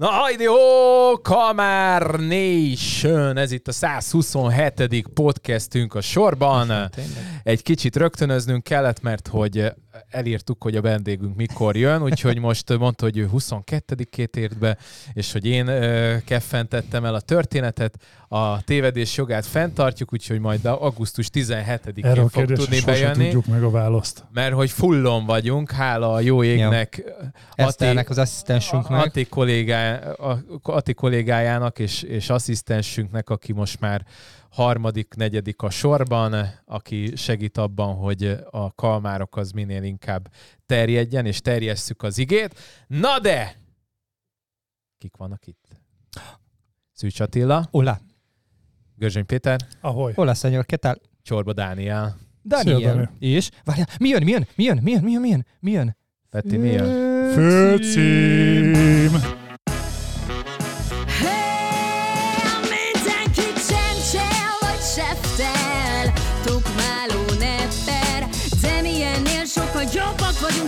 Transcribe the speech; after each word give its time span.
Na, 0.00 0.06
hajdi, 0.06 0.48
ó, 0.48 1.20
Kamár 1.22 2.02
Nation! 2.02 3.36
Ez 3.36 3.52
itt 3.52 3.68
a 3.68 3.72
127. 3.72 5.08
podcastünk 5.14 5.94
a 5.94 6.00
sorban. 6.00 6.90
Egy 7.42 7.62
kicsit 7.62 7.96
rögtönöznünk 7.96 8.62
kellett, 8.62 9.00
mert 9.00 9.28
hogy 9.28 9.72
elírtuk, 10.08 10.62
hogy 10.62 10.76
a 10.76 10.80
vendégünk 10.80 11.36
mikor 11.36 11.76
jön, 11.76 12.02
úgyhogy 12.02 12.38
most 12.38 12.78
mondta, 12.78 13.04
hogy 13.04 13.18
ő 13.18 13.30
22-ét 13.32 14.36
ért 14.36 14.58
be, 14.58 14.76
és 15.12 15.32
hogy 15.32 15.46
én 15.46 15.66
keffentettem 16.24 17.04
el 17.04 17.14
a 17.14 17.20
történetet, 17.20 17.98
a 18.28 18.62
tévedés 18.62 19.16
jogát 19.16 19.46
fenntartjuk, 19.46 20.12
úgyhogy 20.12 20.38
majd 20.38 20.64
augusztus 20.64 21.28
17-én 21.32 22.28
fog 22.28 22.52
tudni 22.52 22.80
bejönni. 22.80 23.24
tudjuk 23.24 23.46
meg 23.46 23.62
a 23.62 23.70
választ. 23.70 24.24
Mert 24.32 24.54
hogy 24.54 24.70
fullon 24.70 25.26
vagyunk, 25.26 25.70
hála 25.70 26.12
a 26.12 26.20
jó 26.20 26.42
égnek, 26.42 27.02
Eszternek, 27.54 28.10
az 28.10 28.18
asszisztensünknek. 28.18 29.04
Ati, 29.04 29.24
kollégá, 29.24 30.00
Ati 30.62 30.94
kollégájának 30.94 31.78
és, 31.78 32.02
és 32.02 32.30
asszisztensünknek, 32.30 33.30
aki 33.30 33.52
most 33.52 33.80
már 33.80 34.04
harmadik, 34.50 35.14
negyedik 35.14 35.62
a 35.62 35.70
sorban, 35.70 36.34
aki 36.64 37.16
segít 37.16 37.58
abban, 37.58 37.94
hogy 37.94 38.24
a 38.50 38.74
kalmárok 38.74 39.36
az 39.36 39.50
minél 39.50 39.82
inkább 39.82 40.32
terjedjen, 40.66 41.26
és 41.26 41.40
terjesszük 41.40 42.02
az 42.02 42.18
igét. 42.18 42.58
Na 42.86 43.18
de! 43.18 43.56
Kik 44.98 45.16
vannak 45.16 45.46
itt? 45.46 45.76
Szűcs 46.92 47.20
Attila. 47.20 47.68
Hola. 47.70 48.00
Görzsöny 48.96 49.26
Péter. 49.26 49.60
Ahoy. 49.80 50.12
Hola, 50.12 50.34
senyor, 50.34 50.66
¿qué 50.66 50.76
tal? 50.76 51.00
Csorba 51.22 51.52
Dániel. 51.52 52.16
Daniel. 52.42 53.10
És? 53.18 53.50
Várjál, 53.64 53.86
mi 53.98 54.08
jön, 54.08 54.22
mi 54.22 54.30
jön, 54.30 54.46
mi 54.56 54.64
jön, 54.64 54.78
mi 54.82 54.90
jön, 54.90 55.02
mi 55.02 55.10
jön, 55.10 55.20
mi 55.20 55.28
jön? 55.28 55.46
Mi 55.60 55.70
jön? 55.70 55.96
Peti, 56.30 56.56
mi 56.56 56.68
jön? 56.68 57.32
Főcím! 57.32 58.68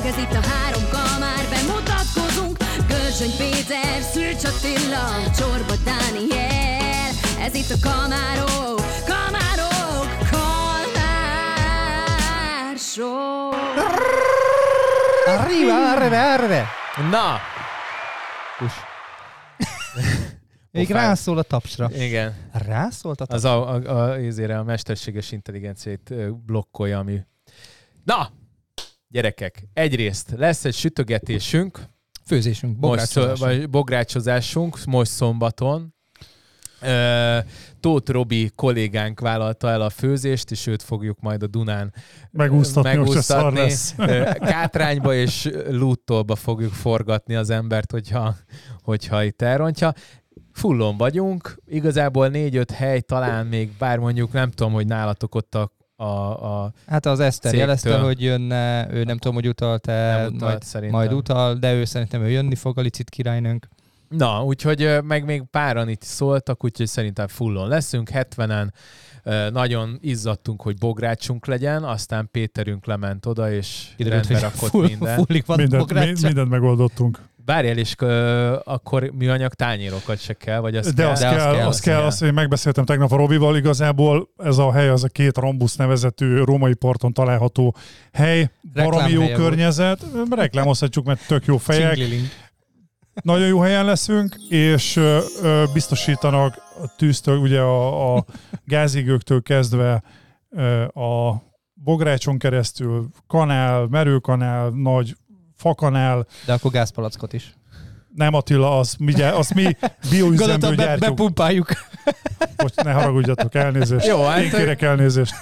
Vagyunk, 0.03 0.17
ez 0.17 0.17
itt 0.23 0.33
a 0.33 0.41
három 0.49 0.83
kamár, 0.91 1.49
bemutatkozunk. 1.51 2.57
Görzsöny 2.89 3.37
Péter, 3.39 4.03
Szűcs 4.03 4.45
Attila, 4.45 5.31
Csorba 5.37 5.75
Dániel. 5.85 7.11
Ez 7.41 7.55
itt 7.55 7.71
a 7.71 7.77
kamárok, 7.83 8.81
kamárok, 9.07 10.07
kalmár 10.31 11.57
show. 12.77 13.51
Arriba, 15.27 15.91
arre, 15.93 16.33
arre. 16.33 16.67
Na! 17.11 17.39
Kus. 18.59 18.73
Még 20.71 20.91
rászól 20.91 21.39
a 21.39 21.43
tapsra. 21.43 21.91
Igen. 21.95 22.35
Rászólt 22.53 23.21
a 23.21 23.27
tapsra? 23.27 23.51
Az 23.51 23.57
a, 23.59 23.75
a, 23.75 24.53
a, 24.53 24.59
a 24.59 24.63
mesterséges 24.63 25.33
intelligenciát 25.33 26.15
blokkolja, 26.47 26.99
ami... 26.99 27.21
Na! 28.05 28.31
Gyerekek, 29.13 29.65
egyrészt 29.73 30.35
lesz 30.37 30.65
egy 30.65 30.75
sütögetésünk. 30.75 31.81
Főzésünk, 32.25 32.79
bográcsozásunk. 32.79 33.39
Most, 33.39 33.43
vagy 33.43 33.71
bográcsozásunk 33.71 34.85
most 34.85 35.11
szombaton. 35.11 35.95
Tóth 37.81 38.11
Robi 38.11 38.51
kollégánk 38.55 39.21
vállalta 39.21 39.69
el 39.69 39.81
a 39.81 39.91
főzést, 39.91 40.51
és 40.51 40.67
őt 40.67 40.83
fogjuk 40.83 41.21
majd 41.21 41.43
a 41.43 41.47
Dunán 41.47 41.95
megúsztatni. 42.31 42.97
megúsztatni. 42.97 43.73
Kátrányba 44.39 45.15
és 45.15 45.51
lúttolba 45.69 46.35
fogjuk 46.35 46.73
forgatni 46.73 47.35
az 47.35 47.51
embert, 47.51 47.91
hogyha, 47.91 48.37
hogyha 48.83 49.25
itt 49.25 49.43
elrontja. 49.43 49.93
Fullon 50.53 50.97
vagyunk, 50.97 51.57
igazából 51.67 52.29
négy-öt 52.29 52.71
hely 52.71 53.01
talán 53.01 53.47
még, 53.47 53.71
bár 53.79 53.99
mondjuk 53.99 54.33
nem 54.33 54.51
tudom, 54.51 54.73
hogy 54.73 54.87
nálatok 54.87 55.35
ott 55.35 55.55
a 55.55 55.73
a, 56.03 56.63
a 56.65 56.73
Hát 56.87 57.07
az 57.07 57.21
Eszter 57.21 57.51
cégtől. 57.51 57.61
jelezte, 57.61 57.99
hogy 57.99 58.23
jönne, 58.23 58.93
ő 58.93 59.05
nem 59.05 59.17
tudom, 59.19 59.35
hogy 59.35 59.49
utalt-e, 59.49 60.17
utalt, 60.27 60.41
majd, 60.41 60.63
szerintem. 60.63 60.99
majd 60.99 61.13
utal, 61.13 61.55
de 61.55 61.75
ő 61.75 61.85
szerintem 61.85 62.23
ő 62.23 62.31
jönni 62.31 62.55
fog 62.55 62.79
a 62.79 62.81
licit 62.81 63.11
királynőnk. 63.11 63.69
Na, 64.09 64.45
úgyhogy 64.45 64.99
meg 65.05 65.25
még 65.25 65.43
páran 65.51 65.89
itt 65.89 66.03
szóltak, 66.03 66.65
úgyhogy 66.65 66.87
szerintem 66.87 67.27
fullon 67.27 67.69
leszünk, 67.69 68.11
70-en 68.13 68.69
nagyon 69.53 69.99
izzadtunk, 70.01 70.63
hogy 70.63 70.79
bográcsunk 70.79 71.47
legyen, 71.47 71.85
aztán 71.85 72.29
Péterünk 72.31 72.87
lement 72.87 73.27
oda, 73.27 73.53
és 73.53 73.89
Kiderült, 73.97 74.27
rendbe 74.27 74.47
rakott 74.47 74.71
full, 74.71 74.87
minden. 74.87 75.27
Mindent, 75.47 76.23
mindent 76.23 76.49
megoldottunk. 76.49 77.21
Várjál, 77.45 77.79
és 77.79 77.95
uh, 78.01 78.53
akkor 78.65 79.11
műanyag 79.19 79.55
tányérokat 79.55 80.21
se 80.21 80.33
kell, 80.33 80.59
vagy 80.61 80.77
azt 80.77 80.95
De 80.95 81.03
kell? 81.03 81.11
azt, 81.11 81.23
de 81.23 81.29
kell, 81.29 81.39
azt 81.39 81.57
kell, 81.57 81.67
azt 81.67 81.83
kell, 81.83 82.03
azt 82.03 82.23
én 82.23 82.33
megbeszéltem 82.33 82.85
tegnap 82.85 83.13
a 83.13 83.17
Robival, 83.17 83.57
igazából 83.57 84.29
ez 84.37 84.59
a 84.59 84.73
hely 84.73 84.89
az 84.89 85.05
a 85.05 85.09
két 85.09 85.37
Rambusz 85.37 85.77
nevezetű 85.77 86.43
római 86.43 86.75
parton 86.75 87.13
található 87.13 87.77
hely, 88.13 88.51
baromi 88.73 89.11
jó 89.11 89.29
környezet, 89.29 90.07
reklámozhatjuk, 90.31 91.05
mert 91.05 91.27
tök 91.27 91.45
jó 91.45 91.57
fejek. 91.57 91.99
Nagyon 93.23 93.47
jó 93.47 93.61
helyen 93.61 93.85
leszünk, 93.85 94.37
és 94.49 94.97
ö, 94.97 95.19
ö, 95.43 95.65
biztosítanak 95.73 96.55
a 96.83 96.95
tűztől, 96.97 97.39
ugye 97.39 97.61
a, 97.61 98.17
a 98.17 98.25
gázigőktől 98.65 99.43
kezdve 99.43 100.03
ö, 100.51 100.83
a 100.83 101.43
bográcson 101.75 102.39
keresztül 102.39 103.09
kanál, 103.27 103.87
merőkanál, 103.91 104.69
nagy 104.69 105.17
fakanál. 105.63 106.27
De 106.47 106.53
akkor 106.53 106.71
gázpalackot 106.71 107.33
is. 107.33 107.55
Nem 108.15 108.35
Attila, 108.35 108.79
az 108.79 108.97
mi, 108.99 109.23
azt 109.23 109.55
mi 109.55 109.77
bioüzemből 110.11 110.75
gyártjuk. 110.75 111.01
Be, 111.01 111.09
bepumpáljuk. 111.09 111.69
Most 112.57 112.83
ne 112.83 112.93
haragudjatok, 112.93 113.55
elnézést. 113.55 114.07
Jó, 114.07 114.25
hát... 114.25 114.41
Én 114.41 114.51
kérek 114.51 114.83
elnézést. 114.83 115.35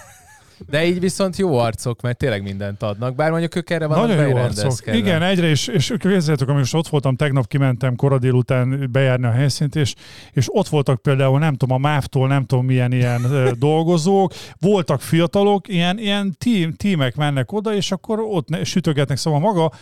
De 0.69 0.86
így 0.86 1.00
viszont 1.00 1.36
jó 1.36 1.58
arcok, 1.58 2.00
mert 2.00 2.19
tényleg 2.19 2.42
mindent 2.42 2.82
adnak. 2.82 3.14
Bár 3.14 3.31
mondjuk 3.31 3.54
ők 3.54 3.70
erre 3.70 3.86
vannak 3.86 4.06
Nagyon 4.06 4.28
jó 4.28 4.36
arcok. 4.36 4.94
Igen, 4.94 5.22
egyre, 5.22 5.47
és, 5.47 5.66
és 5.66 5.86
képzeljétek, 5.86 6.41
amikor 6.41 6.54
most 6.54 6.75
ott 6.75 6.88
voltam, 6.88 7.16
tegnap 7.16 7.47
kimentem 7.47 7.97
kora 7.97 8.19
délután 8.19 8.88
bejárni 8.92 9.26
a 9.26 9.31
helyszínt, 9.31 9.76
és, 9.76 9.94
és 10.32 10.47
ott 10.48 10.69
voltak 10.69 11.02
például, 11.02 11.38
nem 11.38 11.54
tudom, 11.54 11.84
a 11.84 11.88
MÁV-tól, 11.88 12.28
nem 12.28 12.44
tudom 12.44 12.64
milyen 12.64 12.92
ilyen 12.92 13.26
dolgozók, 13.58 14.32
voltak 14.60 15.00
fiatalok, 15.00 15.69
ilyen, 15.69 15.98
ilyen 15.98 16.34
tím, 16.38 16.75
tímek 16.75 17.16
mennek 17.16 17.52
oda, 17.52 17.75
és 17.75 17.92
akkor 17.92 18.20
ott 18.20 18.48
ne, 18.48 18.64
sütögetnek, 18.64 19.16
szóval 19.16 19.41
maga 19.41 19.72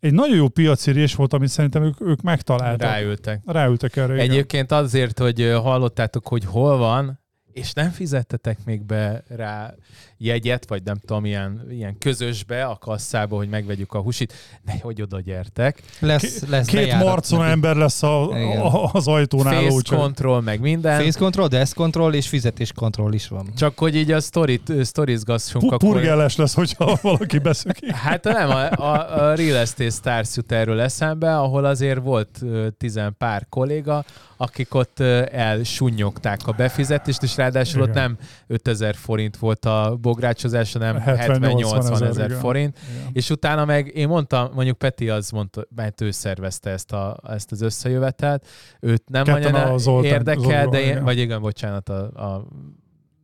egy 0.00 0.12
nagyon 0.12 0.36
jó 0.36 0.48
piaci 0.48 0.90
rés 0.90 1.14
volt, 1.14 1.32
amit 1.32 1.48
szerintem 1.48 1.82
ők, 1.82 2.00
ők 2.00 2.22
megtaláltak. 2.22 2.88
Ráültek. 2.88 3.40
Ráültek 3.46 3.96
erre. 3.96 4.14
Egyébként 4.14 4.70
igen. 4.70 4.82
azért, 4.84 5.18
hogy 5.18 5.52
hallottátok, 5.62 6.28
hogy 6.28 6.44
hol 6.44 6.76
van, 6.76 7.20
és 7.52 7.72
nem 7.72 7.90
fizettetek 7.90 8.64
még 8.64 8.84
be 8.84 9.22
rá 9.28 9.74
jegyet, 10.22 10.68
vagy 10.68 10.82
nem 10.84 10.98
tudom, 11.06 11.24
ilyen, 11.24 11.66
ilyen 11.70 11.98
közösbe 11.98 12.64
a 12.64 12.76
kasszába, 12.76 13.36
hogy 13.36 13.48
megvegyük 13.48 13.92
a 13.92 13.98
husit, 13.98 14.32
ne, 14.64 14.72
hogy 14.82 15.02
oda 15.02 15.20
gyertek. 15.20 15.82
Lesz, 15.98 16.46
lesz 16.48 16.66
Két 16.66 16.94
marcon 16.94 17.44
ember 17.44 17.76
lesz 17.76 18.02
a, 18.02 18.30
a, 18.64 18.90
az 18.92 19.08
ajtónál. 19.08 19.62
Face 19.62 19.74
úgy, 19.74 19.88
control, 19.88 20.40
meg 20.40 20.60
minden. 20.60 21.02
Face 21.02 21.18
control, 21.18 21.48
desk 21.48 21.74
control 21.74 22.14
és 22.14 22.28
fizetés 22.28 22.72
control 22.72 23.12
is 23.12 23.28
van. 23.28 23.46
Csak 23.56 23.78
hogy 23.78 23.96
így 23.96 24.12
a 24.12 24.20
sztorit, 24.20 24.72
sztorizgassunk. 24.82 25.64
Pu- 25.64 25.72
akkor... 25.72 25.92
Purgeles 25.92 26.36
lesz, 26.36 26.54
hogyha 26.54 26.98
valaki 27.02 27.38
beszöki. 27.38 27.92
Hát 27.92 28.24
nem, 28.24 28.48
a, 28.50 28.70
a, 28.70 29.24
a 29.24 29.34
Real 29.34 29.56
Estate 29.56 29.90
Stars 29.90 30.36
jut 30.36 30.52
erről 30.52 30.80
eszembe, 30.80 31.38
ahol 31.38 31.64
azért 31.64 32.02
volt 32.02 32.42
tizen 32.78 33.14
pár 33.18 33.46
kolléga, 33.48 34.04
akik 34.40 34.74
ott 34.74 35.00
elsunyogták 35.30 36.40
a 36.46 36.52
befizetést, 36.52 37.22
és 37.22 37.36
ráadásul 37.36 37.82
Igen. 37.82 37.88
ott 37.88 37.94
nem 37.94 38.18
5000 38.46 38.94
forint 38.94 39.36
volt 39.36 39.64
a 39.64 39.96
bográcsozás, 40.00 40.72
hanem 40.72 41.02
70-80 41.06 42.02
ezer 42.02 42.32
forint. 42.32 42.78
Igen. 42.90 43.10
És 43.12 43.30
utána 43.30 43.64
meg 43.64 43.96
én 43.96 44.08
mondtam, 44.08 44.50
mondjuk 44.54 44.78
Peti 44.78 45.08
az 45.08 45.30
mondta, 45.30 45.66
mert 45.74 46.00
ő 46.00 46.10
szervezte 46.10 46.70
ezt, 46.70 46.92
a, 46.92 47.20
ezt 47.28 47.52
az 47.52 47.60
összejövetelt, 47.60 48.46
őt 48.80 49.08
nem 49.08 49.24
nagyon 49.26 50.04
érdekel, 50.04 50.66
de 50.66 50.80
én, 50.80 51.02
vagy 51.02 51.18
igen, 51.18 51.40
bocsánat, 51.40 51.88
a, 51.88 52.02
a 52.02 52.46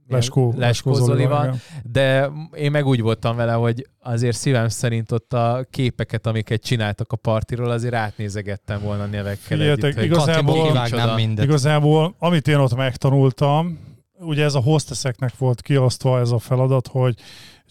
Leskó, 0.08 0.54
Leskó 0.56 0.92
Zolival, 0.92 1.56
de 1.82 2.30
én 2.54 2.70
meg 2.70 2.86
úgy 2.86 3.00
voltam 3.00 3.36
vele, 3.36 3.52
hogy 3.52 3.86
azért 4.00 4.36
szívem 4.36 4.68
szerint 4.68 5.12
ott 5.12 5.32
a 5.32 5.66
képeket, 5.70 6.26
amiket 6.26 6.62
csináltak 6.62 7.12
a 7.12 7.16
partiról, 7.16 7.70
azért 7.70 7.94
átnézegettem 7.94 8.80
volna 8.80 9.02
a 9.02 9.06
nevekkel 9.06 9.36
Figyeljetek, 9.38 9.96
együtt, 9.96 10.04
igazából, 10.04 10.88
igazából, 11.40 12.14
amit 12.18 12.48
én 12.48 12.56
ott 12.56 12.76
megtanultam, 12.76 13.78
ugye 14.18 14.44
ez 14.44 14.54
a 14.54 14.60
hostesseknek 14.60 15.38
volt 15.38 15.60
kiosztva 15.60 16.18
ez 16.20 16.30
a 16.30 16.38
feladat, 16.38 16.86
hogy 16.86 17.14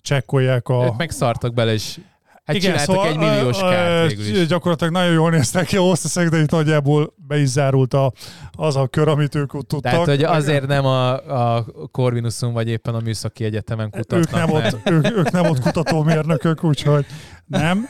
csekkolják 0.02 0.68
a... 0.68 0.86
Ők 0.86 0.98
megszartak 0.98 1.54
bele, 1.54 1.74
és 1.74 2.00
Hát 2.46 2.56
Igen, 2.56 2.78
szóval 2.78 3.08
egy 3.08 3.18
milliós 3.18 3.60
kárt 3.60 4.08
végül 4.08 4.36
is. 4.36 4.48
Gyakorlatilag 4.48 4.94
nagyon 4.94 5.14
jól 5.14 5.30
néztek 5.30 5.66
ki 5.66 5.78
a 5.78 5.82
hosszaszeg, 5.82 6.30
de 6.30 6.40
itt 6.40 6.52
nagyjából 6.52 7.14
be 7.28 7.38
is 7.38 7.48
zárult 7.48 7.94
a, 7.94 8.14
az 8.52 8.76
a 8.76 8.88
kör, 8.88 9.08
amit 9.08 9.36
ők 9.36 9.54
ott 9.54 9.68
tudtak. 9.68 9.92
Tehát, 9.92 10.08
hogy 10.08 10.24
azért 10.24 10.68
nem 10.68 10.86
a, 10.86 11.12
a 11.56 11.66
Corvinuson 11.92 12.54
vagy 12.54 12.68
éppen 12.68 12.96
a 12.96 13.00
Műszaki 13.00 13.44
Egyetemen 13.44 13.90
kutatnak. 13.90 14.20
Ők 14.20 14.32
nem, 14.32 14.52
ott, 14.52 14.90
ők, 14.90 15.18
ők 15.18 15.32
nem 15.32 15.46
ott 15.46 15.60
kutatómérnökök, 15.60 16.64
úgyhogy 16.64 17.06
nem. 17.46 17.90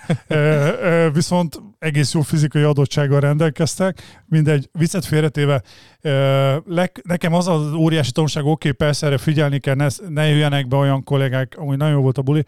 Viszont 1.14 1.62
egész 1.80 2.14
jó 2.14 2.22
fizikai 2.22 2.62
adottsággal 2.62 3.20
rendelkeztek. 3.20 4.24
Mindegy, 4.26 4.70
viccet 4.72 5.06
félretéve. 5.06 5.62
Nekem 7.04 7.34
az 7.34 7.48
az 7.48 7.74
óriási 7.74 8.12
tanulság, 8.12 8.44
oké, 8.44 8.52
okay, 8.52 8.72
persze 8.72 9.06
erre 9.06 9.18
figyelni 9.18 9.60
kell, 9.60 9.76
ne, 9.76 9.88
ne 10.10 10.28
jöjjenek 10.28 10.68
be 10.68 10.76
olyan 10.76 11.04
kollégák, 11.04 11.56
amúgy 11.58 11.78
nagyon 11.78 11.94
jó 11.94 12.02
volt 12.02 12.18
a 12.18 12.22
buli, 12.22 12.46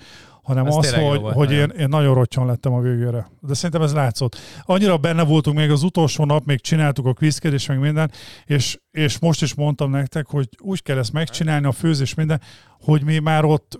hanem 0.48 0.66
ez 0.66 0.76
az, 0.76 0.94
hogy, 0.94 1.20
volt, 1.20 1.36
hogy 1.36 1.52
én, 1.52 1.70
én 1.80 1.88
nagyon 1.90 2.14
roccson 2.14 2.46
lettem 2.46 2.74
a 2.74 2.80
végére. 2.80 3.28
De 3.42 3.54
szerintem 3.54 3.82
ez 3.82 3.94
látszott. 3.94 4.38
Annyira 4.62 4.98
benne 4.98 5.24
voltunk 5.24 5.58
még 5.58 5.72
az 5.72 5.84
utolsó 5.84 6.26
nap, 6.26 6.46
még 6.46 6.62
csináltuk 6.62 7.06
a 7.06 7.14
kvízkedés, 7.14 7.66
meg 7.66 7.80
minden, 7.80 8.12
és, 8.46 8.80
és 8.92 9.20
most 9.20 9.42
is 9.42 9.56
mondtam 9.56 9.90
nektek, 9.90 10.28
hogy 10.28 10.50
úgy 10.62 10.82
kell 10.82 10.98
ezt 10.98 11.14
megcsinálni, 11.14 11.66
a 11.66 11.72
főzés 11.72 12.14
minden, 12.14 12.42
hogy 12.80 13.04
mi 13.04 13.20
már 13.20 13.46
ott 13.46 13.80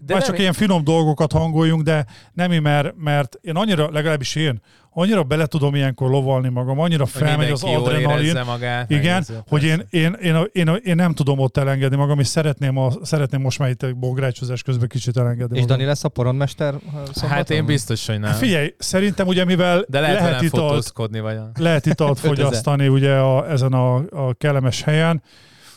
de 0.00 0.12
Már 0.14 0.22
csak 0.22 0.38
ilyen 0.38 0.52
finom 0.52 0.84
dolgokat 0.84 1.32
hangoljunk, 1.32 1.82
de 1.82 2.06
nem 2.32 2.62
mert, 2.62 2.94
mert 2.96 3.38
én 3.42 3.56
annyira, 3.56 3.90
legalábbis 3.90 4.34
én, 4.34 4.60
annyira 4.98 5.22
bele 5.22 5.46
tudom 5.46 5.74
ilyenkor 5.74 6.10
lovalni 6.10 6.48
magam, 6.48 6.80
annyira 6.80 7.06
felmegy 7.06 7.50
az 7.50 7.62
adrenalin, 7.62 8.38
magát, 8.46 8.90
igen, 8.90 9.24
hogy 9.48 9.64
én, 9.64 9.86
én, 9.90 10.16
én, 10.22 10.48
én, 10.52 10.80
én, 10.84 10.94
nem 10.94 11.12
tudom 11.12 11.38
ott 11.38 11.56
elengedni 11.56 11.96
magam, 11.96 12.18
és 12.18 12.26
szeretném, 12.26 12.76
a, 12.76 12.90
szeretném 13.02 13.40
most 13.40 13.58
már 13.58 13.68
itt 13.68 13.82
a 13.82 13.92
bográcsozás 13.94 14.62
közben 14.62 14.88
kicsit 14.88 15.16
elengedni 15.16 15.56
És 15.56 15.62
magam. 15.62 15.76
Dani 15.76 15.88
lesz 15.88 16.04
a 16.04 16.08
porondmester 16.08 16.74
szombaton? 16.92 17.28
Hát 17.28 17.50
én 17.50 17.66
biztos, 17.66 18.06
hogy 18.06 18.20
nem. 18.20 18.30
Hát 18.30 18.38
figyelj, 18.38 18.74
szerintem 18.78 19.26
ugye 19.26 19.44
mivel 19.44 19.84
De 19.88 20.00
lehet, 20.00 20.20
lehet, 20.20 20.42
italt, 20.42 20.92
vagy 20.94 21.36
a... 21.36 21.50
lehet 21.58 21.86
italt 21.86 22.18
fogyasztani 22.26 22.88
ugye 22.88 23.14
a, 23.14 23.50
ezen 23.50 23.72
a, 23.72 23.94
a 23.96 24.34
kellemes 24.34 24.82
helyen, 24.82 25.22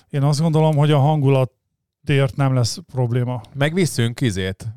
én 0.09 0.23
azt 0.23 0.41
gondolom, 0.41 0.75
hogy 0.75 0.91
a 0.91 0.99
hangulat 0.99 1.51
tért 2.09 2.35
nem 2.35 2.53
lesz 2.53 2.79
probléma. 2.91 3.41
Megviszünk 3.53 4.15
kizét, 4.15 4.67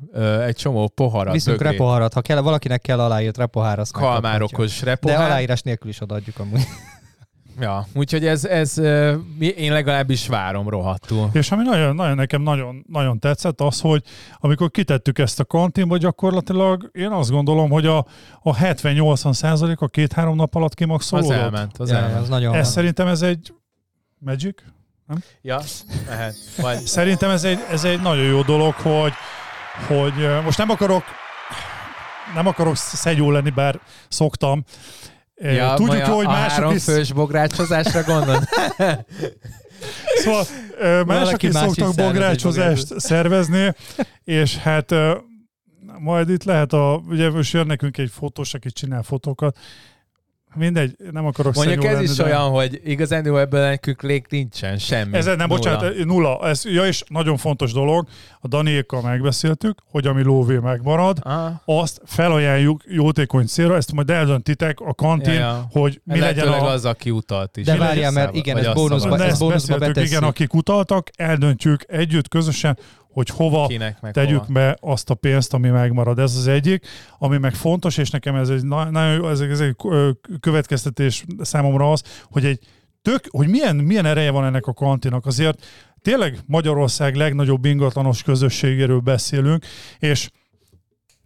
egy 0.45 0.55
csomó 0.55 0.87
poharat. 0.87 1.33
Viszünk 1.33 1.57
bögrét. 1.57 1.71
repoharat, 1.71 2.13
ha 2.13 2.21
kell, 2.21 2.41
valakinek 2.41 2.81
kell 2.81 2.99
aláírt 2.99 3.37
repohár, 3.37 3.79
azt 3.79 3.91
Kalmárokos 3.91 4.81
repohár. 4.81 5.17
De 5.17 5.25
aláírás 5.25 5.61
nélkül 5.61 5.89
is 5.89 6.01
odaadjuk 6.01 6.39
amúgy. 6.39 6.61
Ja, 7.59 7.87
úgyhogy 7.93 8.25
ez, 8.25 8.45
ez 8.45 8.77
én 9.39 9.71
legalábbis 9.71 10.27
várom 10.27 10.69
rohadtul. 10.69 11.29
És 11.33 11.51
ami 11.51 11.63
nagyon, 11.63 11.95
nagyon 11.95 12.15
nekem 12.15 12.41
nagyon, 12.41 12.85
nagyon 12.87 13.19
tetszett 13.19 13.61
az, 13.61 13.79
hogy 13.79 14.03
amikor 14.37 14.71
kitettük 14.71 15.19
ezt 15.19 15.39
a 15.39 15.45
kantinba, 15.45 15.97
gyakorlatilag 15.97 16.89
én 16.93 17.11
azt 17.11 17.29
gondolom, 17.29 17.69
hogy 17.69 17.85
a, 17.85 17.97
a 18.41 18.55
70-80 18.55 19.33
százalék 19.33 19.79
a 19.79 19.87
két-három 19.87 20.35
nap 20.35 20.55
alatt 20.55 20.73
kimaxolódott. 20.73 21.31
Az 21.31 21.37
elment, 21.37 21.77
az 21.77 21.89
ja, 21.89 21.95
elment. 21.95 22.21
Az 22.21 22.29
nagyon 22.29 22.55
ez 22.55 22.69
szerintem 22.69 23.07
ez 23.07 23.21
egy 23.21 23.53
magic, 24.19 24.61
nem? 25.07 25.17
Ja, 25.41 25.61
lehet. 26.07 26.35
Vagy... 26.57 26.85
Szerintem 26.85 27.29
ez 27.29 27.43
egy, 27.43 27.59
ez 27.69 27.83
egy 27.83 28.01
nagyon 28.01 28.23
jó 28.23 28.41
dolog, 28.41 28.73
hogy, 28.73 29.13
hogy 29.87 30.43
most 30.43 30.57
nem 30.57 30.69
akarok 30.69 31.03
nem 32.33 32.47
akarok 32.47 32.75
szegyó 32.75 33.31
lenni, 33.31 33.49
bár 33.49 33.79
szoktam. 34.07 34.63
Ja, 35.35 35.73
Tudjuk 35.73 36.07
jó, 36.07 36.15
hogy 36.15 36.25
mások 36.25 36.73
is... 36.73 36.83
fős 36.83 37.11
bográcsozásra 37.11 38.03
gondol? 38.03 38.39
szóval 40.23 40.45
mások 41.05 41.43
is 41.43 41.53
szoktak 41.53 41.95
bográcsozást 41.95 42.99
szervezni, 42.99 43.73
és 44.23 44.57
hát 44.57 44.95
majd 45.99 46.29
itt 46.29 46.43
lehet 46.43 46.73
a, 46.73 47.01
ugye 47.07 47.29
most 47.29 47.53
jön 47.53 47.65
nekünk 47.65 47.97
egy 47.97 48.11
fotós, 48.11 48.53
aki 48.53 48.71
csinál 48.71 49.03
fotókat, 49.03 49.57
Mindegy, 50.55 50.95
nem 51.11 51.25
akarok 51.25 51.53
Mondjuk 51.55 51.83
ez 51.83 51.93
lenni, 51.93 52.03
is 52.03 52.15
de... 52.15 52.23
olyan, 52.23 52.49
hogy 52.49 52.81
igazán 52.83 53.37
ebből 53.37 53.61
nekünk 53.61 54.01
lég 54.01 54.25
nincsen, 54.29 54.77
semmi. 54.77 55.17
Ez 55.17 55.25
nem, 55.25 55.35
nulla. 55.35 55.47
bocsánat, 55.47 56.05
nulla. 56.05 56.47
Ez, 56.47 56.65
ja, 56.65 56.85
és 56.85 57.03
nagyon 57.07 57.37
fontos 57.37 57.71
dolog, 57.73 58.07
a 58.39 58.47
Daniékkal 58.47 59.01
megbeszéltük, 59.01 59.79
hogy 59.91 60.07
ami 60.07 60.23
lóvé 60.23 60.57
megmarad, 60.57 61.17
Aha. 61.21 61.61
azt 61.65 62.01
felajánljuk 62.05 62.81
jótékony 62.87 63.45
célra, 63.45 63.75
ezt 63.75 63.91
majd 63.91 64.09
eldöntitek 64.09 64.79
a 64.79 64.93
kantin, 64.93 65.33
ja, 65.33 65.39
ja. 65.39 65.67
hogy 65.71 66.01
mi 66.03 66.19
legyen 66.19 66.47
a... 66.47 66.71
az, 66.71 66.85
aki 66.85 67.11
utalt 67.11 67.57
is. 67.57 67.65
De 67.65 67.77
várjál, 67.77 68.11
mert 68.11 68.35
igen, 68.35 68.57
ez 68.57 68.73
bónuszba, 68.73 69.23
ez 69.23 69.39
bónuszba 69.39 69.89
Igen, 69.93 70.23
akik 70.23 70.53
utaltak, 70.53 71.09
eldöntjük 71.15 71.83
együtt, 71.87 72.27
közösen, 72.27 72.77
hogy 73.13 73.29
hova 73.29 73.67
Kinek, 73.67 74.11
tegyük 74.11 74.39
hova. 74.39 74.53
be 74.53 74.77
azt 74.79 75.09
a 75.09 75.13
pénzt, 75.13 75.53
ami 75.53 75.69
megmarad. 75.69 76.19
Ez 76.19 76.35
az 76.35 76.47
egyik, 76.47 76.87
ami 77.17 77.37
meg 77.37 77.53
fontos, 77.53 77.97
és 77.97 78.09
nekem 78.09 78.35
ez 78.35 78.49
egy 78.49 78.63
nagyon 78.63 79.29
ez, 79.29 79.39
ez 79.39 79.59
egy 79.59 79.75
következtetés 80.39 81.25
számomra 81.41 81.91
az, 81.91 82.03
hogy 82.31 82.45
egy 82.45 82.59
tök, 83.01 83.23
hogy 83.29 83.47
milyen, 83.47 83.75
milyen 83.75 84.05
ereje 84.05 84.31
van 84.31 84.45
ennek 84.45 84.65
a 84.65 84.73
kantinak. 84.73 85.25
Azért 85.25 85.65
tényleg 86.01 86.39
Magyarország 86.45 87.15
legnagyobb 87.15 87.65
ingatlanos 87.65 88.23
közösségéről 88.23 88.99
beszélünk, 88.99 89.65
és 89.99 90.29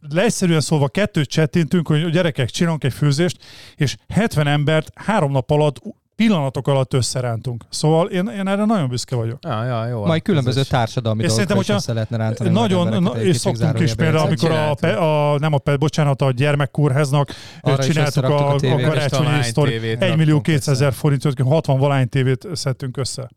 leegyszerűen 0.10 0.62
szóval 0.62 0.90
kettőt 0.90 1.30
csettintünk, 1.30 1.88
hogy 1.88 2.04
a 2.04 2.10
gyerekek 2.10 2.50
csinálunk 2.50 2.84
egy 2.84 2.94
főzést, 2.94 3.38
és 3.76 3.96
70 4.08 4.48
embert 4.48 4.92
három 4.96 5.32
nap 5.32 5.52
alatt 5.52 5.82
pillanatok 6.18 6.68
alatt 6.68 6.94
összerántunk. 6.94 7.64
Szóval 7.70 8.08
én, 8.08 8.28
én 8.28 8.48
erre 8.48 8.66
nagyon 8.66 8.90
büszke 8.90 9.16
vagyok. 9.16 9.40
Ja, 9.42 9.64
ja, 9.64 9.86
jó. 9.86 10.06
Majd 10.06 10.22
különböző 10.22 10.62
is. 10.62 10.68
társadalmi 10.68 11.24
és 11.24 11.34
dolgokra 11.34 11.60
is 11.60 11.70
össze 11.70 11.94
lehetne 11.94 12.18
rántani. 12.18 12.50
Nagyon, 12.50 13.04
na, 13.04 13.22
és 13.22 13.38
szoktunk 13.38 13.80
is 13.80 13.94
például, 13.94 14.26
amikor 14.26 14.52
a, 14.52 14.76
a, 14.82 15.34
a, 15.34 15.40
nem 15.40 15.54
a, 15.54 15.76
bocsánat, 15.78 16.22
a 16.22 16.32
gyermekkórháznak 16.32 17.32
Arra 17.62 17.84
csináltuk 17.84 18.24
a, 18.24 18.50
a, 18.50 18.54
a 18.54 18.60
karácsonyi 18.60 19.44
sztori. 19.44 19.98
1 20.00 20.16
millió 20.16 20.42
200 20.42 20.76
ezer 20.76 20.94
forintot, 20.94 21.42
60 21.42 21.80
valány 21.80 22.10
tévét 22.10 22.48
szedtünk 22.54 22.98
össze. 22.98 23.30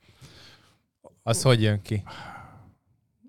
Az 1.22 1.42
hogy 1.42 1.62
jön 1.62 1.82
ki? 1.82 2.02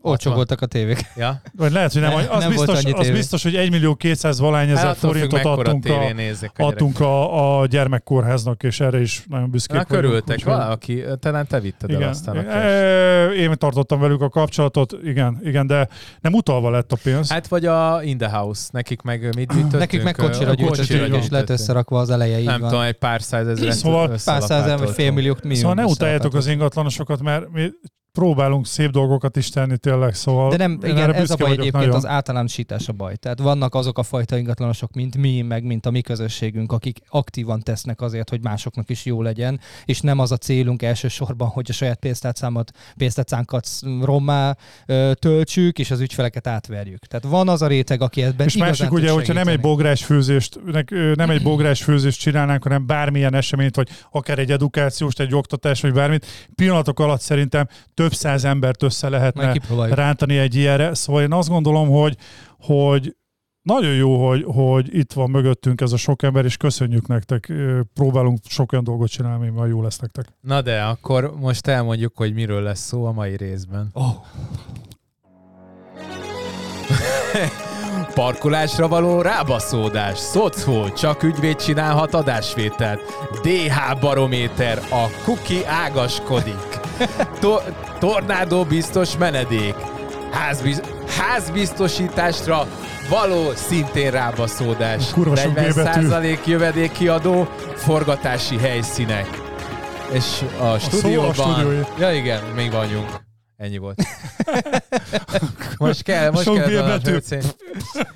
Olcsó 0.01 0.31
voltak 0.31 0.61
a 0.61 0.65
tévék. 0.65 1.05
Ja? 1.15 1.41
Vagy 1.57 1.71
lehet, 1.71 1.93
hogy 1.93 2.01
nem. 2.01 2.11
nem 2.11 2.25
az, 2.29 2.43
nem 2.43 2.49
biztos, 2.49 2.83
az 2.83 3.09
biztos, 3.09 3.43
hogy 3.43 3.55
1 3.55 3.71
millió 3.71 3.95
200 3.95 4.39
valány 4.39 4.69
ezer 4.69 4.85
hát, 4.85 4.97
forintot 4.97 5.45
adtunk, 5.45 5.85
a, 5.85 6.07
a, 6.07 6.65
adtunk 6.65 6.99
a, 6.99 7.59
a 7.59 7.65
gyermekkórháznak, 7.65 8.63
és 8.63 8.79
erre 8.79 9.01
is 9.01 9.23
nagyon 9.29 9.51
büszkék 9.51 9.77
Na, 9.77 9.83
körültek 9.83 10.37
úgy, 10.37 10.43
valaki, 10.43 11.03
talán 11.19 11.47
te 11.47 11.59
vitted 11.59 11.89
igen. 11.89 12.01
el 12.01 12.09
aztán 12.09 12.37
a 12.37 12.51
e, 12.51 13.33
Én 13.33 13.53
tartottam 13.57 13.99
velük 13.99 14.21
a 14.21 14.29
kapcsolatot, 14.29 14.95
igen, 15.03 15.39
igen, 15.43 15.67
de 15.67 15.87
nem 16.21 16.33
utalva 16.33 16.69
lett 16.69 16.91
a 16.91 16.97
pénz. 17.03 17.29
Hát 17.29 17.47
vagy 17.47 17.65
a 17.65 18.03
In 18.03 18.17
the 18.17 18.29
House, 18.29 18.69
nekik 18.71 19.01
meg 19.01 19.21
mit 19.21 19.53
gyűjtöttünk? 19.53 19.79
Nekik 19.79 20.03
meg 20.03 20.15
kocsira 20.15 20.53
gyűjtöttünk, 20.53 21.15
és 21.15 21.29
lett 21.29 21.49
összerakva 21.49 21.99
az 21.99 22.09
eleje, 22.09 22.39
így 22.39 22.45
Nem 22.45 22.59
tudom, 22.59 22.81
egy 22.81 22.97
pár 22.97 23.21
százezer. 23.21 23.73
Szóval 23.73 24.07
pár 24.07 24.41
százezer, 24.41 24.77
vagy 24.77 24.89
fél 24.89 25.11
millió. 25.11 25.37
Szóval 25.51 25.73
ne 25.73 25.85
utáljátok 25.85 26.33
az 26.33 26.47
ingatlanosokat, 26.47 27.21
mert 27.21 27.49
mi 27.51 27.69
próbálunk 28.11 28.67
szép 28.67 28.89
dolgokat 28.89 29.37
is 29.37 29.49
tenni 29.49 29.77
tényleg, 29.77 30.13
szóval... 30.13 30.49
De 30.49 30.57
nem, 30.57 30.79
igen, 30.83 31.13
ez 31.13 31.29
a 31.29 31.35
baj 31.35 31.51
egyébként 31.51 31.73
nagyon. 31.73 31.95
az 31.95 32.05
általánosítás 32.05 32.87
a 32.87 32.93
baj. 32.93 33.15
Tehát 33.15 33.39
vannak 33.39 33.75
azok 33.75 33.97
a 33.97 34.03
fajta 34.03 34.37
ingatlanosok, 34.37 34.93
mint 34.93 35.17
mi, 35.17 35.41
meg 35.41 35.63
mint 35.63 35.85
a 35.85 35.91
mi 35.91 36.01
közösségünk, 36.01 36.71
akik 36.71 36.99
aktívan 37.09 37.59
tesznek 37.59 38.01
azért, 38.01 38.29
hogy 38.29 38.41
másoknak 38.41 38.89
is 38.89 39.05
jó 39.05 39.21
legyen, 39.21 39.59
és 39.85 40.01
nem 40.01 40.19
az 40.19 40.31
a 40.31 40.37
célunk 40.37 40.81
elsősorban, 40.81 41.47
hogy 41.47 41.65
a 41.69 41.73
saját 41.73 41.99
pénztárcámat, 41.99 42.71
pénztárcánkat 42.97 43.67
rommá 44.01 44.57
ö, 44.85 45.11
töltsük, 45.19 45.79
és 45.79 45.91
az 45.91 45.99
ügyfeleket 45.99 46.47
átverjük. 46.47 47.05
Tehát 47.05 47.25
van 47.25 47.49
az 47.49 47.61
a 47.61 47.67
réteg, 47.67 48.01
aki 48.01 48.21
ebben 48.21 48.47
És 48.47 48.57
másik 48.57 48.91
ugye, 48.91 49.11
hogyha 49.11 49.33
nem 49.33 49.47
egy 49.47 49.59
bográs 49.59 50.03
főzést, 50.05 50.59
nem 51.15 51.29
egy 51.29 51.43
bográs 51.43 51.83
főzést 51.83 52.19
csinálnánk, 52.19 52.63
hanem 52.63 52.85
bármilyen 52.85 53.33
eseményt, 53.33 53.75
vagy 53.75 53.89
akár 54.11 54.39
egy 54.39 54.51
edukációs, 54.51 55.13
egy 55.13 55.35
oktatás, 55.35 55.81
vagy 55.81 55.93
bármit, 55.93 56.25
pillanatok 56.55 56.99
alatt 56.99 57.21
szerintem 57.21 57.67
több 58.01 58.13
száz 58.13 58.45
embert 58.45 58.83
össze 58.83 59.09
lehetne 59.09 59.53
rántani 59.89 60.37
egy 60.37 60.55
ilyenre. 60.55 60.93
Szóval 60.93 61.21
én 61.21 61.33
azt 61.33 61.49
gondolom, 61.49 61.89
hogy, 61.89 62.17
hogy 62.59 63.15
nagyon 63.61 63.93
jó, 63.93 64.27
hogy, 64.27 64.43
hogy 64.47 64.95
itt 64.97 65.13
van 65.13 65.29
mögöttünk 65.29 65.81
ez 65.81 65.91
a 65.91 65.97
sok 65.97 66.23
ember, 66.23 66.45
és 66.45 66.57
köszönjük 66.57 67.07
nektek. 67.07 67.53
Próbálunk 67.93 68.39
sok 68.47 68.71
olyan 68.71 68.83
dolgot 68.83 69.09
csinálni, 69.09 69.47
ami 69.47 69.69
jó 69.69 69.81
lesz 69.81 69.99
nektek. 69.99 70.25
Na 70.41 70.61
de, 70.61 70.81
akkor 70.81 71.33
most 71.39 71.67
elmondjuk, 71.67 72.17
hogy 72.17 72.33
miről 72.33 72.61
lesz 72.61 72.79
szó 72.79 73.05
a 73.05 73.11
mai 73.11 73.35
részben. 73.37 73.89
Oh. 73.93 74.15
Parkolásra 78.13 78.87
való 78.87 79.21
rábaszódás. 79.21 80.17
Szocó, 80.17 80.89
csak 80.89 81.23
ügyvéd 81.23 81.55
csinálhat 81.55 82.13
adásvételt. 82.13 83.01
DH 83.41 83.99
barométer, 83.99 84.77
a 84.77 85.23
kuki 85.23 85.65
ágaskodik. 85.65 86.80
To- 87.39 87.63
tornádó 87.99 88.63
biztos 88.63 89.17
menedék. 89.17 89.75
Házbiz- 90.31 90.83
házbiztosításra 91.17 92.67
való 93.09 93.51
szintén 93.55 94.11
rábaszódás. 94.11 95.03
40% 95.13 96.45
jövedékiadó, 96.45 97.47
forgatási 97.75 98.57
helyszínek. 98.57 99.27
És 100.11 100.43
a 100.61 100.77
stúdióban... 100.77 101.65
A 101.65 101.67
a 101.69 101.85
ja 101.99 102.11
igen, 102.13 102.41
még 102.55 102.71
vagyunk. 102.71 103.09
Ennyi 103.61 103.77
volt. 103.77 104.03
most 105.77 106.01
kell, 106.01 106.31
most 106.31 106.43
Sok 106.43 106.55
kell 106.55 106.69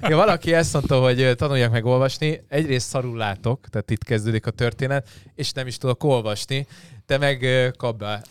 ja, 0.01 0.15
valaki 0.15 0.53
ezt 0.53 0.73
mondta, 0.73 0.99
hogy 0.99 1.33
tanulják 1.35 1.71
meg 1.71 1.85
olvasni. 1.85 2.43
Egyrészt 2.47 2.87
szarul 2.87 3.17
látok, 3.17 3.67
tehát 3.69 3.91
itt 3.91 4.03
kezdődik 4.03 4.45
a 4.45 4.51
történet, 4.51 5.09
és 5.35 5.51
nem 5.51 5.67
is 5.67 5.77
tudok 5.77 6.03
olvasni. 6.03 6.67
Te 7.05 7.17
meg 7.17 7.47
kap 7.77 7.97
be. 7.97 8.21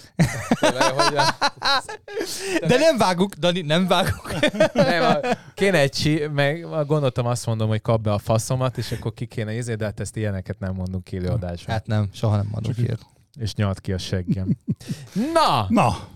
De 2.66 2.76
nem 2.78 2.96
vágunk, 2.96 3.34
Dani, 3.34 3.60
nem 3.60 3.86
vágunk. 3.86 4.34
nem, 4.72 5.20
kéne 5.54 5.78
egy 5.78 5.92
csi, 5.92 6.26
meg 6.32 6.66
gondoltam 6.86 7.26
azt 7.26 7.46
mondom, 7.46 7.68
hogy 7.68 7.82
kap 7.82 8.02
be 8.02 8.12
a 8.12 8.18
faszomat, 8.18 8.78
és 8.78 8.92
akkor 8.92 9.14
ki 9.14 9.26
kéne 9.26 9.54
izé, 9.54 9.74
de 9.74 9.84
hát 9.84 10.00
ezt 10.00 10.16
ilyeneket 10.16 10.58
nem 10.58 10.74
mondunk 10.74 11.12
élőadásra. 11.12 11.72
Hát 11.72 11.86
nem, 11.86 12.08
soha 12.12 12.36
nem 12.36 12.48
mondunk 12.50 12.78
ilyet. 12.78 13.06
És 13.38 13.54
nyalt 13.54 13.80
ki 13.80 13.92
a 13.92 13.98
seggem. 13.98 14.56
Na! 15.32 15.66
Na! 15.68 16.12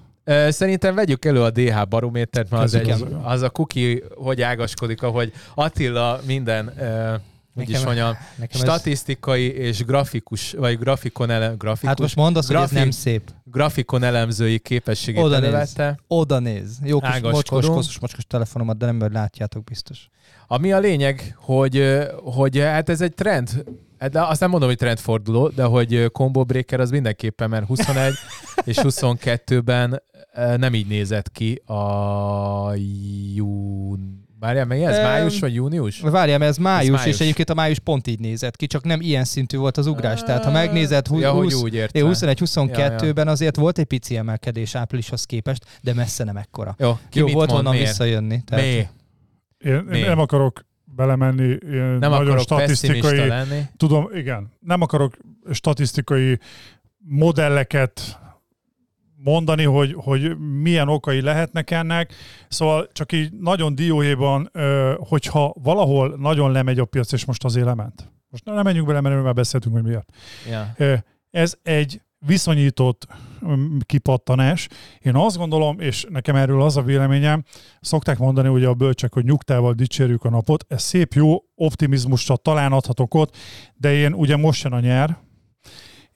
Szerintem 0.49 0.95
vegyük 0.95 1.25
elő 1.25 1.43
a 1.43 1.51
DH 1.51 1.89
barométert, 1.89 2.51
mert 2.51 2.63
az, 2.63 2.75
egy, 2.75 3.05
az 3.23 3.43
a 3.43 3.51
kuki, 3.51 4.03
hogy 4.15 4.43
ágaskodik, 4.43 5.03
ahogy 5.03 5.33
Attila 5.55 6.21
minden 6.27 6.73
úgy 7.59 7.71
is 7.71 7.85
mondjam, 7.85 8.17
statisztikai 8.51 9.51
ez... 9.51 9.67
és 9.67 9.85
grafikus, 9.85 10.53
vagy 10.53 10.79
grafikon 10.79 11.31
ele, 11.31 11.55
grafikus. 11.59 11.89
Hát 11.89 12.01
most 12.01 12.17
mondd 12.17 12.37
azt, 12.37 12.49
grafik, 12.49 12.69
hogy 12.69 12.77
ez 12.77 12.83
nem 12.83 12.91
szép. 12.91 13.31
Grafikon 13.45 14.03
elemzői 14.03 14.59
képességét 14.59 15.23
Oda 15.23 15.39
néz. 15.39 15.77
Oda 16.07 16.39
néz. 16.39 16.79
Jó 16.85 17.01
kis 17.01 17.21
mocskos, 17.21 17.67
koszos, 17.67 17.99
mocskos 17.99 18.25
telefonomat, 18.27 18.77
de 18.77 18.87
nem 18.87 19.13
látjátok 19.13 19.65
biztos. 19.65 20.09
Ami 20.51 20.73
a 20.73 20.79
lényeg, 20.79 21.35
hogy, 21.37 22.07
hogy 22.17 22.59
hát 22.59 22.89
ez 22.89 23.01
egy 23.01 23.15
trend, 23.15 23.65
de 24.11 24.23
azt 24.23 24.41
nem 24.41 24.51
mondom, 24.51 24.69
hogy 24.69 24.79
trendforduló, 24.79 25.49
de 25.49 25.65
hogy 25.65 26.09
combo 26.13 26.45
breaker 26.45 26.81
az 26.81 26.91
mindenképpen, 26.91 27.49
mert 27.51 27.67
21 27.67 28.13
és 28.65 28.77
22-ben 28.83 30.03
nem 30.57 30.75
így 30.75 30.87
nézett 30.87 31.33
ki 31.33 31.55
a 31.55 32.75
jún... 33.35 34.27
Várjál, 34.41 34.65
mely 34.65 34.85
ez? 34.85 34.97
Május 34.97 35.41
vagy 35.41 35.55
június? 35.55 36.01
Várjál, 36.01 36.39
mert 36.39 36.51
ez 36.51 36.57
május, 36.57 36.95
ez 36.95 36.95
május, 36.95 37.15
és 37.15 37.21
egyébként 37.21 37.51
a 37.51 37.55
május 37.55 37.79
pont 37.79 38.07
így 38.07 38.19
nézett 38.19 38.57
ki, 38.57 38.67
csak 38.67 38.85
nem 38.85 39.01
ilyen 39.01 39.25
szintű 39.25 39.57
volt 39.57 39.77
az 39.77 39.87
ugrás. 39.87 40.23
Tehát 40.23 40.45
ha 40.45 40.51
megnézed 40.51 41.07
20, 41.07 41.21
ja, 41.21 41.35
21-22-ben 41.35 43.29
azért 43.29 43.57
volt 43.57 43.79
egy 43.79 43.85
pici 43.85 44.17
emelkedés 44.17 44.75
áprilishoz 44.75 45.25
képest, 45.25 45.65
de 45.83 45.95
messze 45.95 46.25
nem 46.25 46.37
ekkora. 46.37 46.75
Jó, 46.79 46.99
ki 47.11 47.19
Jó 47.19 47.27
volt 47.27 47.51
honnan 47.51 47.77
visszajönni. 47.77 48.43
Tehát... 48.47 48.65
Mi? 48.65 48.87
Én, 49.59 49.89
én 49.93 50.07
nem 50.07 50.19
akarok 50.19 50.67
belemenni 50.85 51.59
nem 51.99 52.11
nagyon 52.11 52.39
statisztikai... 52.39 53.27
lenni. 53.27 53.63
Tudom, 53.77 54.09
igen. 54.15 54.53
Nem 54.61 54.81
akarok 54.81 55.17
statisztikai 55.51 56.39
modelleket 56.99 58.19
mondani, 59.17 59.65
hogy, 59.65 59.95
hogy 59.97 60.39
milyen 60.39 60.89
okai 60.89 61.21
lehetnek 61.21 61.71
ennek. 61.71 62.15
Szóval 62.49 62.89
csak 62.93 63.13
így 63.13 63.33
nagyon 63.33 63.75
dióhéjban, 63.75 64.51
hogyha 64.99 65.55
valahol 65.63 66.17
nagyon 66.19 66.53
lemegy 66.53 66.79
a 66.79 66.85
piac, 66.85 67.13
és 67.13 67.25
most 67.25 67.45
az 67.45 67.57
élement. 67.57 68.13
Most 68.31 68.45
nem 68.45 68.63
menjünk 68.63 68.87
bele, 68.87 69.01
mert 69.01 69.23
már 69.23 69.35
beszéltünk, 69.35 69.75
hogy 69.75 69.85
miért. 69.85 70.13
Yeah. 70.49 70.99
Ez 71.31 71.55
egy 71.63 72.01
viszonyított 72.19 73.07
kipattanás. 73.87 74.69
Én 74.99 75.15
azt 75.15 75.37
gondolom, 75.37 75.81
és 75.81 76.07
nekem 76.09 76.37
erről 76.37 76.63
az 76.63 76.77
a 76.77 76.83
véleményem, 76.83 77.45
szokták 77.81 78.19
mondani 78.19 78.49
ugye 78.49 78.67
a 78.67 78.75
bölcsek, 78.75 79.13
hogy 79.13 79.25
nyugtával 79.25 79.73
dicsérjük 79.73 80.25
a 80.25 80.31
napot, 80.31 80.65
ez 80.69 80.83
szép, 80.83 81.13
jó, 81.13 81.37
optimizmusra 81.55 82.37
talán 82.37 82.73
adhatok 82.73 83.15
ott, 83.15 83.37
de 83.77 83.95
én 83.95 84.13
ugye 84.13 84.37
most 84.37 84.63
jön 84.63 84.73
a 84.73 84.81
nyár, 84.81 85.19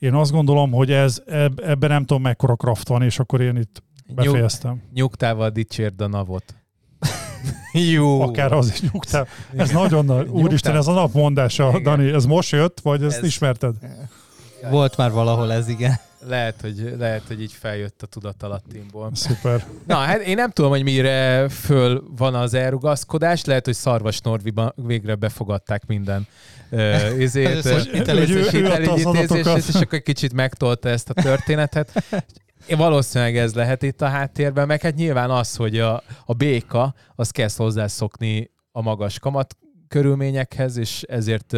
én 0.03 0.15
azt 0.15 0.31
gondolom, 0.31 0.73
hogy 0.73 0.93
ez, 0.93 1.23
eb, 1.27 1.61
ebben 1.65 1.91
nem 1.91 2.05
tudom 2.05 2.23
mekkora 2.23 2.57
kraft 2.57 2.89
van, 2.89 3.03
és 3.03 3.19
akkor 3.19 3.41
én 3.41 3.57
itt 3.57 3.83
befejeztem. 4.15 4.71
Nyug, 4.71 4.93
nyugtával 4.93 5.51
dicsérd 5.51 6.01
a 6.01 6.07
navot. 6.07 6.55
Jó. 7.93 8.21
Akár 8.21 8.53
az 8.53 8.71
is 8.71 8.81
nyugtáv. 8.81 9.29
Ez 9.57 9.71
nagyon 9.71 10.05
nagy. 10.05 10.29
Úristen, 10.29 10.77
ez 10.77 10.87
a 10.87 10.93
napmondása, 10.93 11.69
igen. 11.69 11.83
Dani. 11.83 12.11
Ez 12.11 12.25
most 12.25 12.51
jött, 12.51 12.81
vagy 12.81 13.03
ezt 13.03 13.19
ez... 13.19 13.25
ismerted? 13.25 13.75
Volt 14.71 14.97
már 14.97 15.11
valahol 15.11 15.53
ez, 15.53 15.69
igen. 15.69 16.01
Lehet, 16.27 16.61
hogy, 16.61 16.95
lehet, 16.99 17.23
hogy 17.27 17.43
így 17.43 17.53
feljött 17.53 18.03
a 18.03 18.07
tudatalattimból. 18.07 19.11
Szuper. 19.15 19.67
Na, 19.87 19.97
hát 19.97 20.21
én 20.21 20.35
nem 20.35 20.51
tudom, 20.51 20.71
hogy 20.71 20.83
mire 20.83 21.49
föl 21.49 22.05
van 22.17 22.35
az 22.35 22.55
elrugaszkodás. 22.55 23.45
Lehet, 23.45 23.65
hogy 23.65 23.75
Szarvas 23.75 24.21
Norviban 24.21 24.73
végre 24.77 25.15
befogadták 25.15 25.87
minden 25.87 26.27
hitelügyintézését, 27.93 29.69
és 29.69 29.75
akkor 29.75 29.95
egy 29.95 30.03
kicsit 30.03 30.33
megtolta 30.33 30.89
ezt 30.89 31.11
a 31.11 31.13
történetet. 31.23 32.05
Én 32.67 32.77
valószínűleg 32.77 33.37
ez 33.37 33.55
lehet 33.55 33.83
itt 33.83 34.03
a 34.03 34.09
háttérben, 34.09 34.67
meg 34.67 34.81
hát 34.81 34.95
nyilván 34.95 35.31
az, 35.31 35.57
hogy 35.57 35.79
a, 35.79 36.03
a 36.25 36.33
béka, 36.33 36.95
az 37.15 37.31
kezd 37.31 37.57
hozzászokni 37.57 38.51
a 38.73 38.83
magas 38.83 39.19
kamat 39.19 39.57
körülményekhez, 39.93 40.77
és 40.77 41.03
ezért 41.03 41.57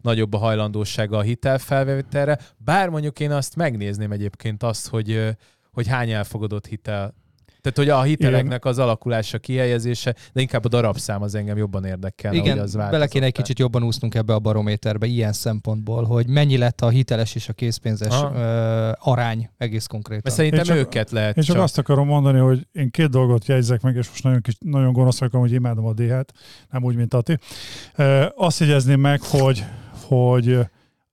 nagyobb 0.00 0.32
a 0.32 0.38
hajlandósága 0.38 1.16
a 1.16 1.22
hitelfelvételre. 1.22 2.38
Bár 2.56 2.88
mondjuk 2.88 3.20
én 3.20 3.30
azt 3.30 3.56
megnézném 3.56 4.12
egyébként 4.12 4.62
azt, 4.62 4.88
hogy, 4.88 5.36
hogy 5.72 5.86
hány 5.86 6.10
elfogadott 6.10 6.66
hitel 6.66 7.14
tehát, 7.60 7.78
hogy 7.78 7.88
a 7.88 8.02
hiteleknek 8.02 8.64
az 8.64 8.78
alakulása, 8.78 9.38
kihelyezése, 9.38 10.14
de 10.32 10.40
inkább 10.40 10.64
a 10.64 10.68
darabszám 10.68 11.22
az 11.22 11.34
engem 11.34 11.56
jobban 11.56 11.84
érdekel. 11.84 12.34
Igen, 12.34 12.58
az 12.58 12.74
bele 12.74 13.06
kéne 13.06 13.24
egy 13.24 13.32
kicsit 13.32 13.58
jobban 13.58 13.82
úsznunk 13.82 14.14
ebbe 14.14 14.34
a 14.34 14.38
barométerbe 14.38 15.06
ilyen 15.06 15.32
szempontból, 15.32 16.04
hogy 16.04 16.28
mennyi 16.28 16.56
lett 16.56 16.80
a 16.80 16.88
hiteles 16.88 17.34
és 17.34 17.48
a 17.48 17.52
készpénzes 17.52 18.22
uh, 18.22 19.08
arány 19.08 19.50
egész 19.56 19.86
konkrétan. 19.86 20.22
Mert 20.24 20.36
szerintem 20.36 20.64
csak, 20.64 20.76
őket 20.76 21.10
lehet 21.10 21.36
Én 21.36 21.42
csak, 21.42 21.54
csak 21.54 21.64
azt 21.64 21.78
akarom 21.78 22.06
mondani, 22.06 22.38
hogy 22.38 22.66
én 22.72 22.90
két 22.90 23.10
dolgot 23.10 23.46
jegyzek 23.46 23.80
meg, 23.80 23.96
és 23.96 24.08
most 24.08 24.22
nagyon, 24.22 24.40
kis, 24.40 24.54
nagyon 24.60 24.92
gonosz 24.92 25.18
vagyok, 25.18 25.40
hogy 25.40 25.52
imádom 25.52 25.86
a 25.86 25.92
DH-t, 25.92 26.32
nem 26.70 26.84
úgy, 26.84 26.96
mint 26.96 27.14
Ati. 27.14 27.38
Azt 28.34 28.60
jegyezném 28.60 29.00
meg, 29.00 29.20
hogy, 29.22 29.64
hogy 30.06 30.58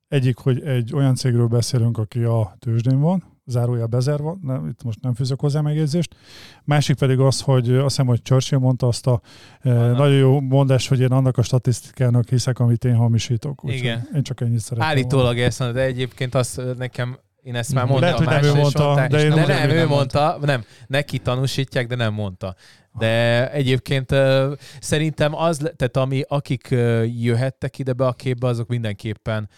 egyik, 0.07 0.37
hogy 0.37 0.63
egy 0.63 0.93
olyan 0.93 1.15
cégről 1.15 1.47
beszélünk, 1.47 1.97
aki 1.97 2.23
a 2.23 2.55
tőzsdén 2.59 2.99
van, 2.99 3.23
zárója 3.45 3.87
bezárva, 3.87 4.37
nem, 4.41 4.67
itt 4.67 4.83
most 4.83 5.01
nem 5.01 5.13
fűzök 5.13 5.39
hozzá 5.39 5.61
megjegyzést. 5.61 6.15
Másik 6.63 6.97
pedig 6.97 7.19
az, 7.19 7.41
hogy 7.41 7.71
azt 7.73 7.83
hiszem, 7.83 8.05
hogy 8.05 8.21
Churchill 8.21 8.59
mondta 8.59 8.87
azt 8.87 9.07
a 9.07 9.21
e, 9.61 9.71
nagyon 9.73 10.17
jó 10.17 10.39
mondást, 10.39 10.87
hogy 10.89 10.99
én 10.99 11.11
annak 11.11 11.37
a 11.37 11.41
statisztikának 11.41 12.29
hiszek, 12.29 12.59
amit 12.59 12.85
én 12.85 12.95
hamisítok. 12.95 13.63
Úgy 13.63 13.73
Igen. 13.73 14.09
Én 14.15 14.23
csak 14.23 14.41
ennyit 14.41 14.59
szeretem. 14.59 14.89
Állítólag 14.89 15.39
ezt 15.39 15.59
mondta, 15.59 15.77
de 15.77 15.85
egyébként 15.85 16.35
azt 16.35 16.61
nekem 16.77 17.17
én 17.45 17.55
ezt 17.55 17.73
már 17.73 17.85
mondtam. 17.85 18.09
Lehet, 18.09 18.17
hogy 18.17 18.27
nem 18.27 18.55
ő 18.55 18.61
mondta, 18.61 18.85
mondták, 18.85 19.09
de, 19.09 19.23
én 19.23 19.29
de 19.29 19.45
nem, 19.45 19.69
ő 19.69 19.87
mondta, 19.87 20.27
mondta, 20.29 20.45
nem, 20.45 20.63
neki 20.87 21.19
tanúsítják, 21.19 21.87
de 21.87 21.95
nem 21.95 22.13
mondta. 22.13 22.55
De 22.97 23.51
egyébként 23.51 24.11
uh, 24.11 24.51
szerintem 24.79 25.35
az, 25.35 25.57
tehát 25.57 25.97
ami, 25.97 26.21
akik 26.27 26.67
uh, 26.71 27.05
jöhettek 27.21 27.79
ide 27.79 27.93
be 27.93 28.05
a 28.05 28.13
képbe, 28.13 28.47
azok 28.47 28.67
mindenképpen 28.67 29.49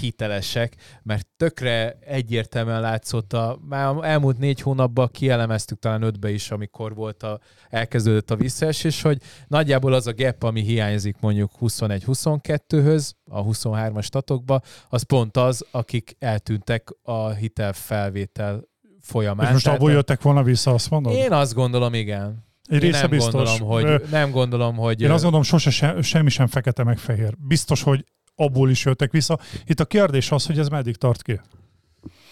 hitelesek, 0.00 0.76
mert 1.02 1.26
tökre 1.36 1.98
egyértelműen 2.00 2.80
látszott 2.80 3.32
a, 3.32 3.58
már 3.68 3.94
elmúlt 4.02 4.38
négy 4.38 4.60
hónapban 4.60 5.08
kielemeztük 5.12 5.78
talán 5.78 6.02
ötbe 6.02 6.30
is, 6.30 6.50
amikor 6.50 6.94
volt 6.94 7.22
a, 7.22 7.40
elkezdődött 7.68 8.30
a 8.30 8.36
visszaesés, 8.36 9.02
hogy 9.02 9.18
nagyjából 9.46 9.92
az 9.92 10.06
a 10.06 10.12
gap, 10.14 10.42
ami 10.42 10.60
hiányzik 10.60 11.16
mondjuk 11.20 11.50
21-22-höz, 11.60 13.10
a 13.30 13.44
23-as 13.44 14.04
statokba, 14.04 14.60
az 14.88 15.02
pont 15.02 15.36
az, 15.36 15.66
akik 15.70 16.16
eltűntek 16.18 16.88
a 17.02 17.30
hitelfelvétel 17.30 18.70
folyamán. 19.00 19.46
És 19.46 19.52
most 19.52 19.66
abból 19.66 19.92
jöttek 19.92 20.22
volna 20.22 20.42
vissza, 20.42 20.70
azt 20.70 20.90
mondod? 20.90 21.12
Én 21.12 21.32
azt 21.32 21.54
gondolom, 21.54 21.94
igen. 21.94 22.50
Egy 22.68 22.80
része 22.80 23.00
nem 23.00 23.10
biztos. 23.10 23.58
Gondolom, 23.58 23.68
hogy, 23.68 24.10
nem 24.10 24.30
gondolom, 24.30 24.76
hogy... 24.76 25.00
Én 25.00 25.10
azt 25.10 25.22
gondolom, 25.22 25.44
sose 25.46 25.70
se, 25.70 26.02
semmi 26.02 26.30
sem 26.30 26.46
fekete 26.46 26.84
meg 26.84 26.98
fehér. 26.98 27.34
Biztos, 27.38 27.82
hogy 27.82 28.04
abból 28.36 28.70
is 28.70 28.84
jöttek 28.84 29.12
vissza. 29.12 29.38
Itt 29.64 29.80
a 29.80 29.84
kérdés 29.84 30.30
az, 30.30 30.46
hogy 30.46 30.58
ez 30.58 30.68
meddig 30.68 30.96
tart 30.96 31.22
ki. 31.22 31.40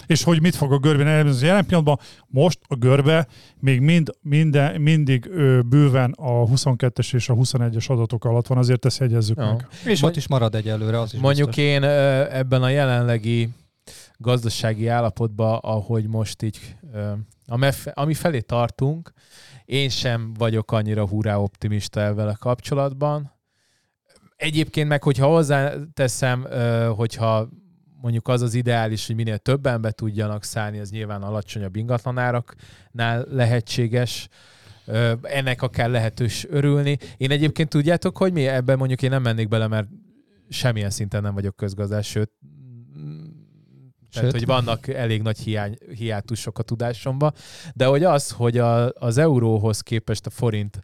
És 0.07 0.23
hogy 0.23 0.41
mit 0.41 0.57
fog 0.57 0.73
a 0.73 0.79
görbén 0.79 1.07
elemezni. 1.07 1.47
Jelen 1.47 1.67
pillanatban 1.67 1.99
most 2.27 2.59
a 2.69 2.75
görbe 2.75 3.27
még 3.61 3.81
mind, 3.81 4.11
minden, 4.21 4.81
mindig 4.81 5.27
ö, 5.27 5.61
bőven 5.61 6.13
a 6.17 6.31
22-es 6.31 7.15
és 7.15 7.29
a 7.29 7.35
21-es 7.35 7.87
adatok 7.87 8.25
alatt 8.25 8.47
van, 8.47 8.59
azért 8.59 8.85
ezt 8.85 8.99
jegyezzük 8.99 9.37
ja. 9.37 9.45
meg. 9.45 9.67
És 9.85 10.03
ott 10.03 10.17
is 10.17 10.29
marad 10.29 10.55
egyelőre, 10.55 11.01
az 11.01 11.15
is 11.15 11.21
Mondjuk 11.21 11.47
biztos. 11.47 11.65
én 11.65 11.83
ebben 11.83 12.63
a 12.63 12.69
jelenlegi 12.69 13.49
gazdasági 14.17 14.87
állapotban, 14.87 15.59
ahogy 15.63 16.07
most 16.07 16.43
így, 16.43 16.77
ami 17.95 18.15
felé 18.15 18.41
tartunk, 18.41 19.13
én 19.65 19.89
sem 19.89 20.33
vagyok 20.39 20.73
annyira 20.73 21.07
hurrá 21.07 21.37
optimista 21.37 22.01
ezzel 22.01 22.29
a 22.29 22.37
kapcsolatban. 22.37 23.33
Egyébként 24.41 24.89
meg, 24.89 25.03
hogyha 25.03 25.27
hozzáteszem, 25.27 26.47
hogyha 26.97 27.49
mondjuk 28.01 28.29
az 28.29 28.43
az 28.43 28.55
ideális, 28.55 29.07
hogy 29.07 29.17
minél 29.17 29.39
többen 29.39 29.81
be 29.81 29.91
tudjanak 29.91 30.45
szállni, 30.45 30.79
az 30.79 30.91
nyilván 30.91 31.23
alacsonyabb 31.23 31.77
ingatlanáraknál 31.77 33.27
lehetséges, 33.31 34.29
ennek 35.23 35.63
akár 35.63 35.91
lehetős 35.91 36.47
örülni. 36.51 36.99
Én 37.17 37.31
egyébként 37.31 37.69
tudjátok, 37.69 38.17
hogy 38.17 38.33
mi 38.33 38.47
ebben 38.47 38.79
mondjuk 38.79 39.03
én 39.03 39.11
nem 39.11 39.23
mennék 39.23 39.49
bele, 39.49 39.67
mert 39.67 39.89
semmilyen 40.49 40.91
szinten 40.91 41.23
nem 41.23 41.35
vagyok 41.35 41.57
közgazdás, 41.57 42.07
sőt, 42.07 42.31
Tehát, 44.13 44.33
hogy 44.33 44.47
vannak 44.47 44.89
elég 44.89 45.23
nagy 45.23 45.39
hiány, 45.39 45.79
hiátusok 45.95 46.59
a 46.59 46.63
tudásomban. 46.63 47.33
De 47.75 47.87
hogy 47.87 48.05
az, 48.05 48.31
hogy 48.31 48.59
a, 48.59 48.93
az 48.93 49.19
euróhoz 49.19 49.81
képest 49.81 50.27
a 50.27 50.31
forint, 50.31 50.81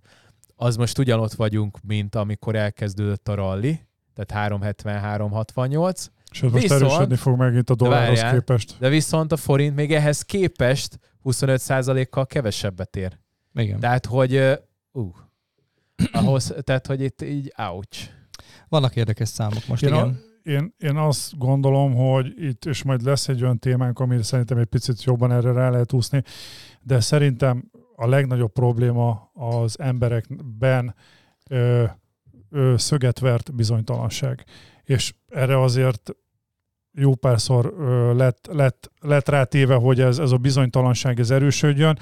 az 0.57 0.77
most 0.77 0.99
ugyanott 0.99 1.33
vagyunk, 1.33 1.79
mint 1.83 2.15
amikor 2.15 2.55
elkezdődött 2.55 3.29
a 3.29 3.35
rally, 3.35 3.81
tehát 4.15 4.53
370-368. 4.53 6.07
És 6.31 6.43
ez 6.43 6.51
most 6.51 6.63
viszont, 6.63 6.83
erősödni 6.83 7.17
fog 7.17 7.39
megint 7.39 7.71
a 7.71 7.75
dollárhoz 7.75 8.21
várjál, 8.21 8.33
képest. 8.33 8.77
De 8.79 8.89
viszont 8.89 9.33
a 9.33 9.37
forint 9.37 9.75
még 9.75 9.93
ehhez 9.93 10.23
képest 10.23 10.99
25%-kal 11.25 12.27
kevesebbet 12.27 12.97
ér. 12.97 13.19
Igen. 13.55 13.81
Tehát, 13.81 14.07
hogy 14.07 14.37
uh, 14.93 15.07
ahhoz, 16.13 16.55
tehát, 16.61 16.87
hogy 16.87 17.01
itt 17.01 17.23
így 17.23 17.53
ouch. 17.57 18.11
Vannak 18.69 18.97
érdekes 18.97 19.29
számok 19.29 19.67
most, 19.67 19.83
én 19.83 19.89
igen. 19.89 20.09
A, 20.09 20.15
én, 20.49 20.75
én 20.79 20.97
azt 20.97 21.39
gondolom, 21.39 21.95
hogy 21.95 22.45
itt, 22.45 22.65
és 22.65 22.83
majd 22.83 23.03
lesz 23.03 23.29
egy 23.29 23.43
olyan 23.43 23.59
témánk, 23.59 23.99
ami 23.99 24.23
szerintem 24.23 24.59
egy 24.59 24.67
picit 24.67 25.05
jobban 25.05 25.33
erre 25.33 25.53
rá 25.53 25.71
lehet 25.71 25.93
úszni, 25.93 26.23
de 26.83 27.01
szerintem 27.01 27.71
a 27.97 28.07
legnagyobb 28.07 28.53
probléma 28.53 29.31
az 29.35 29.81
emberekben 29.81 30.95
ö, 31.49 31.85
ö, 32.51 32.75
szöget 32.77 33.19
vert 33.19 33.55
bizonytalanság. 33.55 34.45
És 34.85 35.15
erre 35.29 35.61
azért 35.61 36.11
jó 36.93 37.15
párszor 37.15 37.75
ö, 37.79 38.15
lett, 38.15 38.49
lett, 38.53 38.91
lett 39.01 39.29
rátéve, 39.29 39.75
hogy 39.75 40.01
ez, 40.01 40.19
ez 40.19 40.31
a 40.31 40.37
bizonytalanság 40.37 41.21
ez 41.21 41.31
erősödjön, 41.31 41.99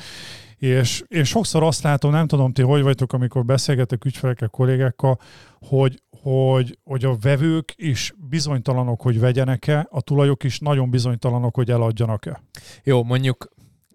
és 0.56 1.04
én 1.08 1.24
sokszor 1.24 1.62
azt 1.62 1.82
látom, 1.82 2.10
nem 2.10 2.26
tudom 2.26 2.52
ti, 2.52 2.62
hogy 2.62 2.82
vagytok, 2.82 3.12
amikor 3.12 3.44
beszélgetek 3.44 4.04
ügyfelekkel, 4.04 4.48
kollégákkal, 4.48 5.18
hogy, 5.60 6.02
hogy, 6.22 6.78
hogy 6.84 7.04
a 7.04 7.16
vevők 7.20 7.72
is 7.76 8.14
bizonytalanok, 8.28 9.00
hogy 9.00 9.20
vegyenek-e, 9.20 9.86
a 9.90 10.00
tulajok 10.00 10.44
is 10.44 10.58
nagyon 10.58 10.90
bizonytalanok, 10.90 11.54
hogy 11.54 11.70
eladjanak-e. 11.70 12.42
Jó, 12.82 13.02
mondjuk 13.02 13.48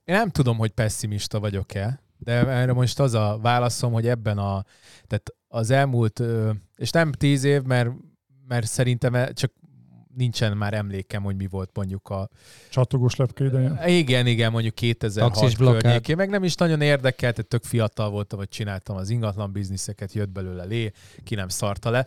én 0.10 0.16
nem 0.16 0.30
tudom, 0.30 0.58
hogy 0.58 0.72
pessimista 0.72 1.40
vagyok-e, 1.40 2.02
de 2.18 2.48
erre 2.48 2.74
most 2.74 3.00
az 3.00 3.14
a 3.14 3.40
válaszom, 3.42 3.94
hogy 3.94 4.08
ebben 4.08 4.38
a, 4.38 4.64
tehát 5.08 5.34
az 5.48 5.70
elmúlt, 5.70 6.24
és 6.76 6.90
nem 6.90 7.12
tíz 7.12 7.44
év, 7.44 7.62
mert, 7.62 7.90
mert 8.48 8.68
szerintem 8.68 9.34
csak 9.34 9.52
nincsen 10.20 10.58
már 10.58 10.74
emlékem, 10.74 11.24
hogy 11.24 11.36
mi 11.36 11.48
volt 11.48 11.70
mondjuk 11.74 12.10
a... 12.10 12.30
Csatogós 12.70 13.16
lepke 13.16 13.46
idején? 13.46 13.80
Igen, 13.86 14.28
igen, 14.28 14.52
mondjuk 14.52 14.76
2006 14.76 15.56
környékén. 15.56 16.16
Meg 16.16 16.30
nem 16.30 16.44
is 16.44 16.56
nagyon 16.56 16.82
érdekelt, 16.82 17.46
tök 17.48 17.64
fiatal 17.64 18.10
voltam, 18.10 18.40
vagy 18.40 18.50
csináltam 18.50 18.96
az 18.96 19.10
ingatlan 19.10 19.52
bizniszeket, 19.52 20.14
jött 20.14 20.30
belőle 20.30 20.64
lé, 20.64 20.92
ki 21.24 21.36
nem 21.36 21.48
szarta 21.48 21.90
le. 21.90 22.06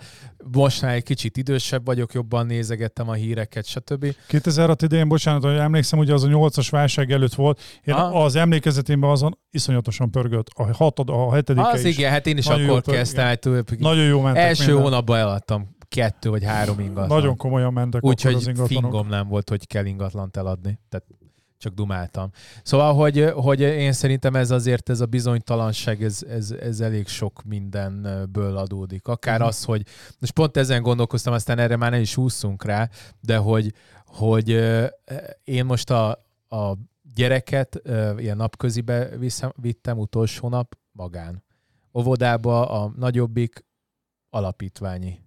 Most 0.52 0.82
már 0.82 0.94
egy 0.94 1.02
kicsit 1.02 1.36
idősebb 1.36 1.84
vagyok, 1.84 2.12
jobban 2.12 2.46
nézegettem 2.46 3.08
a 3.08 3.12
híreket, 3.12 3.66
stb. 3.66 4.14
2006 4.28 4.82
idején, 4.82 5.08
bocsánat, 5.08 5.42
hogy 5.42 5.56
emlékszem, 5.56 5.98
hogy 5.98 6.10
az 6.10 6.24
a 6.24 6.28
nyolcas 6.28 6.68
válság 6.68 7.10
előtt 7.12 7.34
volt. 7.34 7.60
Én 7.84 7.94
ha? 7.94 8.24
az 8.24 8.36
emlékezetemben 8.36 9.10
azon 9.10 9.38
iszonyatosan 9.50 10.10
pörgött. 10.10 10.46
A 10.54 10.74
hatod, 10.74 11.10
a 11.10 11.34
hetedik 11.34 11.64
Az 11.64 11.84
is. 11.84 11.96
igen, 11.96 12.10
hát 12.10 12.26
én 12.26 12.36
is 12.36 12.46
Nagyon 12.46 12.68
akkor 12.68 12.94
kezdtem. 12.94 13.36
Nagyon 13.78 14.04
jó 14.04 14.20
mentek 14.20 14.42
Első 14.42 14.64
minden. 14.64 14.82
hónapban 14.82 15.18
eladtam 15.18 15.80
kettő 15.92 16.30
vagy 16.30 16.44
három 16.44 16.78
ingatlan. 16.80 17.18
Nagyon 17.18 17.36
komolyan 17.36 17.72
mentek 17.72 18.04
Úgyhogy 18.04 18.34
az 18.34 18.46
ingatlanok. 18.46 18.82
fingom 18.82 19.08
nem 19.08 19.28
volt, 19.28 19.48
hogy 19.48 19.66
kell 19.66 19.84
ingatlant 19.84 20.36
eladni. 20.36 20.78
Tehát 20.88 21.06
csak 21.58 21.74
dumáltam. 21.74 22.30
Szóval, 22.62 22.94
hogy, 22.94 23.30
hogy 23.34 23.60
én 23.60 23.92
szerintem 23.92 24.34
ez 24.34 24.50
azért, 24.50 24.88
ez 24.88 25.00
a 25.00 25.06
bizonytalanság, 25.06 26.02
ez, 26.02 26.22
ez, 26.28 26.50
ez 26.50 26.80
elég 26.80 27.08
sok 27.08 27.42
mindenből 27.44 28.56
adódik. 28.56 29.06
Akár 29.06 29.34
uh-huh. 29.34 29.48
az, 29.48 29.64
hogy, 29.64 29.82
most 30.18 30.32
pont 30.32 30.56
ezen 30.56 30.82
gondolkoztam, 30.82 31.32
aztán 31.32 31.58
erre 31.58 31.76
már 31.76 31.90
nem 31.90 32.00
is 32.00 32.16
úszunk 32.16 32.64
rá, 32.64 32.88
de 33.20 33.36
hogy, 33.36 33.74
hogy 34.06 34.48
én 35.44 35.64
most 35.64 35.90
a, 35.90 36.10
a 36.48 36.76
gyereket 37.14 37.82
ilyen 38.16 38.36
napközibe 38.36 39.08
viszem, 39.18 39.52
vittem 39.56 39.98
utolsó 39.98 40.48
nap 40.48 40.76
magán. 40.92 41.44
Óvodába 41.94 42.82
a 42.82 42.92
nagyobbik 42.96 43.64
alapítványi 44.30 45.21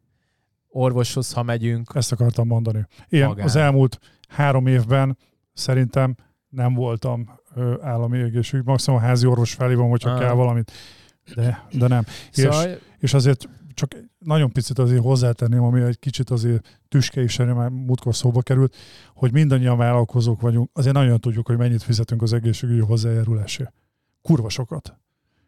orvoshoz, 0.76 1.34
ha 1.34 1.44
megyünk. 1.44 1.92
Ezt 1.94 2.12
akartam 2.12 2.48
mondani. 2.48 2.86
Én 3.10 3.26
magán. 3.26 3.46
az 3.46 3.56
elmúlt 3.56 4.00
három 4.28 4.68
évben 4.68 5.18
szerintem 5.54 6.16
nem 6.50 6.74
voltam 6.74 7.30
állami 7.82 8.20
egészségügy, 8.20 8.66
maximum 8.66 9.00
házi 9.00 9.26
orvos 9.26 9.54
felhívom, 9.54 9.90
hogyha 9.90 10.10
ah. 10.10 10.20
kell 10.20 10.34
valamit, 10.34 10.72
de, 11.36 11.68
de 11.72 11.88
nem. 11.88 12.04
Szóval... 12.32 12.68
És, 12.68 12.78
és 13.00 13.14
azért 13.14 13.50
csak 13.74 13.96
nagyon 14.20 14.52
picit 14.52 14.80
azért 14.80 15.02
hozzátenném, 15.02 15.64
ami 15.64 15.82
egy 15.82 16.00
kicsit 16.00 16.30
azért 16.30 16.82
tüske 16.88 17.22
is, 17.22 17.38
már 17.38 17.70
múltkor 17.70 18.16
szóba 18.16 18.42
került, 18.42 18.76
hogy 19.14 19.32
mindannyian 19.32 19.78
vállalkozók 19.78 20.42
vagyunk, 20.42 20.70
azért 20.74 20.96
nagyon 20.96 21.20
tudjuk, 21.20 21.48
hogy 21.48 21.58
mennyit 21.58 21.84
fizetünk 21.84 22.22
az 22.22 22.34
egészségügyi 22.34 22.80
hozzájárulásért. 22.80 23.74
Kurva 24.22 24.50
sokat 24.50 25.00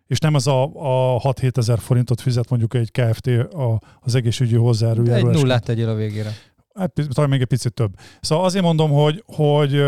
és 0.08 0.20
nem 0.20 0.34
az 0.34 0.48
a, 0.48 0.63
a 0.63 1.20
6-7 1.20 1.58
ezer 1.58 1.80
forintot 1.80 2.22
fizet 2.22 2.50
mondjuk 2.50 2.74
egy 2.74 2.91
KFT 2.91 3.28
a, 3.54 3.80
az 4.00 4.15
egészségügyi 4.15 4.58
hozzájárulás. 4.58 5.17
Egy 5.17 5.26
nullát 5.26 5.63
tegyél 5.63 5.89
a 5.89 5.96
végére. 5.96 6.32
Hát, 6.74 6.93
talán 7.13 7.30
még 7.30 7.41
egy 7.41 7.48
picit 7.48 7.74
több. 7.74 7.91
Szóval 8.22 8.46
azért 8.46 8.63
mondom, 8.63 8.91
hogy, 8.91 9.24
hogy 9.26 9.84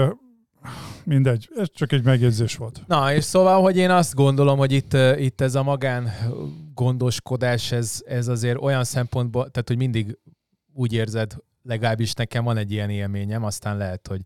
mindegy, 1.03 1.49
ez 1.55 1.67
csak 1.73 1.91
egy 1.91 2.03
megjegyzés 2.03 2.55
volt. 2.55 2.81
Na, 2.87 3.13
és 3.13 3.23
szóval, 3.23 3.61
hogy 3.61 3.77
én 3.77 3.89
azt 3.89 4.13
gondolom, 4.13 4.57
hogy 4.57 4.71
itt, 4.71 4.93
itt 5.17 5.41
ez 5.41 5.55
a 5.55 5.63
magán 5.63 6.11
gondoskodás, 6.73 7.71
ez, 7.71 8.01
ez 8.05 8.27
azért 8.27 8.61
olyan 8.61 8.83
szempontból, 8.83 9.49
tehát 9.49 9.67
hogy 9.67 9.77
mindig 9.77 10.17
úgy 10.73 10.93
érzed, 10.93 11.35
legalábbis 11.63 12.13
nekem 12.13 12.43
van 12.43 12.57
egy 12.57 12.71
ilyen 12.71 12.89
élményem, 12.89 13.43
aztán 13.43 13.77
lehet, 13.77 14.07
hogy, 14.07 14.21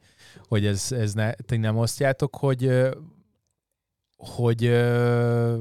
hogy 0.47 0.65
ez, 0.65 0.91
ez 0.91 1.13
ne, 1.13 1.31
ti 1.31 1.57
nem 1.57 1.77
osztjátok, 1.77 2.35
hogy 2.35 2.71
hogy 4.25 4.65
ö, 4.65 5.57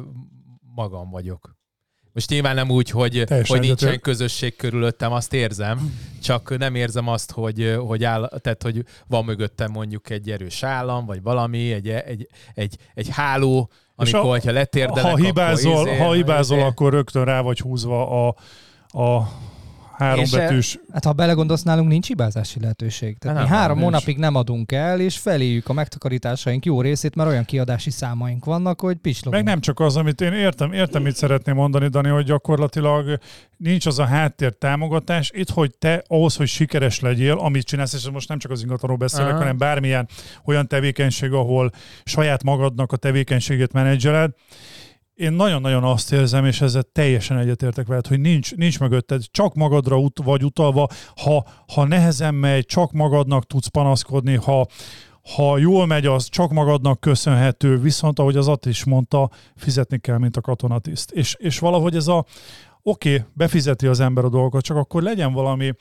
magam 0.75 1.11
vagyok. 1.11 1.61
Most 2.13 2.31
nyilván 2.31 2.55
nem 2.55 2.71
úgy, 2.71 2.91
hogy, 2.91 3.25
hogy 3.47 3.61
nincsen 3.61 4.01
közösség 4.01 4.57
körülöttem, 4.57 5.13
azt 5.13 5.33
érzem, 5.33 5.99
csak 6.23 6.59
nem 6.59 6.75
érzem 6.75 7.09
azt, 7.09 7.31
hogy, 7.31 7.77
hogy, 7.87 8.05
áll, 8.05 8.29
tehát, 8.39 8.63
hogy 8.63 8.85
van 9.07 9.25
mögöttem 9.25 9.71
mondjuk 9.71 10.11
egy 10.11 10.31
erős 10.31 10.63
állam, 10.63 11.07
vagy 11.07 11.23
valami, 11.23 11.73
egy, 11.73 11.89
egy, 11.89 12.29
egy, 12.55 12.77
egy 12.95 13.09
háló, 13.09 13.71
amikor, 13.95 14.21
a, 14.21 14.23
hogyha 14.23 14.53
letérdelek, 14.53 15.11
ha 15.11 15.17
hibázol, 15.17 15.73
akkor, 15.77 15.89
izé, 15.89 15.99
ha 15.99 16.13
hibázol 16.13 16.57
izé. 16.57 16.67
akkor 16.67 16.93
rögtön 16.93 17.25
rá 17.25 17.41
vagy 17.41 17.59
húzva 17.59 18.27
a, 18.27 18.37
a 18.89 19.29
három 19.93 20.25
és 20.25 20.31
betűs. 20.31 20.79
Hát 20.93 21.05
ha 21.05 21.13
belegondolsz, 21.13 21.63
nálunk 21.63 21.89
nincs 21.89 22.07
hibázási 22.07 22.61
lehetőség. 22.61 23.19
Tehát 23.19 23.37
nem, 23.37 23.47
mi 23.47 23.53
három 23.53 23.77
nem, 23.77 23.85
hónapig 23.85 24.19
nem 24.19 24.35
adunk 24.35 24.73
el, 24.73 25.01
és 25.01 25.19
feléjük 25.19 25.69
a 25.69 25.73
megtakarításaink 25.73 26.65
jó 26.65 26.81
részét, 26.81 27.15
mert 27.15 27.29
olyan 27.29 27.45
kiadási 27.45 27.91
számaink 27.91 28.45
vannak, 28.45 28.81
hogy 28.81 28.97
pislogunk. 28.97 29.45
Meg 29.45 29.53
nem 29.53 29.61
csak 29.61 29.81
az, 29.81 29.97
amit 29.97 30.21
én 30.21 30.33
értem, 30.33 30.73
értem, 30.73 31.03
mit 31.03 31.17
szeretném 31.17 31.55
mondani, 31.55 31.89
Dani, 31.89 32.09
hogy 32.09 32.25
gyakorlatilag 32.25 33.19
nincs 33.57 33.87
az 33.87 33.99
a 33.99 34.05
háttér 34.05 34.53
támogatás. 34.53 35.31
Itt, 35.35 35.51
hogy 35.51 35.75
te 35.79 36.03
ahhoz, 36.07 36.37
hogy 36.37 36.49
sikeres 36.49 37.01
legyél, 37.01 37.33
amit 37.33 37.67
csinálsz, 37.67 37.93
és 37.93 38.11
most 38.11 38.29
nem 38.29 38.39
csak 38.39 38.51
az 38.51 38.63
ingatlanról 38.63 38.99
beszélek, 38.99 39.31
Aha. 39.31 39.39
hanem 39.39 39.59
bármilyen 39.59 40.09
olyan 40.45 40.69
tevékenység, 40.69 41.33
ahol 41.33 41.71
saját 42.05 42.43
magadnak 42.43 42.93
a 42.93 42.97
tevékenységét 42.97 43.73
menedzseled, 43.73 44.31
én 45.23 45.33
nagyon-nagyon 45.33 45.85
azt 45.85 46.13
érzem, 46.13 46.45
és 46.45 46.61
ezzel 46.61 46.83
teljesen 46.93 47.39
egyetértek 47.39 47.87
veled, 47.87 48.07
hogy 48.07 48.21
nincs, 48.21 48.55
nincs 48.55 48.81
mögötted, 48.81 49.23
csak 49.31 49.55
magadra 49.55 49.99
ut- 49.99 50.23
vagy 50.25 50.45
utalva, 50.45 50.89
ha, 51.17 51.45
ha 51.75 51.85
nehezen 51.85 52.35
megy, 52.35 52.65
csak 52.65 52.93
magadnak 52.93 53.47
tudsz 53.47 53.67
panaszkodni, 53.67 54.35
ha, 54.35 54.67
ha 55.35 55.59
jól 55.59 55.87
megy, 55.87 56.07
az 56.07 56.29
csak 56.29 56.51
magadnak 56.51 57.01
köszönhető, 57.01 57.79
viszont 57.79 58.19
ahogy 58.19 58.37
az 58.37 58.49
Att 58.49 58.67
is 58.67 58.85
mondta, 58.85 59.31
fizetni 59.57 59.99
kell, 59.99 60.19
mint 60.19 60.37
a 60.37 60.41
katonatiszt. 60.41 61.11
És, 61.11 61.35
és 61.39 61.59
valahogy 61.59 61.97
ez 61.97 62.07
a, 62.07 62.25
oké, 62.83 63.15
okay, 63.15 63.27
befizeti 63.33 63.87
az 63.87 64.01
ember 64.01 64.25
a 64.25 64.29
dolgot, 64.29 64.63
csak 64.63 64.77
akkor 64.77 65.03
legyen 65.03 65.33
valami, 65.33 65.73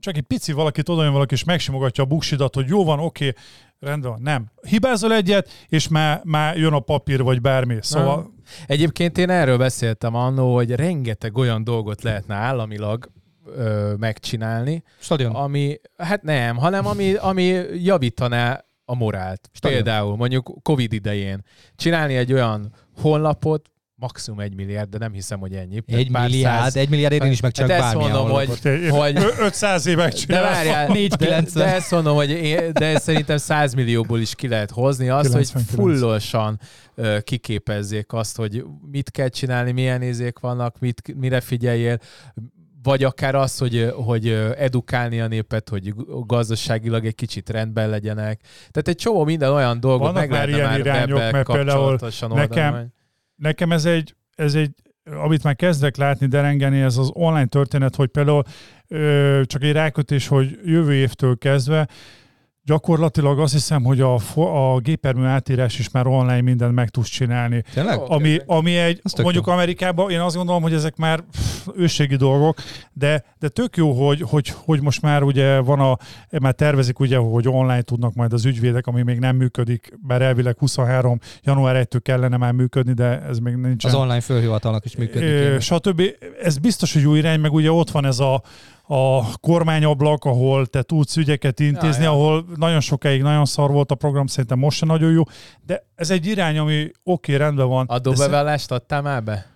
csak 0.00 0.16
egy 0.16 0.22
pici 0.22 0.52
valakit 0.52 0.88
oda 0.88 1.10
valaki, 1.10 1.34
és 1.34 1.44
megsimogatja 1.44 2.04
a 2.04 2.06
buksidat, 2.06 2.54
hogy 2.54 2.68
jó 2.68 2.84
van, 2.84 2.98
oké, 2.98 3.28
okay, 3.28 3.42
rendben 3.78 4.10
van. 4.10 4.20
Nem. 4.22 4.50
Hibázol 4.62 5.14
egyet, 5.14 5.48
és 5.68 5.88
már, 5.88 6.20
már 6.24 6.56
jön 6.56 6.72
a 6.72 6.80
papír, 6.80 7.22
vagy 7.22 7.40
bármi. 7.40 7.78
Szóval... 7.80 8.16
Nem. 8.16 8.38
Egyébként 8.66 9.18
én 9.18 9.30
erről 9.30 9.58
beszéltem 9.58 10.14
annó, 10.14 10.54
hogy 10.54 10.70
rengeteg 10.70 11.36
olyan 11.36 11.64
dolgot 11.64 12.02
lehetne 12.02 12.34
államilag 12.34 13.10
ö, 13.56 13.94
megcsinálni. 13.98 14.82
Stadion. 14.98 15.34
Ami, 15.34 15.80
hát 15.96 16.22
nem, 16.22 16.56
hanem 16.56 16.86
ami, 16.86 17.14
ami 17.14 17.42
javítaná 17.82 18.64
a 18.84 18.94
morált. 18.94 19.50
Stadion. 19.52 19.82
Például 19.82 20.16
mondjuk 20.16 20.52
Covid 20.62 20.92
idején 20.92 21.44
csinálni 21.76 22.16
egy 22.16 22.32
olyan 22.32 22.72
honlapot, 22.96 23.70
maximum 24.00 24.40
egy 24.40 24.54
milliárd, 24.54 24.88
de 24.88 24.98
nem 24.98 25.12
hiszem, 25.12 25.38
hogy 25.38 25.54
ennyi. 25.54 25.82
Egy 25.86 26.10
milliárd, 26.10 26.60
száz... 26.60 26.76
egy 26.76 26.88
milliárd 26.88 27.12
én 27.12 27.30
is 27.30 27.40
meg 27.40 27.52
csak 27.52 27.70
hát 27.70 27.80
bármilyen 27.80 28.10
mondom, 28.10 28.36
hogy, 28.36 28.48
hogy 28.88 29.18
500 29.48 29.86
évek 29.86 30.12
De 30.12 30.40
várjál, 30.40 30.86
4, 30.86 31.08
de, 31.08 31.44
de, 31.54 31.74
ezt 31.74 31.90
mondom, 31.90 32.14
hogy 32.14 32.30
én, 32.30 32.72
de 32.72 32.98
szerintem 32.98 33.36
100 33.36 33.74
millióból 33.74 34.20
is 34.20 34.34
ki 34.34 34.48
lehet 34.48 34.70
hozni 34.70 35.08
azt, 35.08 35.28
99. 35.28 35.52
hogy 35.52 35.76
fullosan 35.76 36.60
uh, 36.96 37.18
kiképezzék 37.18 38.12
azt, 38.12 38.36
hogy 38.36 38.64
mit 38.90 39.10
kell 39.10 39.28
csinálni, 39.28 39.72
milyen 39.72 39.98
nézék 39.98 40.38
vannak, 40.38 40.78
mit, 40.78 41.14
mire 41.16 41.40
figyeljél, 41.40 41.98
vagy 42.82 43.04
akár 43.04 43.34
az, 43.34 43.58
hogy, 43.58 43.92
hogy 43.94 44.28
edukálni 44.58 45.20
a 45.20 45.26
népet, 45.26 45.68
hogy 45.68 45.94
gazdaságilag 46.26 47.06
egy 47.06 47.14
kicsit 47.14 47.50
rendben 47.50 47.88
legyenek. 47.88 48.40
Tehát 48.70 48.88
egy 48.88 48.96
csomó 48.96 49.24
minden 49.24 49.52
olyan 49.52 49.80
dolgot 49.80 50.12
Vannak 50.12 50.14
meg 50.14 50.30
már 50.30 50.48
ilyen 50.48 50.68
már 50.68 50.78
irányok, 50.78 51.18
mert 51.18 51.46
például 51.46 51.98
nekem, 52.28 52.92
nekem 53.40 53.72
ez 53.72 53.84
egy, 53.84 54.14
ez 54.34 54.54
egy 54.54 54.74
amit 55.04 55.42
már 55.42 55.56
kezdek 55.56 55.96
látni, 55.96 56.26
derengeni, 56.26 56.80
ez 56.80 56.96
az 56.96 57.10
online 57.12 57.46
történet, 57.46 57.96
hogy 57.96 58.08
például 58.08 58.42
ö, 58.88 59.40
csak 59.44 59.62
egy 59.62 59.72
rákötés, 59.72 60.26
hogy 60.26 60.58
jövő 60.64 60.92
évtől 60.92 61.38
kezdve 61.38 61.88
Gyakorlatilag 62.70 63.38
azt 63.38 63.52
hiszem, 63.52 63.82
hogy 63.82 64.00
a, 64.00 64.14
a 64.34 64.78
gépermű 64.78 65.24
átírás 65.24 65.78
is 65.78 65.90
már 65.90 66.06
online 66.06 66.40
mindent 66.40 66.74
meg 66.74 66.88
tudsz 66.88 67.08
csinálni. 67.08 67.64
Tényleg? 67.74 68.00
Ami, 68.06 68.38
ami 68.46 68.76
egy, 68.76 69.00
mondjuk 69.22 69.46
jó. 69.46 69.52
Amerikában, 69.52 70.10
én 70.10 70.20
azt 70.20 70.36
gondolom, 70.36 70.62
hogy 70.62 70.72
ezek 70.72 70.96
már 70.96 71.20
pff, 71.20 71.68
ősségi 71.76 72.16
dolgok, 72.16 72.58
de, 72.92 73.24
de 73.38 73.48
tök 73.48 73.76
jó, 73.76 74.06
hogy, 74.06 74.22
hogy, 74.22 74.52
hogy 74.64 74.82
most 74.82 75.02
már 75.02 75.22
ugye 75.22 75.58
van 75.58 75.80
a, 75.80 75.96
már 76.40 76.52
tervezik 76.52 76.98
ugye, 76.98 77.16
hogy 77.16 77.48
online 77.48 77.82
tudnak 77.82 78.14
majd 78.14 78.32
az 78.32 78.44
ügyvédek, 78.44 78.86
ami 78.86 79.02
még 79.02 79.18
nem 79.18 79.36
működik, 79.36 79.92
bár 80.06 80.22
elvileg 80.22 80.58
23. 80.58 81.18
január 81.42 81.86
1-től 81.86 82.00
kellene 82.02 82.36
már 82.36 82.52
működni, 82.52 82.92
de 82.92 83.20
ez 83.20 83.38
még 83.38 83.54
nincs. 83.54 83.84
Az 83.84 83.94
online 83.94 84.20
főhivatalnak 84.20 84.84
is 84.84 84.96
működik. 84.96 85.60
Stb. 85.60 86.02
Ez 86.42 86.58
biztos, 86.58 86.92
hogy 86.92 87.02
jó 87.02 87.14
irány, 87.14 87.40
meg 87.40 87.52
ugye 87.52 87.72
ott 87.72 87.90
van 87.90 88.04
ez 88.06 88.18
a 88.18 88.42
a 88.92 89.38
kormányablak, 89.40 90.24
ahol 90.24 90.66
te 90.66 90.82
tudsz 90.82 91.16
ügyeket 91.16 91.60
intézni, 91.60 92.04
ja, 92.04 92.10
ja. 92.10 92.16
ahol 92.16 92.44
nagyon 92.56 92.80
sokáig 92.80 93.22
nagyon 93.22 93.44
szar 93.44 93.70
volt 93.70 93.90
a 93.90 93.94
program, 93.94 94.26
szerintem 94.26 94.58
most 94.58 94.78
sem 94.78 94.88
nagyon 94.88 95.12
jó, 95.12 95.22
de 95.66 95.86
ez 95.94 96.10
egy 96.10 96.26
irány, 96.26 96.58
ami 96.58 96.80
oké, 96.82 96.92
okay, 97.02 97.36
rendben 97.36 97.68
van. 97.68 97.86
Adóbevallást 97.86 98.70
adtál 98.70 99.02
már 99.02 99.22
be? 99.22 99.46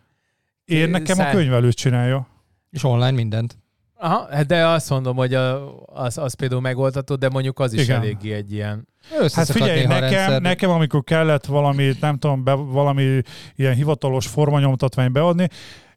Én 0.65 0.91
nekem 0.91 1.17
Szá... 1.17 1.29
a 1.29 1.31
könyvelőt 1.31 1.75
csinálja. 1.75 2.27
És 2.71 2.85
online 2.85 3.11
mindent. 3.11 3.59
Aha, 3.97 4.27
hát 4.31 4.47
de 4.47 4.67
azt 4.67 4.91
mondom, 4.91 5.17
hogy 5.17 5.35
a, 5.35 5.75
az, 5.87 6.19
az 6.19 6.35
például 6.35 6.61
megoldható, 6.61 7.15
de 7.15 7.29
mondjuk 7.29 7.59
az 7.59 7.73
is 7.73 7.83
Igen. 7.83 8.01
eléggé 8.01 8.33
egy 8.33 8.53
ilyen... 8.53 8.89
Hát 9.33 9.51
figyelj, 9.51 9.85
nekem, 9.87 10.43
nekem, 10.43 10.71
amikor 10.71 11.05
kellett 11.05 11.45
valami, 11.45 11.93
nem 12.01 12.19
tudom, 12.19 12.45
be, 12.45 12.53
valami 12.53 13.21
ilyen 13.57 13.75
hivatalos 13.75 14.27
formanyomtatvány 14.27 15.13
beadni, 15.13 15.49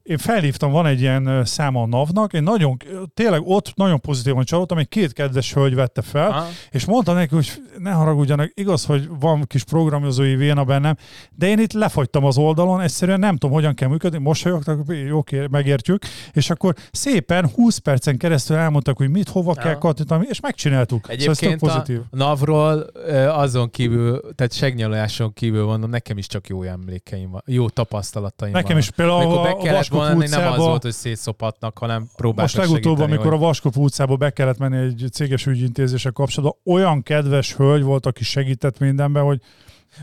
én 0.07 0.17
felhívtam, 0.17 0.71
van 0.71 0.85
egy 0.85 0.99
ilyen 1.01 1.45
száma 1.45 1.81
a 1.81 1.85
NAV-nak, 1.85 2.33
én 2.33 2.43
nagyon, 2.43 2.77
tényleg 3.13 3.41
ott 3.43 3.71
nagyon 3.75 3.99
pozitívan 3.99 4.43
csalódtam, 4.43 4.77
egy 4.77 4.89
két 4.89 5.13
kedves 5.13 5.53
hölgy 5.53 5.75
vette 5.75 6.01
fel, 6.01 6.29
Aha. 6.29 6.47
és 6.71 6.85
mondta 6.85 7.13
neki, 7.13 7.35
hogy 7.35 7.51
ne 7.77 7.91
haragudjanak, 7.91 8.51
igaz, 8.53 8.85
hogy 8.85 9.09
van 9.19 9.43
kis 9.47 9.63
programozói 9.63 10.35
véna 10.35 10.63
bennem, 10.63 10.95
de 11.35 11.47
én 11.47 11.59
itt 11.59 11.73
lefagytam 11.73 12.25
az 12.25 12.37
oldalon, 12.37 12.81
egyszerűen 12.81 13.19
nem 13.19 13.37
tudom, 13.37 13.55
hogyan 13.55 13.73
kell 13.73 13.89
működni, 13.89 14.17
mosolyogtak, 14.17 14.79
oké, 15.11 15.47
megértjük, 15.51 16.03
és 16.33 16.49
akkor 16.49 16.75
szépen 16.91 17.49
20 17.55 17.77
percen 17.77 18.17
keresztül 18.17 18.55
elmondtak, 18.55 18.97
hogy 18.97 19.09
mit, 19.09 19.29
hova 19.29 19.51
Aha. 19.51 19.61
kell 19.61 19.77
kattintani, 19.77 20.25
és 20.29 20.39
megcsináltuk. 20.39 21.09
Egyébként 21.09 21.59
szóval 21.59 21.69
ez 21.69 21.75
pozitív. 21.75 22.01
a 22.09 22.15
NAV-ról 22.15 22.91
azon 23.29 23.69
kívül, 23.69 24.21
tehát 24.35 24.53
segnyaláson 24.53 25.33
kívül 25.33 25.65
mondom, 25.65 25.89
nekem 25.89 26.17
is 26.17 26.27
csak 26.27 26.47
jó 26.47 26.63
emlékeim 26.63 27.29
van, 27.29 27.41
jó 27.45 27.69
tapasztalataim 27.69 28.51
Nekem 28.51 28.69
van. 28.69 28.77
is 28.77 28.89
például 28.89 29.37
a, 29.37 29.59
a 29.59 29.96
volna, 29.97 30.15
utcába, 30.15 30.43
nem 30.43 30.51
az 30.51 30.65
volt, 30.65 30.81
hogy 30.81 30.91
szétszopatnak, 30.91 31.77
hanem 31.77 32.09
próbáltak 32.15 32.55
Most 32.55 32.69
legutóbb, 32.69 32.99
amikor 32.99 33.25
hogy... 33.25 33.33
a 33.33 33.37
Vaskop 33.37 33.77
utcába 33.77 34.15
be 34.15 34.29
kellett 34.29 34.57
menni 34.57 34.77
egy 34.77 35.07
céges 35.11 35.45
ügyintézése 35.45 36.09
kapcsolatban, 36.09 36.75
olyan 36.75 37.03
kedves 37.03 37.55
hölgy 37.55 37.83
volt, 37.83 38.05
aki 38.05 38.23
segített 38.23 38.79
mindenben, 38.79 39.23
hogy 39.23 39.41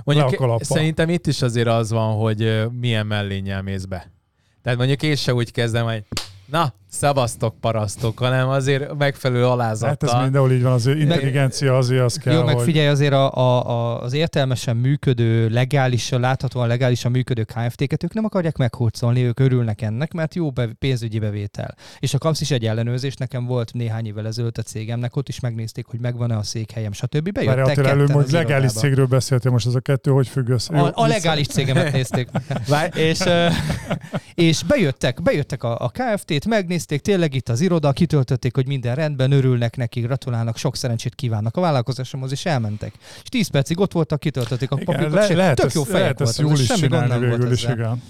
Mondjuk 0.04 0.64
szerintem 0.64 1.08
itt 1.08 1.26
is 1.26 1.42
azért 1.42 1.68
az 1.68 1.90
van, 1.90 2.14
hogy 2.16 2.70
milyen 2.80 3.06
mellénnyel 3.06 3.62
mész 3.62 3.84
be. 3.84 4.12
Tehát 4.62 4.78
mondjuk 4.78 5.02
én 5.02 5.16
se 5.16 5.34
úgy 5.34 5.52
kezdem, 5.52 5.84
hogy 5.84 6.04
na, 6.46 6.72
szavaztok, 6.94 7.54
parasztok, 7.60 8.18
hanem 8.18 8.48
azért 8.48 8.94
megfelelő 8.94 9.46
alázattal. 9.46 10.08
Hát 10.08 10.18
ez 10.18 10.22
mindenhol 10.22 10.52
így 10.52 10.62
van, 10.62 10.72
az 10.72 10.86
intelligencia 10.86 11.76
azért 11.76 12.02
az 12.02 12.16
kell, 12.16 12.34
Jó, 12.34 12.42
meg 12.42 12.58
figyelj, 12.58 12.86
azért 12.86 13.12
a, 13.12 13.34
a, 13.34 13.68
a, 13.68 14.02
az 14.02 14.12
értelmesen 14.12 14.76
működő, 14.76 15.48
legálisan, 15.48 16.20
láthatóan 16.20 16.68
legálisan 16.68 17.10
működő 17.10 17.42
KFT-ket 17.42 18.02
ők 18.04 18.14
nem 18.14 18.24
akarják 18.24 18.56
meghurcolni, 18.56 19.22
ők 19.22 19.40
örülnek 19.40 19.82
ennek, 19.82 20.12
mert 20.12 20.34
jó 20.34 20.50
be, 20.50 20.68
pénzügyi 20.78 21.18
bevétel. 21.18 21.74
És 21.98 22.14
a 22.14 22.18
kapsz 22.18 22.40
is 22.40 22.50
egy 22.50 22.66
ellenőrzés, 22.66 23.14
nekem 23.14 23.46
volt 23.46 23.72
néhány 23.72 24.06
évvel 24.06 24.26
ezelőtt 24.26 24.58
a 24.58 24.62
cégemnek, 24.62 25.16
ott 25.16 25.28
is 25.28 25.40
megnézték, 25.40 25.86
hogy 25.86 26.00
megvan-e 26.00 26.36
a 26.36 26.42
székhelyem, 26.42 26.92
stb. 26.92 27.32
Bejöttek 27.32 27.76
Várj, 27.76 27.88
előbb, 27.88 28.10
hogy 28.10 28.30
legális 28.30 28.72
cégről 28.72 29.06
beszéltél, 29.06 29.50
most 29.50 29.66
ez 29.66 29.74
a 29.74 29.80
kettő 29.80 30.10
hogy 30.10 30.28
függ 30.28 30.48
össze? 30.48 30.78
A, 30.78 30.92
a 30.94 31.06
legális 31.06 31.46
cégemet 31.46 31.92
nézték. 31.92 32.28
és, 33.10 33.22
és 34.48 34.62
bejöttek, 34.62 35.22
bejöttek 35.22 35.62
a, 35.62 35.78
a 35.78 35.88
KFT-t, 35.88 36.46
megnézték, 36.46 36.82
tényleg 36.84 37.34
itt 37.34 37.48
az 37.48 37.60
iroda, 37.60 37.92
kitöltötték, 37.92 38.54
hogy 38.54 38.66
minden 38.66 38.94
rendben, 38.94 39.32
örülnek 39.32 39.76
neki, 39.76 40.00
gratulálnak, 40.00 40.56
sok 40.56 40.76
szerencsét 40.76 41.14
kívánnak 41.14 41.56
a 41.56 41.60
vállalkozásomhoz, 41.60 42.32
és 42.32 42.46
elmentek. 42.46 42.92
És 43.22 43.28
10 43.28 43.48
percig 43.48 43.80
ott 43.80 43.92
voltak, 43.92 44.20
kitöltötték 44.20 44.70
a 44.70 44.76
papírokat, 44.84 45.28
le, 45.28 45.34
lehet 45.34 45.56
tök 45.56 45.72
jó 45.72 45.82
fejek 45.82 46.18
lehet 46.18 46.36
voltak, 46.36 46.56
semmi 46.66 46.86
gond 46.86 47.08
nem 47.08 47.28
volt 47.28 47.52
is, 47.52 47.62
igen. 47.62 48.02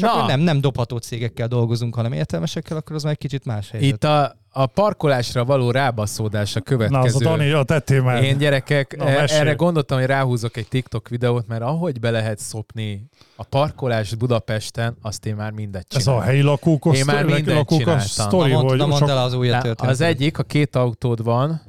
Csak 0.00 0.14
Na. 0.14 0.26
nem, 0.26 0.40
nem 0.40 0.60
dobható 0.60 0.96
cégekkel 0.96 1.48
dolgozunk, 1.48 1.94
hanem 1.94 2.12
értelmesekkel, 2.12 2.76
akkor 2.76 2.96
az 2.96 3.02
már 3.02 3.12
egy 3.12 3.18
kicsit 3.18 3.44
más 3.44 3.70
helyzet. 3.70 3.90
Itt 3.90 4.04
a, 4.04 4.36
a 4.50 4.66
parkolásra 4.66 5.44
való 5.44 5.70
rábaszódás 5.70 6.56
a 6.56 6.60
következő. 6.60 7.00
Na, 7.00 7.04
az 7.06 7.14
a 7.14 7.18
Dani, 7.18 7.50
a 7.50 7.62
tettél 7.62 8.02
már. 8.02 8.22
Én 8.22 8.38
gyerekek, 8.38 8.96
Na, 8.96 9.04
erre 9.08 9.54
gondoltam, 9.54 9.98
hogy 9.98 10.06
ráhúzok 10.06 10.56
egy 10.56 10.68
TikTok 10.68 11.08
videót, 11.08 11.46
mert 11.46 11.62
ahogy 11.62 12.00
be 12.00 12.10
lehet 12.10 12.38
szopni 12.38 13.08
a 13.36 13.42
parkolás 13.42 14.14
Budapesten, 14.14 14.96
azt 15.02 15.26
én 15.26 15.34
már 15.34 15.50
mindet 15.50 15.88
csinálom. 15.88 16.20
Ez 16.20 16.26
a 16.26 16.30
helyi 16.30 16.42
lakók, 16.42 16.96
én 16.96 17.04
már 17.04 17.24
mindet 17.24 17.54
lakók 17.54 17.78
csináltam. 17.78 18.06
Sztori, 18.06 18.52
na, 18.52 18.62
mond, 18.62 18.78
na 18.78 18.86
mondd 18.86 19.10
el 19.10 19.18
az 19.18 19.32
új 19.32 19.50
Az 19.76 20.00
egyik, 20.00 20.38
a 20.38 20.42
két 20.42 20.76
autód 20.76 21.22
van, 21.22 21.62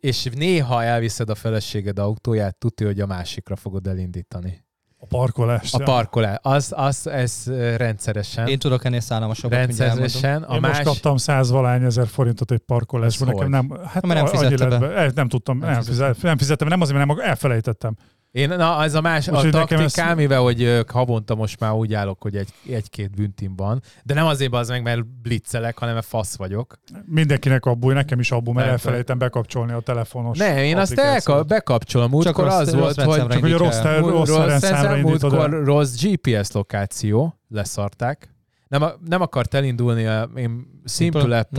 és 0.00 0.28
néha 0.34 0.82
elviszed 0.82 1.30
a 1.30 1.34
feleséged 1.34 1.98
autóját, 1.98 2.56
tudja, 2.56 2.86
hogy 2.86 3.00
a 3.00 3.06
másikra 3.06 3.56
fogod 3.56 3.86
elindítani. 3.86 4.61
A 5.02 5.06
parkolás. 5.06 5.72
A 5.72 5.78
parkolás. 5.78 6.38
Az, 6.42 6.72
az, 6.76 7.06
ez 7.06 7.46
rendszeresen. 7.76 8.46
Én 8.46 8.58
tudok 8.58 8.84
ennél 8.84 9.00
szállamosabbat, 9.00 9.58
Rendszeresen. 9.58 10.42
A 10.42 10.54
Én 10.54 10.60
más... 10.60 10.76
most 10.76 10.88
kaptam 10.88 11.16
száz 11.16 11.50
valány 11.50 11.82
ezer 11.82 12.06
forintot 12.06 12.50
egy 12.50 12.58
parkolásban. 12.58 13.28
Nekem 13.28 13.48
nem, 13.48 13.80
hát 13.86 14.06
nem, 14.06 14.26
fizettem 14.26 14.80
be. 14.80 15.10
Nem 15.14 15.28
tudtam, 15.28 15.58
nem, 15.58 15.70
nem, 15.70 15.82
fizettem, 15.82 16.14
nem 16.20 16.38
fizettem, 16.38 16.68
nem 16.68 16.80
azért, 16.80 16.96
mert 16.98 17.08
nem 17.08 17.28
elfelejtettem. 17.28 17.96
Én, 18.32 18.48
na, 18.48 18.82
ez 18.82 18.94
a 18.94 19.00
más, 19.00 19.30
most 19.30 19.44
a 19.44 19.50
taktikám, 19.50 20.08
ezt... 20.08 20.14
mivel, 20.14 20.40
hogy 20.40 20.84
havonta 20.88 21.34
most 21.34 21.60
már 21.60 21.72
úgy 21.72 21.94
állok, 21.94 22.22
hogy 22.22 22.36
egy, 22.36 22.48
egy-két 22.70 23.10
büntim 23.10 23.56
van, 23.56 23.82
de 24.04 24.14
nem 24.14 24.26
azért 24.26 24.54
az 24.54 24.68
meg, 24.68 24.82
mert 24.82 25.06
blitzelek, 25.06 25.78
hanem 25.78 25.94
mert 25.94 26.06
fasz 26.06 26.36
vagyok. 26.36 26.78
Mindenkinek 27.04 27.64
abból, 27.64 27.92
nekem 27.92 28.18
is 28.18 28.30
abból, 28.30 28.54
mert 28.54 28.68
elfelejtem 28.68 29.18
bekapcsolni 29.18 29.72
a 29.72 29.80
telefonos 29.80 30.38
Nem, 30.38 30.56
én 30.56 30.76
azt 30.76 30.98
elka- 30.98 31.46
bekapcsolom. 31.46 32.10
Múltkor 32.10 32.46
az 32.46 32.74
volt, 32.74 33.02
hogy... 33.02 33.18
Csak 33.18 33.40
hogy 33.40 33.52
a 33.52 33.58
rossz, 33.58 33.82
rossz, 33.82 34.28
rossz, 34.28 34.46
rendszámra 34.46 34.96
Múltkor 34.96 35.64
rossz 35.64 36.02
GPS 36.02 36.52
lokáció, 36.52 37.38
leszarták. 37.48 38.34
Nem, 38.68 38.84
nem 39.08 39.20
akart 39.20 39.54
elindulni, 39.54 40.06
a, 40.06 40.30
én 40.34 40.80
Simple 40.84 41.38
app 41.38 41.58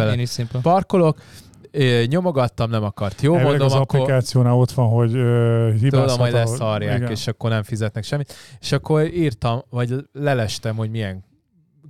parkolok, 1.74 2.08
nyomogattam, 2.08 2.70
nem 2.70 2.84
akart. 2.84 3.22
Jó, 3.22 3.34
Elvileg 3.34 3.60
mondom, 3.60 3.78
az 3.78 3.82
akkor... 3.82 4.00
applikációnál 4.00 4.54
ott 4.54 4.72
van, 4.72 4.90
hogy 4.90 5.16
uh, 5.16 5.74
hibázhat. 5.74 5.90
Tudom, 5.90 6.20
hogy 6.20 6.32
leszarják, 6.32 7.10
és 7.10 7.28
akkor 7.28 7.50
nem 7.50 7.64
fizetnek 7.64 8.04
semmit. 8.04 8.34
És 8.62 8.72
akkor 8.72 9.14
írtam, 9.14 9.62
vagy 9.70 9.94
lelestem, 10.14 10.76
hogy 10.76 10.90
milyen 10.90 11.24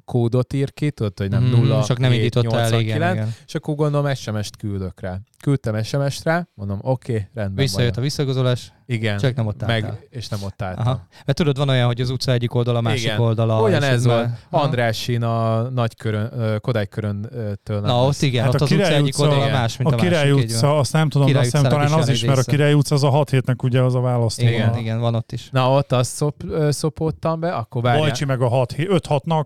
kódot 0.05 0.53
ír 0.53 0.73
ki, 0.73 0.91
tudod, 0.91 1.17
hogy 1.17 1.29
nem 1.29 1.43
mm, 1.43 1.49
nulla, 1.49 1.83
csak 1.83 1.99
nem 1.99 2.11
indította 2.11 2.59
el, 2.59 2.79
igen, 2.79 3.13
igen. 3.13 3.33
És 3.47 3.55
akkor 3.55 3.75
gondolom 3.75 4.13
SMS-t 4.13 4.57
küldök 4.57 5.01
rá. 5.01 5.19
Küldtem 5.41 5.83
SMS-t 5.83 6.23
rá, 6.23 6.47
mondom, 6.53 6.79
oké, 6.81 7.11
okay, 7.11 7.27
rendben 7.33 7.63
Visszajött 7.63 7.97
a 7.97 8.01
visszagazolás, 8.01 8.73
igen, 8.85 9.17
csak 9.17 9.35
nem 9.35 9.47
ott 9.47 9.63
álltál. 9.63 9.81
Meg, 9.81 10.07
és 10.09 10.27
nem 10.27 10.39
ott 10.43 10.61
álltam. 10.61 10.87
Aha. 10.87 11.07
Mert 11.25 11.37
tudod, 11.37 11.57
van 11.57 11.69
olyan, 11.69 11.85
hogy 11.85 12.01
az 12.01 12.09
utca 12.09 12.31
egyik 12.31 12.53
oldala, 12.53 12.77
a 12.77 12.81
másik 12.81 13.03
igen. 13.03 13.19
oldala. 13.19 13.61
Olyan 13.61 13.83
ez 13.83 14.05
volt. 14.05 14.29
Andrásin 14.49 15.23
a 15.23 15.61
nagy 15.69 15.95
körön, 15.95 16.59
Kodály 16.61 16.87
köröntől. 16.87 17.79
Na, 17.81 18.05
ott 18.05 18.21
igen, 18.21 18.43
hát 18.43 18.53
ott 18.53 18.61
az 18.61 18.71
utca 18.71 18.93
egyik 18.93 19.19
oldala 19.19 19.49
más, 19.49 19.77
mint 19.77 19.91
a, 19.91 19.93
a 19.93 19.97
Király 19.97 20.31
másik. 20.31 20.49
utca, 20.49 20.77
azt 20.77 20.93
nem 20.93 21.09
tudom, 21.09 21.27
azt 21.27 21.43
hiszem 21.43 21.63
talán 21.63 21.91
az 21.91 22.09
is, 22.09 22.25
mert 22.25 22.39
a 22.39 22.43
Király 22.43 22.73
utca 22.73 22.95
az 22.95 23.03
a 23.03 23.09
6 23.09 23.29
hétnek 23.29 23.63
ugye 23.63 23.81
az 23.81 23.95
a 23.95 23.99
választó. 23.99 24.47
Igen, 24.47 24.77
igen, 24.77 24.99
van 24.99 25.15
ott 25.15 25.31
is. 25.31 25.49
Na, 25.51 25.71
ott 25.71 25.91
azt 25.91 26.11
szop, 26.11 26.43
szopottam 26.69 27.39
be, 27.39 27.53
akkor 27.53 27.81
várjál. 27.81 28.03
Bajcsi 28.03 28.25
meg 28.25 28.41
a 28.41 28.49
5-6-nak 28.49 29.45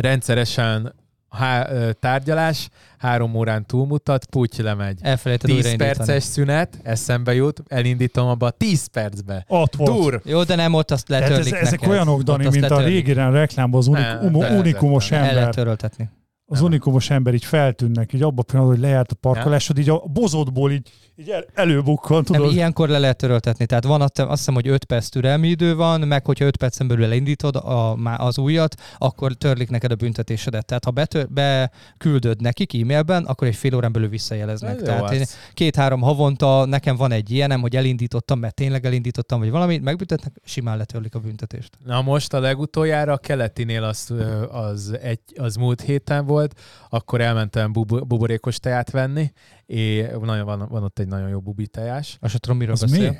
rendszeresen 0.00 0.94
há, 1.28 1.68
tárgyalás, 2.00 2.68
három 2.98 3.34
órán 3.34 3.66
túlmutat, 3.66 4.24
puty 4.24 4.62
lemegy. 4.62 4.98
Elfelejted 5.02 5.50
10 5.50 5.76
perces 5.76 6.22
szünet, 6.22 6.78
eszembe 6.82 7.34
jut, 7.34 7.62
elindítom 7.68 8.28
abba 8.28 8.50
10 8.50 8.86
percbe. 8.86 9.44
Ott 9.48 9.74
volt. 9.74 9.92
Dur. 9.92 10.20
Jó, 10.24 10.42
de 10.42 10.54
nem 10.54 10.74
ott 10.74 10.90
azt 10.90 11.08
letörlik 11.08 11.54
ez, 11.54 11.60
Ezek 11.60 11.70
neked. 11.70 11.88
olyanok, 11.88 12.22
Dani, 12.22 12.46
ott 12.46 12.52
mint 12.52 12.70
a 12.70 12.80
régi 12.80 13.12
reklámban 13.12 13.80
az 13.80 13.86
unik, 13.86 14.06
unikumos 14.50 15.10
ember. 15.10 15.28
El 15.28 15.34
lehet 15.34 15.54
töröltetni. 15.54 16.08
Az 16.50 16.60
unikumos 16.60 17.10
ember 17.10 17.34
így 17.34 17.44
feltűnnek, 17.44 18.12
így 18.12 18.22
abban 18.22 18.38
a 18.38 18.42
pillanatban, 18.42 18.78
hogy 18.78 18.88
lejárt 18.88 19.12
a 19.12 19.14
parkolásod, 19.14 19.78
így 19.78 19.88
a 19.88 20.02
bozótból 20.12 20.72
így, 20.72 20.90
így 21.16 21.28
el, 21.28 21.44
előbukkan, 21.54 22.24
tudod. 22.24 22.42
Nem, 22.42 22.50
ilyenkor 22.50 22.88
le 22.88 22.98
lehet 22.98 23.16
töröltetni. 23.16 23.66
Tehát 23.66 23.84
van 23.84 24.00
azt 24.00 24.20
hiszem, 24.28 24.54
hogy 24.54 24.68
5 24.68 24.84
perc 24.84 25.08
türelmi 25.08 25.48
idő 25.48 25.74
van, 25.74 26.00
meg 26.00 26.26
hogyha 26.26 26.44
5 26.44 26.56
percen 26.56 26.88
belül 26.88 27.04
elindítod 27.04 27.56
a, 27.56 27.92
az 28.16 28.38
újat, 28.38 28.74
akkor 28.98 29.32
törlik 29.32 29.70
neked 29.70 29.90
a 29.90 29.94
büntetésedet. 29.94 30.66
Tehát 30.66 30.84
ha 30.84 30.90
betör, 30.90 31.28
beküldöd 31.28 32.40
nekik 32.40 32.74
e-mailben, 32.74 33.24
akkor 33.24 33.46
egy 33.46 33.56
fél 33.56 33.74
órán 33.74 33.92
belül 33.92 34.08
visszajeleznek. 34.08 34.76
Ez 34.76 34.82
Tehát 34.82 35.12
én 35.12 35.24
két-három 35.54 36.00
havonta 36.00 36.64
nekem 36.64 36.96
van 36.96 37.12
egy 37.12 37.30
ilyenem, 37.30 37.60
hogy 37.60 37.76
elindítottam, 37.76 38.38
mert 38.38 38.54
tényleg 38.54 38.86
elindítottam, 38.86 39.38
vagy 39.38 39.50
valamit, 39.50 39.82
megbüntetnek, 39.82 40.32
simán 40.44 40.76
letörlik 40.76 41.14
a 41.14 41.18
büntetést. 41.18 41.70
Na 41.84 42.02
most 42.02 42.32
a 42.32 42.40
legutoljára 42.40 43.12
a 43.12 43.18
keletinél 43.18 43.82
az, 43.82 44.14
az, 44.50 44.98
egy, 45.02 45.20
az 45.36 45.56
múlt 45.56 45.80
héten 45.80 46.26
volt, 46.26 46.36
volt, 46.38 46.60
akkor 46.88 47.20
elmentem 47.20 47.72
bub- 47.72 48.06
buborékos 48.06 48.58
teját 48.58 48.90
venni, 48.90 49.32
és 49.66 50.06
nagyon, 50.20 50.44
van, 50.44 50.66
van 50.68 50.82
ott 50.82 50.98
egy 50.98 51.06
nagyon 51.06 51.28
jó 51.28 51.40
bubi 51.40 51.66
tejás. 51.66 52.16
Azt 52.20 52.30
sem 52.30 52.40
tudom, 52.40 52.58
miről 52.58 52.74
Az 52.74 52.80
beszél. 52.80 53.10
Mi? 53.10 53.16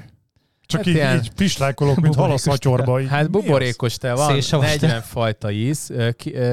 Csak 0.66 0.80
hát 0.80 0.88
így, 0.88 0.94
ilyen... 0.94 1.16
így 1.16 1.30
pislákolok, 1.32 2.00
mint 2.00 2.14
hal 2.14 2.30
a 2.32 2.36
szatyorba. 2.36 3.00
Így. 3.00 3.08
Hát 3.08 3.30
buborékos 3.30 3.96
te 3.96 4.14
van, 4.14 4.28
Szélsavas 4.28 4.76
40 4.78 5.00
fajta 5.00 5.50
íz, 5.50 5.92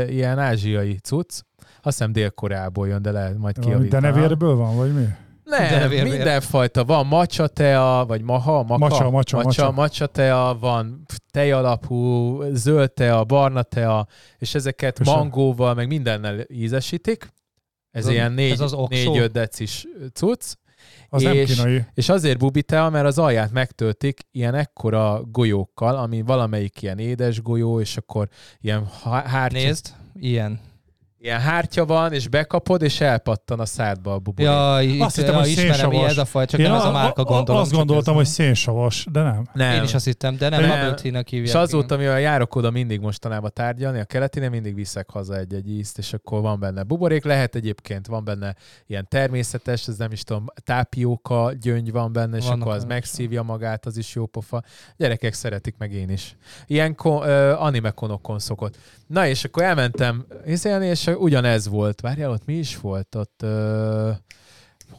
ilyen 0.07 0.39
ázsiai 0.39 0.97
cucc. 1.03 1.39
Azt 1.57 1.97
hiszem 1.97 2.11
Dél-Koreából 2.11 2.87
jön, 2.87 3.01
de 3.01 3.11
lehet 3.11 3.37
majd 3.37 3.59
kiavítaná. 3.59 4.11
De 4.11 4.19
nevérből 4.19 4.55
van, 4.55 4.75
vagy 4.75 4.93
mi? 4.93 5.05
Nem, 5.45 5.89
mindenfajta. 5.89 6.83
Van 6.83 7.05
matcha 7.07 7.47
tea, 7.47 8.05
vagy 8.07 8.21
maha, 8.21 8.63
maka, 8.63 8.77
macsa, 8.77 9.09
macsa, 9.09 9.41
macsa. 9.41 9.71
macsa 9.71 10.07
tea, 10.07 10.57
van 10.59 11.05
tejalapú, 11.31 12.41
zöld 12.51 12.91
tea, 12.91 13.23
barna 13.23 13.63
tea, 13.63 14.07
és 14.37 14.55
ezeket 14.55 14.97
Köszön. 14.97 15.13
mangóval, 15.13 15.73
meg 15.73 15.87
mindennel 15.87 16.45
ízesítik. 16.49 17.33
Ez, 17.91 18.05
ez 18.05 18.11
ilyen 18.11 18.33
4-5 18.37 19.29
decis 19.31 19.85
cucc. 20.13 20.53
Az 21.09 21.23
és, 21.23 21.57
nem 21.57 21.87
és 21.93 22.09
azért 22.09 22.37
bubi 22.37 22.63
tea, 22.63 22.89
mert 22.89 23.05
az 23.05 23.17
alját 23.17 23.51
megtöltik 23.51 24.19
ilyen 24.31 24.55
ekkora 24.55 25.21
golyókkal, 25.31 25.95
ami 25.95 26.21
valamelyik 26.21 26.81
ilyen 26.81 26.99
édes 26.99 27.41
golyó, 27.41 27.79
és 27.79 27.97
akkor 27.97 28.27
ilyen 28.61 28.87
hártya. 29.03 29.57
Nézd, 29.57 29.93
ilyen 30.19 30.59
ilyen 31.25 31.39
hártya 31.39 31.85
van, 31.85 32.13
és 32.13 32.27
bekapod, 32.27 32.81
és 32.81 33.01
elpattan 33.01 33.59
a 33.59 33.65
szádba 33.65 34.13
a 34.13 34.19
buborék. 34.19 34.51
Ja, 34.51 34.77
itt, 34.81 35.01
azt 35.01 35.15
hittem, 35.15 35.35
hogy 35.35 35.47
ismerem, 35.47 35.91
hogy 35.91 36.09
ez 36.09 36.17
a 36.17 36.25
faj, 36.25 36.45
csak 36.45 36.59
Én 36.59 36.65
nem 36.65 36.75
a, 36.75 36.77
ez 36.77 36.83
a 36.83 36.91
márka 36.91 37.23
gondolom. 37.23 37.61
Azt 37.61 37.71
gondoltam, 37.71 38.15
hogy 38.15 38.25
szénsavas, 38.25 39.07
de 39.11 39.21
nem. 39.21 39.47
nem. 39.53 39.75
Én 39.75 39.83
is 39.83 39.93
azt 39.93 40.05
hittem, 40.05 40.37
de 40.37 40.49
nem, 40.49 40.61
nem. 40.61 40.89
Bubble 40.89 41.23
hívják. 41.29 41.47
És 41.47 41.53
azóta, 41.53 41.97
mivel 41.97 42.19
járok 42.19 42.55
oda 42.55 42.71
mindig 42.71 42.99
mostanában 42.99 43.51
tárgyalni, 43.53 43.99
a 43.99 44.03
keletinél 44.03 44.49
mindig 44.49 44.75
viszek 44.75 45.09
haza 45.09 45.37
egy-egy 45.37 45.69
ízt, 45.69 45.97
és 45.97 46.13
akkor 46.13 46.41
van 46.41 46.59
benne 46.59 46.83
buborék, 46.83 47.23
lehet 47.23 47.55
egyébként, 47.55 48.07
van 48.07 48.23
benne 48.23 48.55
ilyen 48.87 49.07
természetes, 49.09 49.87
ez 49.87 49.97
nem 49.97 50.11
is 50.11 50.23
tudom, 50.23 50.45
tápióka 50.63 51.51
gyöngy 51.61 51.91
van 51.91 52.13
benne, 52.13 52.37
és 52.37 52.43
Vannak 52.45 52.61
akkor 52.61 52.73
az 52.73 52.85
megszívja 52.85 53.43
magát, 53.43 53.85
az 53.85 53.97
is 53.97 54.15
jó 54.15 54.25
pofa. 54.25 54.63
Gyerekek 54.97 55.33
szeretik 55.33 55.75
meg 55.77 55.93
én 55.93 56.09
is. 56.09 56.35
Ilyen 56.65 56.95
ko- 56.95 57.23
uh, 57.25 57.63
anime 57.63 57.91
konokon 57.91 58.39
szokott. 58.39 58.77
Na 59.07 59.27
és 59.27 59.43
akkor 59.43 59.63
elmentem 59.63 60.25
hiszelni, 60.45 60.85
és 60.85 61.07
ugyanez 61.17 61.67
volt. 61.67 62.01
Várjál, 62.01 62.29
ott 62.31 62.45
mi 62.45 62.53
is 62.53 62.79
volt? 62.79 63.15
Ott, 63.15 63.41
ö, 63.43 64.11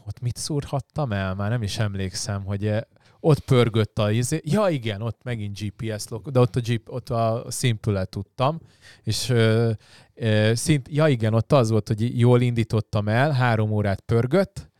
ott 0.06 0.20
mit 0.20 0.36
szúrhattam 0.36 1.12
el? 1.12 1.34
Már 1.34 1.50
nem 1.50 1.62
is 1.62 1.78
emlékszem, 1.78 2.44
hogy 2.44 2.86
ott 3.20 3.40
pörgött 3.40 3.98
a 3.98 4.10
izé. 4.10 4.40
Ja 4.44 4.68
igen, 4.68 5.02
ott 5.02 5.22
megint 5.22 5.58
GPS 5.58 6.08
lok, 6.08 6.28
de 6.28 6.40
ott 6.40 6.56
a, 6.56 6.60
Jeep, 6.64 6.88
ott 6.88 7.10
a 7.10 7.46
simple 7.50 8.04
tudtam, 8.04 8.60
és 9.02 9.28
ö, 9.28 9.70
ö, 10.14 10.52
szint, 10.54 10.88
ja 10.90 11.08
igen, 11.08 11.34
ott 11.34 11.52
az 11.52 11.70
volt, 11.70 11.88
hogy 11.88 12.18
jól 12.18 12.40
indítottam 12.40 13.08
el, 13.08 13.30
három 13.30 13.70
órát 13.70 14.00
pörgött, 14.00 14.70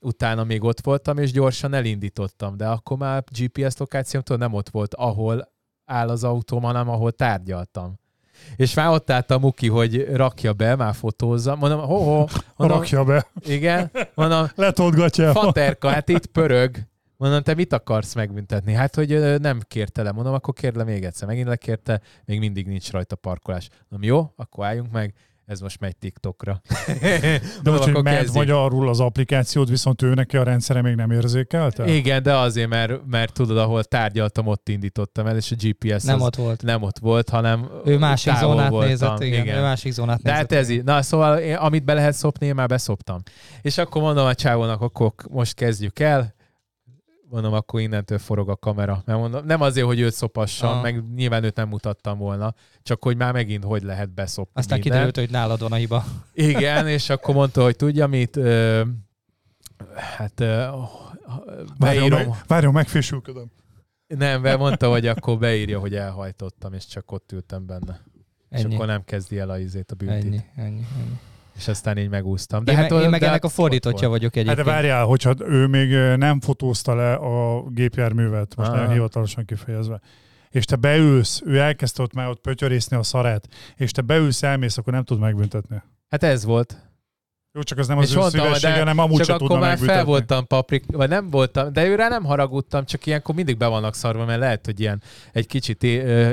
utána 0.00 0.44
még 0.44 0.64
ott 0.64 0.80
voltam, 0.80 1.18
és 1.18 1.32
gyorsan 1.32 1.74
elindítottam, 1.74 2.56
de 2.56 2.68
akkor 2.68 2.96
már 2.96 3.24
GPS 3.38 3.76
lokációmtól 3.76 4.36
nem 4.36 4.52
ott 4.52 4.68
volt, 4.68 4.94
ahol 4.94 5.52
áll 5.84 6.08
az 6.08 6.24
autóm, 6.24 6.62
hanem 6.62 6.88
ahol 6.88 7.12
tárgyaltam. 7.12 8.00
És 8.56 8.74
már 8.74 8.88
ott 8.88 9.10
állt 9.10 9.30
a 9.30 9.38
Muki, 9.38 9.68
hogy 9.68 10.06
rakja 10.14 10.52
be, 10.52 10.76
már 10.76 10.94
fotózza. 10.94 11.56
Mondom, 11.56 11.80
ho, 11.80 11.96
ho. 11.96 12.26
Mondom, 12.56 12.78
rakja 12.78 13.04
be. 13.04 13.26
Igen. 13.44 13.90
Mondom, 14.14 14.46
Letolgatja. 14.54 15.32
Faterka, 15.32 15.88
hát 15.88 16.08
itt 16.08 16.26
pörög. 16.26 16.76
Mondom, 17.16 17.42
te 17.42 17.54
mit 17.54 17.72
akarsz 17.72 18.14
megbüntetni? 18.14 18.72
Hát, 18.72 18.94
hogy 18.94 19.40
nem 19.40 19.60
kérte 19.68 20.02
le. 20.02 20.12
Mondom, 20.12 20.34
akkor 20.34 20.54
kérle 20.54 20.84
még 20.84 21.04
egyszer. 21.04 21.28
Megint 21.28 21.48
lekérte, 21.48 22.00
még 22.24 22.38
mindig 22.38 22.66
nincs 22.66 22.90
rajta 22.90 23.16
parkolás. 23.16 23.68
Mondom, 23.88 24.08
jó, 24.08 24.32
akkor 24.36 24.64
álljunk 24.64 24.92
meg 24.92 25.14
ez 25.46 25.60
most 25.60 25.80
megy 25.80 25.96
TikTokra. 25.96 26.60
de 27.62 27.70
most, 27.70 27.82
hogy 27.82 28.02
megy 28.02 28.28
magyarul 28.32 28.88
az 28.88 29.00
applikációt, 29.00 29.68
viszont 29.68 30.02
ő 30.02 30.14
neki 30.14 30.36
a 30.36 30.42
rendszere 30.42 30.82
még 30.82 30.94
nem 30.94 31.10
érzékelte? 31.10 31.94
Igen, 31.94 32.22
de 32.22 32.36
azért, 32.36 32.68
mert, 32.68 33.06
mert 33.06 33.32
tudod, 33.32 33.58
ahol 33.58 33.84
tárgyaltam, 33.84 34.46
ott 34.46 34.68
indítottam 34.68 35.26
el, 35.26 35.36
és 35.36 35.50
a 35.50 35.54
GPS 35.58 36.02
nem 36.02 36.20
ott 36.20 36.36
volt. 36.36 36.62
Nem 36.62 36.82
ott 36.82 36.98
volt, 36.98 37.28
hanem 37.28 37.70
ő 37.84 37.98
másik 37.98 38.36
zónát 38.36 38.70
voltam. 38.70 38.88
nézett, 38.88 39.22
igen, 39.22 39.42
igen. 39.42 39.58
Ő 39.58 39.60
másik 39.60 39.92
zónát 39.92 40.22
de 40.22 40.32
hát 40.32 40.52
ez 40.52 40.68
így. 40.68 40.84
Na, 40.84 41.02
szóval 41.02 41.38
én, 41.38 41.54
amit 41.54 41.84
be 41.84 41.94
lehet 41.94 42.14
szopni, 42.14 42.46
én 42.46 42.54
már 42.54 42.68
beszoptam. 42.68 43.22
És 43.62 43.78
akkor 43.78 44.02
mondom 44.02 44.26
a 44.26 44.34
csávónak, 44.34 44.80
akkor 44.80 45.12
most 45.30 45.54
kezdjük 45.54 45.98
el, 45.98 46.34
mondom, 47.32 47.52
akkor 47.52 47.80
innentől 47.80 48.18
forog 48.18 48.48
a 48.48 48.56
kamera. 48.56 49.02
Mert 49.04 49.18
mondom, 49.18 49.44
nem 49.44 49.60
azért, 49.60 49.86
hogy 49.86 50.00
őt 50.00 50.14
szopassam, 50.14 50.70
Aha. 50.70 50.80
meg 50.80 51.14
nyilván 51.14 51.44
őt 51.44 51.56
nem 51.56 51.68
mutattam 51.68 52.18
volna, 52.18 52.54
csak 52.82 53.02
hogy 53.02 53.16
már 53.16 53.32
megint 53.32 53.64
hogy 53.64 53.82
lehet 53.82 54.10
beszopni. 54.14 54.52
Aztán 54.54 54.78
minden. 54.78 54.92
kiderült, 54.92 55.16
hogy 55.16 55.30
nálad 55.30 55.60
van 55.60 55.72
a 55.72 55.74
hiba. 55.74 56.04
Igen, 56.32 56.88
és 56.88 57.10
akkor 57.10 57.34
mondta, 57.34 57.62
hogy 57.62 57.76
tudja 57.76 58.06
mit, 58.06 58.36
ö, 58.36 58.82
hát 59.94 60.40
ö, 60.40 60.44
beírom. 60.46 60.88
Várjon, 61.78 62.10
meg, 62.10 62.28
várjon 62.46 62.72
megfésülködöm. 62.72 63.50
Nem, 64.06 64.40
mert 64.40 64.58
mondta, 64.58 64.90
hogy 64.90 65.06
akkor 65.06 65.38
beírja, 65.38 65.78
hogy 65.78 65.94
elhajtottam, 65.94 66.72
és 66.72 66.86
csak 66.86 67.12
ott 67.12 67.32
ültem 67.32 67.66
benne. 67.66 68.00
Ennyi. 68.48 68.68
És 68.68 68.74
akkor 68.74 68.86
nem 68.86 69.04
kezdi 69.04 69.38
el 69.38 69.50
a 69.50 69.58
izét 69.58 69.90
a 69.90 69.94
büntit. 69.94 70.24
Ennyi, 70.24 70.40
ennyi, 70.56 70.86
ennyi 70.98 71.18
és 71.56 71.68
aztán 71.68 71.98
így 71.98 72.08
megúsztam. 72.08 72.64
De 72.64 72.72
én, 72.72 72.78
hát, 72.78 72.90
én 72.90 73.08
meg 73.08 73.22
ennek 73.22 73.44
a 73.44 73.48
fordítottja 73.48 74.08
vagyok 74.08 74.36
egyébként. 74.36 74.56
Hát 74.56 74.66
de 74.66 74.72
várjál, 74.72 75.04
hogyha 75.04 75.34
ő 75.38 75.66
még 75.66 75.90
nem 76.16 76.40
fotózta 76.40 76.94
le 76.94 77.14
a 77.14 77.64
gépjárművet, 77.68 78.56
most 78.56 78.70
nagyon 78.70 78.92
hivatalosan 78.92 79.44
kifejezve, 79.44 80.00
és 80.50 80.64
te 80.64 80.76
beülsz, 80.76 81.42
ő 81.44 81.58
elkezdte 81.58 82.02
ott 82.02 82.14
már 82.14 82.28
ott 82.28 82.40
pötyörészni 82.40 82.96
a 82.96 83.02
szarát, 83.02 83.48
és 83.76 83.90
te 83.90 84.02
beülsz, 84.02 84.42
elmész, 84.42 84.76
akkor 84.76 84.92
nem 84.92 85.04
tud 85.04 85.18
megbüntetni. 85.18 85.82
Hát 86.08 86.22
ez 86.22 86.44
volt. 86.44 86.91
Jó, 87.54 87.62
csak 87.62 87.78
az 87.78 87.86
nem 87.86 87.98
az 87.98 88.16
ő 88.16 88.20
szívessége, 88.28 88.78
hanem 88.78 88.98
amúgy 88.98 89.20
csak 89.20 89.40
akkor 89.40 89.58
már 89.58 89.78
fel 89.78 90.04
voltam 90.04 90.46
paprik, 90.46 90.84
vagy 90.86 91.08
nem 91.08 91.30
voltam, 91.30 91.72
de 91.72 91.86
őre 91.86 92.08
nem 92.08 92.24
haragudtam, 92.24 92.84
csak 92.84 93.06
ilyenkor 93.06 93.34
mindig 93.34 93.56
be 93.56 93.66
vannak 93.66 93.94
szarva, 93.94 94.24
mert 94.24 94.40
lehet, 94.40 94.64
hogy 94.64 94.80
ilyen 94.80 95.02
egy 95.32 95.46
kicsit 95.46 95.86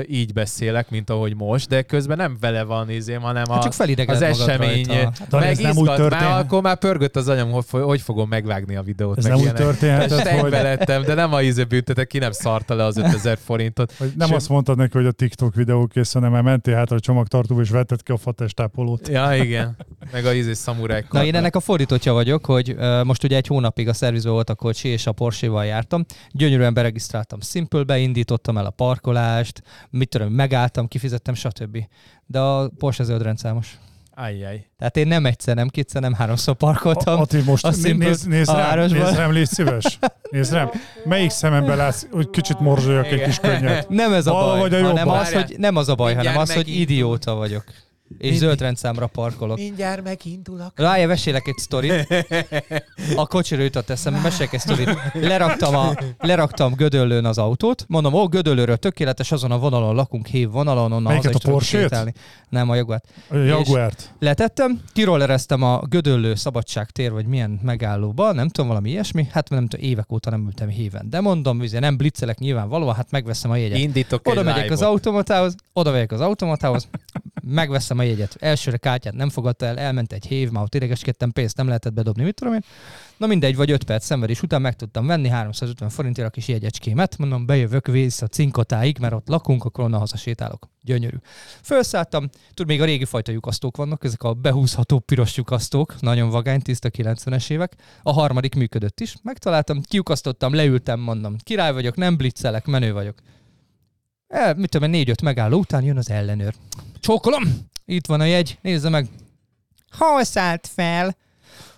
így 0.08 0.32
beszélek, 0.32 0.90
mint 0.90 1.10
ahogy 1.10 1.36
most, 1.36 1.68
de 1.68 1.82
közben 1.82 2.16
nem 2.16 2.36
vele 2.40 2.62
van 2.62 2.90
izém, 2.90 3.20
hanem 3.20 3.44
hát 3.50 3.64
a, 3.64 3.70
csak 3.70 4.08
az 4.08 4.22
esemény. 4.22 4.88
Hát, 4.88 5.30
meg 5.30 5.58
nem 5.58 5.76
úgy 5.76 5.86
történt. 5.94 6.22
Már, 6.22 6.38
akkor 6.38 6.62
már 6.62 6.78
pörgött 6.78 7.16
az 7.16 7.28
anyam, 7.28 7.50
hogy, 7.50 7.64
hogy 7.70 8.00
fogom 8.00 8.28
megvágni 8.28 8.76
a 8.76 8.82
videót. 8.82 9.18
Ez 9.18 9.24
meg 9.24 9.32
nem 9.32 9.42
ilyenek. 9.42 9.60
úgy 9.60 9.66
történhetett, 9.66 10.28
hogy... 10.28 10.50
lettem, 10.50 11.02
de 11.02 11.14
nem 11.14 11.32
a 11.32 11.42
izé 11.42 11.64
büntetek, 11.64 12.06
ki 12.06 12.18
nem 12.18 12.32
szarta 12.32 12.74
le 12.74 12.84
az 12.84 12.96
5000 12.96 13.38
forintot. 13.44 13.94
Hogy 13.98 14.12
nem 14.16 14.34
azt 14.34 14.48
mondtad 14.48 14.76
neki, 14.76 14.96
hogy 14.96 15.06
a 15.06 15.12
TikTok 15.12 15.54
videó 15.54 15.86
kész, 15.86 16.12
hanem 16.12 16.30
mert 16.30 16.44
mentél 16.44 16.74
hátra 16.74 16.96
a 16.96 17.00
csomagtartóba 17.00 17.60
és 17.60 17.70
vetted 17.70 18.02
ki 18.02 18.12
a 18.12 18.16
fatestápolót. 18.16 19.08
Ja, 19.08 19.34
igen. 19.34 19.76
Meg 20.12 20.24
a 20.26 20.32
izé 20.32 20.52
szamuráj. 20.52 21.04
Na 21.12 21.24
én 21.24 21.34
ennek 21.34 21.56
a 21.56 21.60
fordít 21.60 21.88
fordítottja 21.90 22.12
vagyok, 22.12 22.46
hogy 22.46 22.70
uh, 22.78 23.04
most 23.04 23.24
ugye 23.24 23.36
egy 23.36 23.46
hónapig 23.46 23.88
a 23.88 23.92
szervizben 23.92 24.32
volt 24.32 24.50
a 24.50 24.54
kocsi, 24.54 24.88
és 24.88 25.06
a 25.06 25.12
Porsche-val 25.12 25.64
jártam. 25.64 26.04
Gyönyörűen 26.30 26.74
beregisztráltam 26.74 27.40
Simple-be, 27.40 27.98
indítottam 27.98 28.58
el 28.58 28.66
a 28.66 28.70
parkolást, 28.70 29.62
mit 29.90 30.08
tudom, 30.08 30.32
megálltam, 30.32 30.88
kifizettem, 30.88 31.34
stb. 31.34 31.78
De 32.26 32.38
a 32.40 32.70
Porsche 32.78 33.04
zöld 33.04 33.22
rendszámos. 33.22 33.78
Ajjaj. 34.14 34.66
Tehát 34.78 34.96
én 34.96 35.06
nem 35.06 35.26
egyszer, 35.26 35.54
nem 35.54 35.68
kétszer, 35.68 36.02
nem 36.02 36.14
háromszor 36.14 36.54
parkoltam. 36.54 37.20
Ati, 37.20 37.42
most 37.42 37.64
a 37.64 37.68
nézd, 37.68 37.96
nézd, 37.96 38.28
nézd 38.28 38.50
rám, 38.50 38.78
nézd 38.78 39.16
rám, 39.16 39.32
légy 39.32 39.46
szíves. 39.46 39.98
Nézd 40.30 40.52
rám. 40.52 40.70
Melyik 41.04 41.30
szemembe 41.30 41.74
látsz, 41.74 42.06
hogy 42.10 42.30
kicsit 42.30 42.60
morzsoljak 42.60 43.06
egy 43.06 43.22
kis 43.22 43.38
könnyet? 43.38 43.88
Nem 43.88 44.12
ez 44.12 44.26
a 44.26 44.32
baj, 44.32 44.58
vagy 44.58 44.74
a 44.74 44.86
hanem 44.86 45.08
az, 45.08 45.32
hogy, 45.32 45.54
nem 45.58 45.76
az 45.76 45.88
a 45.88 45.94
baj, 45.94 46.14
hanem 46.14 46.36
az, 46.36 46.54
hogy 46.54 46.68
idióta 46.68 47.34
vagyok. 47.34 47.64
És 48.18 48.36
zöld 48.36 48.60
rendszámra 48.60 49.06
parkolok. 49.06 49.58
Mindjárt 49.58 50.02
megindulok. 50.04 50.72
Rája, 50.74 51.06
mesélek 51.06 51.46
egy 51.46 51.56
sztorit. 51.56 52.06
A 53.16 53.26
kocsira 53.26 53.62
jutott 53.62 53.90
eszembe, 53.90 54.20
mesélek 54.20 54.52
egy 54.52 54.60
sztorit. 54.60 54.90
Leraktam, 55.12 55.74
a, 55.74 55.94
leraktam 56.18 56.74
Gödöllőn 56.74 57.24
az 57.24 57.38
autót. 57.38 57.84
Mondom, 57.88 58.14
ó, 58.14 58.26
Gödöllőről 58.26 58.76
tökéletes, 58.76 59.32
azon 59.32 59.50
a 59.50 59.58
vonalon 59.58 59.94
lakunk, 59.94 60.26
hév 60.26 60.50
vonalon, 60.50 60.84
onnan 60.84 61.02
Melyiket 61.02 61.32
haza 61.32 61.48
a 61.48 61.50
porsche 61.50 62.12
Nem, 62.48 62.70
a 62.70 62.74
Jaguárt. 62.74 63.04
A 63.28 63.36
Jaguárt. 63.36 64.14
Letettem, 64.18 64.80
kirollereztem 64.92 65.62
a 65.62 65.80
Gödöllő 65.88 66.34
szabadság 66.34 66.90
tér, 66.90 67.12
vagy 67.12 67.26
milyen 67.26 67.60
megállóba, 67.62 68.32
nem 68.32 68.48
tudom, 68.48 68.68
valami 68.68 68.90
ilyesmi. 68.90 69.28
Hát 69.30 69.48
nem 69.48 69.66
tudom, 69.66 69.86
évek 69.86 70.12
óta 70.12 70.30
nem 70.30 70.46
ültem 70.46 70.68
héven. 70.68 71.10
De 71.10 71.20
mondom, 71.20 71.58
vizé, 71.58 71.78
nem 71.78 71.96
blitzelek 71.96 72.38
nyilvánvalóan, 72.38 72.94
hát 72.94 73.10
megveszem 73.10 73.50
a 73.50 73.56
jegyet. 73.56 73.78
Indítok 73.78 74.28
oda 74.28 74.42
megyek 74.42 74.70
az 74.70 74.82
automatához, 74.82 75.54
oda 75.72 75.90
megyek 75.90 76.12
az 76.12 76.20
automatához, 76.20 76.88
megveszem 77.42 77.98
a 77.98 78.02
jegyet. 78.02 78.36
Elsőre 78.40 78.76
kártyát 78.76 79.14
nem 79.14 79.28
fogadta 79.28 79.66
el, 79.66 79.78
elment 79.78 80.12
egy 80.12 80.26
hév, 80.26 80.50
már 80.50 80.62
ott 80.62 80.74
idegeskedtem, 80.74 81.30
pénzt 81.30 81.56
nem 81.56 81.66
lehetett 81.66 81.92
bedobni, 81.92 82.22
mit 82.22 82.34
tudom 82.34 82.54
én. 82.54 82.64
Na 83.16 83.26
mindegy, 83.26 83.56
vagy 83.56 83.70
5 83.70 83.84
perc 83.84 84.04
szenvedés 84.04 84.42
után 84.42 84.60
meg 84.60 84.76
tudtam 84.76 85.06
venni 85.06 85.28
350 85.28 85.88
forintért 85.88 86.28
a 86.28 86.30
kis 86.30 86.48
jegyecskémet, 86.48 87.18
mondom, 87.18 87.46
bejövök 87.46 87.86
vissza 87.86 88.26
Cinkotáig, 88.26 88.98
mert 88.98 89.12
ott 89.12 89.28
lakunk, 89.28 89.64
akkor 89.64 89.84
onnan 89.84 89.98
haza 89.98 90.16
sétálok. 90.16 90.68
Gyönyörű. 90.82 91.16
Felszálltam, 91.62 92.28
tud, 92.54 92.66
még 92.66 92.80
a 92.80 92.84
régi 92.84 93.04
fajta 93.04 93.32
lyukasztók 93.32 93.76
vannak, 93.76 94.04
ezek 94.04 94.22
a 94.22 94.34
behúzható 94.34 94.98
piros 94.98 95.36
lyukasztók, 95.36 96.00
nagyon 96.00 96.30
vagány, 96.30 96.60
tiszta 96.60 96.88
90-es 96.92 97.50
évek. 97.50 97.76
A 98.02 98.12
harmadik 98.12 98.54
működött 98.54 99.00
is. 99.00 99.14
Megtaláltam, 99.22 99.82
kiukasztottam, 99.82 100.54
leültem, 100.54 101.00
mondom, 101.00 101.36
király 101.42 101.72
vagyok, 101.72 101.96
nem 101.96 102.16
blitzelek, 102.16 102.66
menő 102.66 102.92
vagyok. 102.92 103.18
El, 104.28 104.54
mit 104.54 104.70
tudom, 104.70 104.90
négy-öt 104.90 105.22
megálló 105.22 105.58
után 105.58 105.82
jön 105.82 105.96
az 105.96 106.10
ellenőr. 106.10 106.54
Csókolom, 107.00 107.42
itt 107.84 108.06
van 108.06 108.20
a 108.20 108.24
jegy, 108.24 108.58
nézze 108.62 108.88
meg. 108.88 109.08
Hol 109.98 110.24
szállt 110.24 110.70
fel? 110.74 111.16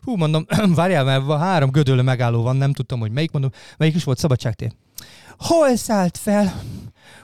Hú, 0.03 0.17
mondom, 0.17 0.47
várjál, 0.75 1.05
mert 1.05 1.39
három 1.39 1.71
gödölő 1.71 2.03
megálló 2.03 2.43
van, 2.43 2.57
nem 2.57 2.73
tudtam, 2.73 3.01
hogy 3.01 3.11
melyik, 3.11 3.31
mondom, 3.31 3.51
melyik 3.77 3.95
is 3.95 4.05
volt 4.05 4.19
szabadságtér. 4.19 4.73
Hol 5.39 5.77
szállt 5.77 6.19
fel? 6.19 6.63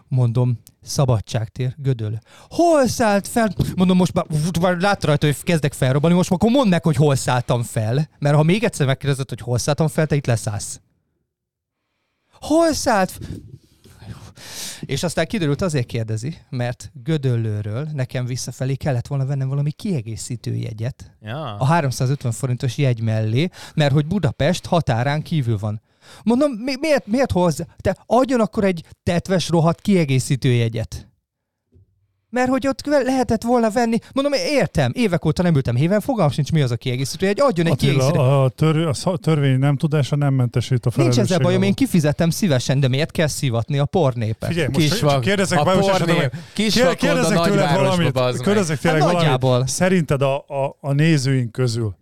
Mondom, 0.09 0.59
szabadságtér, 0.83 1.75
gödöl. 1.77 2.19
Hol 2.49 2.87
szállt 2.87 3.29
fel? 3.29 3.53
Mondom, 3.77 3.97
most 3.97 4.13
már, 4.13 4.27
már 4.61 4.77
látta 4.77 5.07
rajta, 5.07 5.27
hogy 5.27 5.43
kezdek 5.43 5.73
felrobani, 5.73 6.15
most 6.15 6.31
akkor 6.31 6.51
mondd 6.51 6.69
meg, 6.69 6.85
hogy 6.85 6.97
hol 6.97 7.15
szálltam 7.15 7.63
fel. 7.63 8.09
Mert 8.19 8.37
ha 8.37 8.43
még 8.43 8.65
egyszer 8.65 8.87
megkérdezed, 8.87 9.29
hogy 9.29 9.41
hol 9.41 9.59
szálltam 9.59 9.89
fel, 9.89 10.07
te 10.07 10.17
itt 10.17 10.27
leszállsz. 10.27 10.81
Hol 12.41 12.73
szállt? 12.73 13.19
És 14.81 15.03
aztán 15.03 15.27
kiderült, 15.27 15.63
azért 15.63 15.87
kérdezi, 15.87 16.37
mert 16.51 16.91
Gödöllőről 17.03 17.89
nekem 17.93 18.27
visszafelé 18.27 18.75
kellett 18.75 19.07
volna 19.07 19.27
vennem 19.27 19.49
valami 19.49 19.71
kiegészítő 19.71 20.55
jegyet 20.55 21.17
ja. 21.21 21.57
a 21.57 21.65
350 21.65 22.33
forintos 22.33 22.79
jegy 22.79 23.01
mellé, 23.01 23.49
mert 23.75 23.93
hogy 23.93 24.07
Budapest 24.07 24.67
határán 24.67 25.23
kívül 25.23 25.59
van. 25.59 25.81
Mondom, 26.25 26.53
mi, 26.53 26.75
miért, 26.81 27.07
miért 27.07 27.33
hozzá? 27.33 27.65
Te 27.77 27.97
adjon 28.07 28.41
akkor 28.41 28.65
egy 28.65 28.85
tetves 29.03 29.49
rohadt 29.49 29.81
kiegészítő 29.81 30.49
jegyet. 30.49 31.08
Mert 32.31 32.49
hogy 32.49 32.67
ott 32.67 32.87
lehetett 32.87 33.43
volna 33.43 33.71
venni, 33.71 33.99
mondom, 34.13 34.33
értem, 34.33 34.93
évek 34.95 35.25
óta 35.25 35.43
nem 35.43 35.55
ültem 35.55 35.77
héven, 35.77 36.01
fogalmam 36.01 36.33
sincs, 36.33 36.53
mi 36.53 36.63
az 36.63 36.71
a 36.71 36.77
kiegészítő, 36.77 37.27
egy 37.27 37.41
adjon 37.41 37.67
egy 37.67 37.73
Attila, 37.73 37.93
kiegészítő. 37.93 38.19
A, 38.19 38.49
tör, 38.49 38.91
a 39.05 39.17
törvény 39.17 39.59
nem 39.59 39.77
tudása 39.77 40.17
nem 40.17 40.35
mentesít 40.35 40.87
a 40.87 40.91
Nincs 40.97 41.19
ezzel 41.19 41.39
bajom, 41.39 41.63
én 41.63 41.75
kifizetem 41.75 42.31
szívesen, 42.31 42.81
de 42.81 42.89
miért 42.89 43.11
kell 43.11 43.27
szivatni 43.27 43.79
a 43.79 43.85
pornépet? 43.85 44.49
Figyelj, 44.49 44.69
most 44.73 44.91
Kisvag, 44.91 45.23
kérdezek, 45.23 45.59
a 45.59 45.63
pornép, 45.63 46.33
kisvag 46.53 46.95
kérdezek 46.95 47.41
tőled 47.41 47.75
valamit, 47.75 48.41
kérdezek 48.43 48.79
tényleg 48.79 49.03
hát 49.03 49.41
valamit. 49.41 49.69
Szerinted 49.69 50.23
a, 50.23 50.37
a, 50.37 50.77
a 50.81 50.93
nézőink 50.93 51.53
közül 51.53 51.97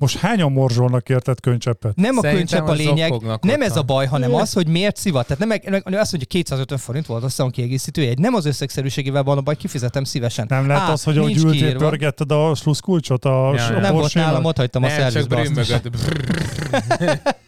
most 0.00 0.18
hányan 0.18 0.52
morzsolnak 0.52 1.08
érted 1.08 1.40
könycseppet? 1.40 1.96
Nem 1.96 2.18
a 2.18 2.20
könycsepp 2.20 2.66
a 2.66 2.72
lényeg, 2.72 3.12
nem 3.40 3.62
ez 3.62 3.76
a 3.76 3.82
baj, 3.82 4.06
hanem 4.06 4.34
az, 4.34 4.52
hogy 4.52 4.66
miért 4.66 4.96
szivat. 4.96 5.26
Tehát 5.26 5.62
nem, 5.62 5.82
nem 5.84 6.00
az, 6.00 6.10
hogy 6.10 6.26
250 6.26 6.78
forint 6.78 7.06
volt, 7.06 7.22
azt 7.22 7.36
hiszem 7.36 7.50
kiegészítő 7.50 8.02
egy. 8.02 8.18
Nem 8.18 8.34
az 8.34 8.46
összegszerűségével 8.46 9.22
van 9.22 9.38
a 9.38 9.40
baj, 9.40 9.56
kifizetem 9.56 10.04
szívesen. 10.04 10.46
Nem 10.48 10.66
lehet 10.66 10.82
Á, 10.82 10.92
az, 10.92 11.02
hogy 11.02 11.18
ahogy 11.18 11.36
ültél, 11.36 11.76
pörgetted 11.76 12.32
a 12.32 12.54
sluszkulcsot 12.54 13.24
a, 13.24 13.52
ja, 13.54 13.66
a 13.66 13.80
Nem 13.80 13.92
volt 13.92 14.14
nálam, 14.14 14.44
ott 14.44 14.56
hagytam 14.56 14.82
a 14.82 14.88
szervizbe. 14.88 15.62
Csak 15.64 15.82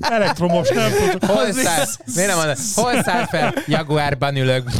Elektromos, 0.00 0.68
nem 0.68 0.90
tudom. 0.90 1.30
Hol 1.36 1.52
száll, 1.52 1.84
miért 2.14 2.28
nem 2.28 2.36
mondod? 2.38 2.56
Hol 2.74 3.02
száll 3.02 3.26
fel? 3.26 3.54
Jaguárban 3.66 4.36
ülök. 4.36 4.70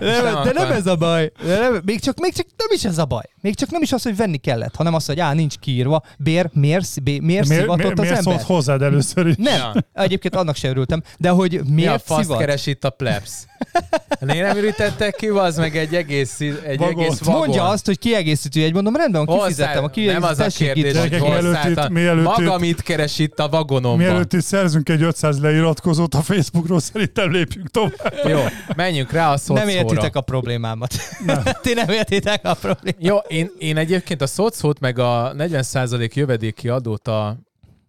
nem, 0.00 0.42
de 0.42 0.52
nem 0.52 0.70
ez 0.70 0.86
a 0.86 0.96
baj. 0.96 1.32
De 1.44 1.58
nem, 1.58 1.82
még, 1.84 2.00
csak, 2.00 2.20
még 2.20 2.32
csak 2.32 2.46
nem 2.56 2.68
is 2.70 2.84
ez 2.84 2.98
a 2.98 3.04
baj. 3.04 3.22
Még 3.40 3.54
csak 3.54 3.70
nem 3.70 3.82
is 3.82 3.92
az, 3.92 4.02
hogy 4.02 4.16
venni 4.16 4.36
kellett, 4.36 4.76
hanem 4.76 4.94
az, 4.94 5.06
hogy 5.06 5.20
á, 5.20 5.32
nincs 5.32 5.54
kiírva. 5.58 6.02
Bér, 6.18 6.50
miért, 6.52 7.02
bér, 7.02 7.20
miért 7.20 7.48
miért 7.48 7.60
szivatott 7.60 7.82
miért, 7.82 7.98
az 7.98 8.04
miért 8.04 8.18
ember? 8.18 8.32
Miért 8.32 8.46
hozzád 8.46 8.82
először 8.82 9.26
is? 9.26 9.34
Nem, 9.36 9.56
ja. 9.56 9.74
egyébként 9.92 10.34
annak 10.34 10.56
sem 10.56 10.70
örültem. 10.70 11.02
De 11.18 11.28
hogy 11.28 11.50
miért 11.52 11.68
Mi 11.74 11.86
a 11.86 11.98
fasz 11.98 12.26
keres 12.38 12.66
itt 12.66 12.84
a 12.84 12.90
plebs? 12.90 13.30
Miért 14.20 14.46
nem 14.46 14.56
ürítettek 14.56 15.14
ki, 15.14 15.28
az 15.28 15.56
meg 15.56 15.76
egy 15.76 15.94
egész, 15.94 16.40
egy 16.40 16.78
vagon. 16.78 17.04
egész 17.04 17.18
vagon. 17.18 17.40
Mondja 17.40 17.68
azt, 17.68 17.86
hogy 17.86 17.98
kiegészítő 17.98 18.62
egy, 18.62 18.72
mondom, 18.72 18.96
rendben, 18.96 19.26
kifizettem. 19.26 19.84
A 19.84 19.90
nem 19.94 20.22
az 20.22 20.38
a 20.38 20.46
kérdés, 20.46 20.96
hogy 20.98 21.90
mielőtt 21.90 22.24
Maga 22.24 22.58
mit 22.58 22.82
keres 22.82 23.18
itt 23.18 23.38
a 23.38 23.48
vagonomban? 23.48 24.06
Mielőtt 24.06 24.32
itt 24.32 24.42
szerzünk 24.42 24.88
egy 24.88 25.02
500 25.02 25.40
leiratkozót 25.40 26.14
a 26.14 26.22
Facebookról, 26.22 26.80
szerintem 26.80 27.30
lépjünk 27.30 27.70
tovább. 27.70 28.20
Jó, 28.24 28.40
menjünk 28.76 29.12
rá 29.12 29.32
a. 29.32 29.38
Nem 29.46 29.68
értitek 29.90 30.16
a 30.16 30.20
problémámat. 30.20 30.94
Nem. 31.24 31.42
Ti 31.62 31.74
nem 31.74 31.88
értitek 31.88 32.44
a 32.44 32.54
problémát. 32.54 33.02
Jó, 33.04 33.16
én, 33.16 33.50
én 33.58 33.76
egyébként 33.76 34.22
a 34.22 34.26
szocót 34.26 34.80
meg 34.80 34.98
a 34.98 35.32
40% 35.36 36.14
jövedéki 36.14 36.68
adót 36.68 37.08
a, 37.08 37.38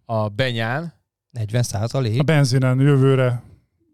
a 0.04 0.28
benyán. 0.28 0.94
40% 1.38 2.18
A 2.18 2.22
benzinen 2.22 2.80
jövőre 2.80 3.42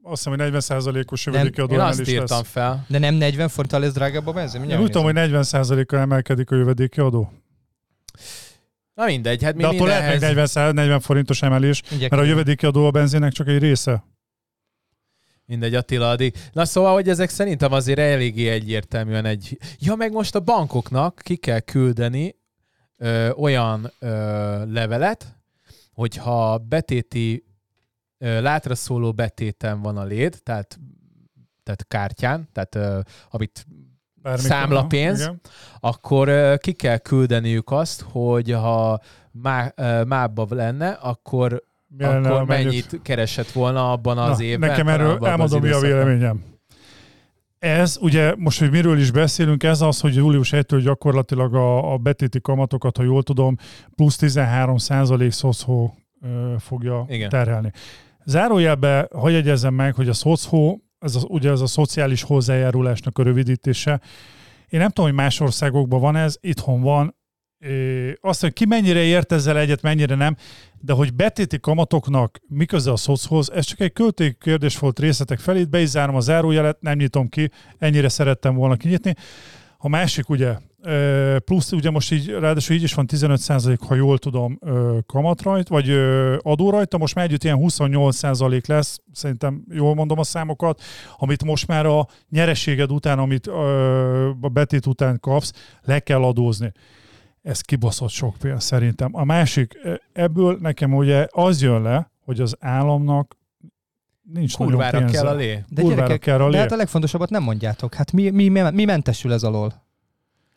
azt 0.02 0.24
hiszem, 0.24 0.52
hogy 0.52 0.62
40%-os 0.66 1.26
jövedéki 1.26 1.60
adó 1.60 1.74
Én 1.74 1.80
azt 1.80 2.08
írtam 2.08 2.38
lesz. 2.38 2.48
fel. 2.48 2.84
De 2.88 2.98
nem 2.98 3.14
40 3.14 3.48
forinttal 3.48 3.80
lesz 3.80 3.92
drágább 3.92 4.26
a 4.26 4.32
benzin? 4.32 4.62
Én 4.62 4.80
úgy 4.80 4.90
tudom, 4.90 5.04
hogy 5.04 5.14
40%-kal 5.16 5.98
emelkedik 5.98 6.50
a 6.50 6.56
jövedéki 6.56 7.00
adó. 7.00 7.32
Na 8.94 9.04
mindegy, 9.04 9.42
hát 9.42 9.54
mi 9.54 9.62
De 9.62 9.68
attól 9.68 9.86
lehet 9.86 10.20
még 10.20 10.34
40, 10.34 10.74
40 10.74 11.00
forintos 11.00 11.42
emelés, 11.42 11.82
Igyek 11.90 12.10
mert 12.10 12.22
a 12.22 12.26
jövedéki 12.26 12.66
adó 12.66 12.86
a 12.86 12.90
benzinnek 12.90 13.32
csak 13.32 13.48
egy 13.48 13.58
része. 13.58 14.04
Mindegy, 15.46 15.74
Attila 15.74 16.10
addig. 16.10 16.36
Na 16.52 16.64
szóval, 16.64 16.92
hogy 16.94 17.08
ezek 17.08 17.28
szerintem 17.28 17.72
azért 17.72 17.98
eléggé 17.98 18.48
egyértelműen 18.48 19.24
egy... 19.24 19.58
Ja, 19.78 19.94
meg 19.94 20.12
most 20.12 20.34
a 20.34 20.40
bankoknak 20.40 21.20
ki 21.22 21.36
kell 21.36 21.60
küldeni 21.60 22.36
ö, 22.96 23.30
olyan 23.30 23.92
ö, 23.98 24.08
levelet, 24.66 25.36
hogyha 25.92 26.58
betéti 26.58 27.44
látra 28.22 28.74
szóló 28.74 29.12
betéten 29.12 29.80
van 29.80 29.96
a 29.96 30.04
léd, 30.04 30.40
tehát, 30.42 30.78
tehát 31.62 31.86
kártyán, 31.88 32.48
tehát 32.52 32.74
uh, 32.74 33.04
amit 33.30 33.66
Bármikor, 34.14 34.50
számlapénz, 34.50 35.20
igen. 35.20 35.40
akkor 35.80 36.28
uh, 36.28 36.56
ki 36.56 36.72
kell 36.72 36.98
küldeniük 36.98 37.70
azt, 37.70 38.00
hogy 38.00 38.50
ha 38.50 39.00
má, 39.30 39.72
uh, 39.76 40.04
mábba 40.04 40.46
lenne, 40.50 40.88
akkor, 40.90 41.62
Milyen 41.96 42.24
akkor 42.24 42.44
mennyit 42.46 43.00
keresett 43.02 43.50
volna 43.50 43.92
abban 43.92 44.18
az 44.18 44.38
Na, 44.38 44.44
évben. 44.44 44.68
Nekem 44.68 44.88
erről 44.88 45.26
elmondom, 45.26 45.60
mi 45.60 45.70
a 45.70 45.80
véleményem. 45.80 46.44
Ez, 47.58 47.98
ugye 48.00 48.34
most, 48.36 48.58
hogy 48.58 48.70
miről 48.70 48.98
is 48.98 49.10
beszélünk, 49.10 49.62
ez 49.62 49.80
az, 49.80 50.00
hogy 50.00 50.14
július 50.14 50.50
1-től 50.52 50.80
gyakorlatilag 50.82 51.54
a, 51.54 51.92
a 51.92 51.96
betéti 51.96 52.40
kamatokat, 52.40 52.96
ha 52.96 53.02
jól 53.02 53.22
tudom, 53.22 53.56
plusz 53.94 54.16
13 54.16 54.76
százalék 54.76 55.30
szoszhó 55.30 55.94
fogja 56.58 57.04
Igen. 57.08 57.28
terhelni. 57.28 57.72
Zárójelbe, 58.24 59.08
hogy 59.10 59.32
jegyezzem 59.32 59.74
meg, 59.74 59.94
hogy 59.94 60.08
a 60.08 60.12
szocó, 60.12 60.82
ez 60.98 61.16
az, 61.16 61.24
ugye 61.28 61.50
ez 61.50 61.60
a 61.60 61.66
szociális 61.66 62.22
hozzájárulásnak 62.22 63.18
a 63.18 63.22
rövidítése. 63.22 64.00
Én 64.68 64.80
nem 64.80 64.88
tudom, 64.88 65.10
hogy 65.10 65.18
más 65.18 65.40
országokban 65.40 66.00
van 66.00 66.16
ez, 66.16 66.36
itthon 66.40 66.80
van. 66.80 67.16
Azt, 68.20 68.40
hogy 68.40 68.52
ki 68.52 68.66
mennyire 68.66 69.00
ért 69.00 69.32
ezzel 69.32 69.58
egyet, 69.58 69.82
mennyire 69.82 70.14
nem, 70.14 70.36
de 70.80 70.92
hogy 70.92 71.14
betéti 71.14 71.60
kamatoknak 71.60 72.40
mi 72.48 72.64
köze 72.64 72.90
a 72.90 72.96
szochoz, 72.96 73.52
ez 73.52 73.64
csak 73.64 73.80
egy 73.80 73.92
költék 73.92 74.38
kérdés 74.38 74.78
volt 74.78 74.98
részletek 74.98 75.38
felé, 75.38 75.64
be 75.64 75.80
is 75.80 75.88
zárom 75.88 76.14
a 76.14 76.20
zárójelet, 76.20 76.80
nem 76.80 76.96
nyitom 76.96 77.28
ki, 77.28 77.50
ennyire 77.78 78.08
szerettem 78.08 78.54
volna 78.54 78.76
kinyitni. 78.76 79.14
A 79.78 79.88
másik 79.88 80.28
ugye, 80.28 80.56
plusz 81.44 81.72
ugye 81.72 81.90
most 81.90 82.12
így, 82.12 82.28
ráadásul 82.28 82.76
így 82.76 82.82
is 82.82 82.94
van 82.94 83.06
15% 83.12 83.78
ha 83.88 83.94
jól 83.94 84.18
tudom 84.18 84.58
kamat 85.06 85.42
rajt, 85.42 85.68
vagy 85.68 85.90
adó 86.38 86.70
rajta, 86.70 86.98
most 86.98 87.14
már 87.14 87.24
együtt 87.24 87.44
ilyen 87.44 87.58
28% 87.60 88.66
lesz, 88.66 89.00
szerintem 89.12 89.64
jól 89.70 89.94
mondom 89.94 90.18
a 90.18 90.24
számokat, 90.24 90.82
amit 91.16 91.44
most 91.44 91.66
már 91.66 91.86
a 91.86 92.06
nyereséged 92.30 92.92
után, 92.92 93.18
amit 93.18 93.46
a 94.40 94.48
betét 94.52 94.86
után 94.86 95.20
kapsz, 95.20 95.52
le 95.82 96.00
kell 96.00 96.22
adózni. 96.22 96.72
Ez 97.42 97.60
kibaszott 97.60 98.10
sok 98.10 98.36
pénz 98.36 98.64
szerintem. 98.64 99.16
A 99.16 99.24
másik, 99.24 99.78
ebből 100.12 100.58
nekem 100.60 100.94
ugye 100.94 101.26
az 101.30 101.62
jön 101.62 101.82
le, 101.82 102.10
hogy 102.24 102.40
az 102.40 102.56
államnak 102.60 103.36
nincs 104.32 104.54
Kurvára 104.54 104.98
nagyon 104.98 105.12
kell 105.12 105.26
a 105.26 105.34
lé. 105.34 105.64
De 105.68 105.82
gyerekek, 105.82 106.20
kell 106.20 106.40
a 106.40 106.46
lé. 106.46 106.52
de 106.52 106.58
hát 106.58 106.72
a 106.72 106.76
legfontosabbat 106.76 107.30
nem 107.30 107.42
mondjátok. 107.42 107.94
Hát 107.94 108.12
mi, 108.12 108.30
mi, 108.30 108.48
mi 108.48 108.84
mentesül 108.84 109.32
ez 109.32 109.42
alól? 109.42 109.82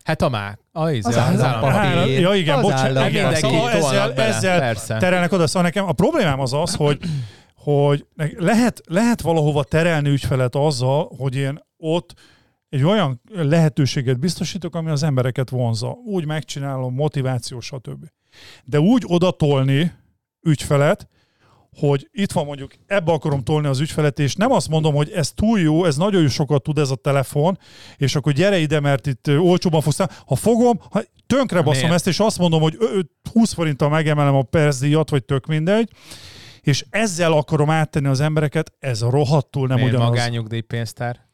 Hát 0.04 0.22
a 0.22 0.30
már. 0.30 0.58
A, 0.72 0.90
izé, 0.90 1.10
az, 1.10 1.16
az, 1.16 1.34
az 1.34 1.42
állampapír. 1.42 2.20
Ja 2.20 2.34
igen, 2.34 2.62
bocsánat. 2.62 3.36
Szóval 3.36 4.14
ezzel, 4.14 4.62
ezzel 4.62 5.00
terelnek 5.00 5.32
oda. 5.32 5.48
Szóval 5.48 5.64
nekem 5.64 5.88
a 5.88 5.92
problémám 5.92 6.40
az 6.40 6.54
az, 6.54 6.76
hogy, 6.76 7.00
hogy 7.56 8.06
lehet, 8.38 8.82
lehet 8.86 9.22
valahova 9.22 9.64
terelni 9.64 10.10
ügyfelet 10.10 10.56
azzal, 10.56 11.12
hogy 11.18 11.36
én 11.36 11.60
ott 11.78 12.14
egy 12.76 12.84
olyan 12.84 13.22
lehetőséget 13.34 14.20
biztosítok, 14.20 14.76
ami 14.76 14.90
az 14.90 15.04
embereket 15.04 15.50
vonza. 15.50 15.88
Úgy 16.06 16.26
megcsinálom, 16.26 16.94
motiváció, 16.94 17.60
stb. 17.60 18.06
De 18.64 18.80
úgy 18.80 19.04
odatolni 19.08 19.92
ügyfelet, 20.42 21.08
hogy 21.78 22.10
itt 22.12 22.32
van 22.32 22.46
mondjuk, 22.46 22.72
ebbe 22.88 23.12
akarom 23.12 23.44
tolni 23.44 23.68
az 23.68 23.80
ügyfelet, 23.80 24.20
és 24.20 24.36
nem 24.36 24.52
azt 24.52 24.70
mondom, 24.70 24.94
hogy 24.94 25.12
ez 25.12 25.32
túl 25.32 25.60
jó, 25.60 25.86
ez 25.86 25.98
nagyon 25.98 26.28
sokat 26.28 26.64
tud 26.64 26.78
ez 26.78 26.90
a 26.90 26.96
telefon, 26.96 27.58
és 27.98 28.16
akkor 28.16 28.32
gyere 28.34 28.58
ide, 28.58 28.80
mert 28.80 29.08
itt 29.08 29.28
olcsóban 29.28 29.82
fogsz. 29.82 30.00
Ha 30.26 30.36
fogom, 30.36 30.80
ha 30.90 31.02
tönkre 31.28 31.62
baszom 31.62 31.92
ezt, 31.92 32.08
és 32.08 32.20
azt 32.20 32.38
mondom, 32.38 32.62
hogy 32.62 32.78
20 33.32 33.54
forinttal 33.54 33.90
megemelem 33.90 34.36
a 34.36 34.44
percdíjat, 34.44 35.10
vagy 35.10 35.26
tök 35.26 35.46
mindegy, 35.46 35.90
és 36.62 36.86
ezzel 36.90 37.32
akarom 37.34 37.70
áttenni 37.70 38.08
az 38.08 38.20
embereket, 38.20 38.74
ez 38.80 39.02
rohadtul 39.02 39.68
nem 39.68 39.78
Miért 39.78 39.92
ugyanaz. 39.92 40.10
magányugdíjpénztár? 40.10 41.26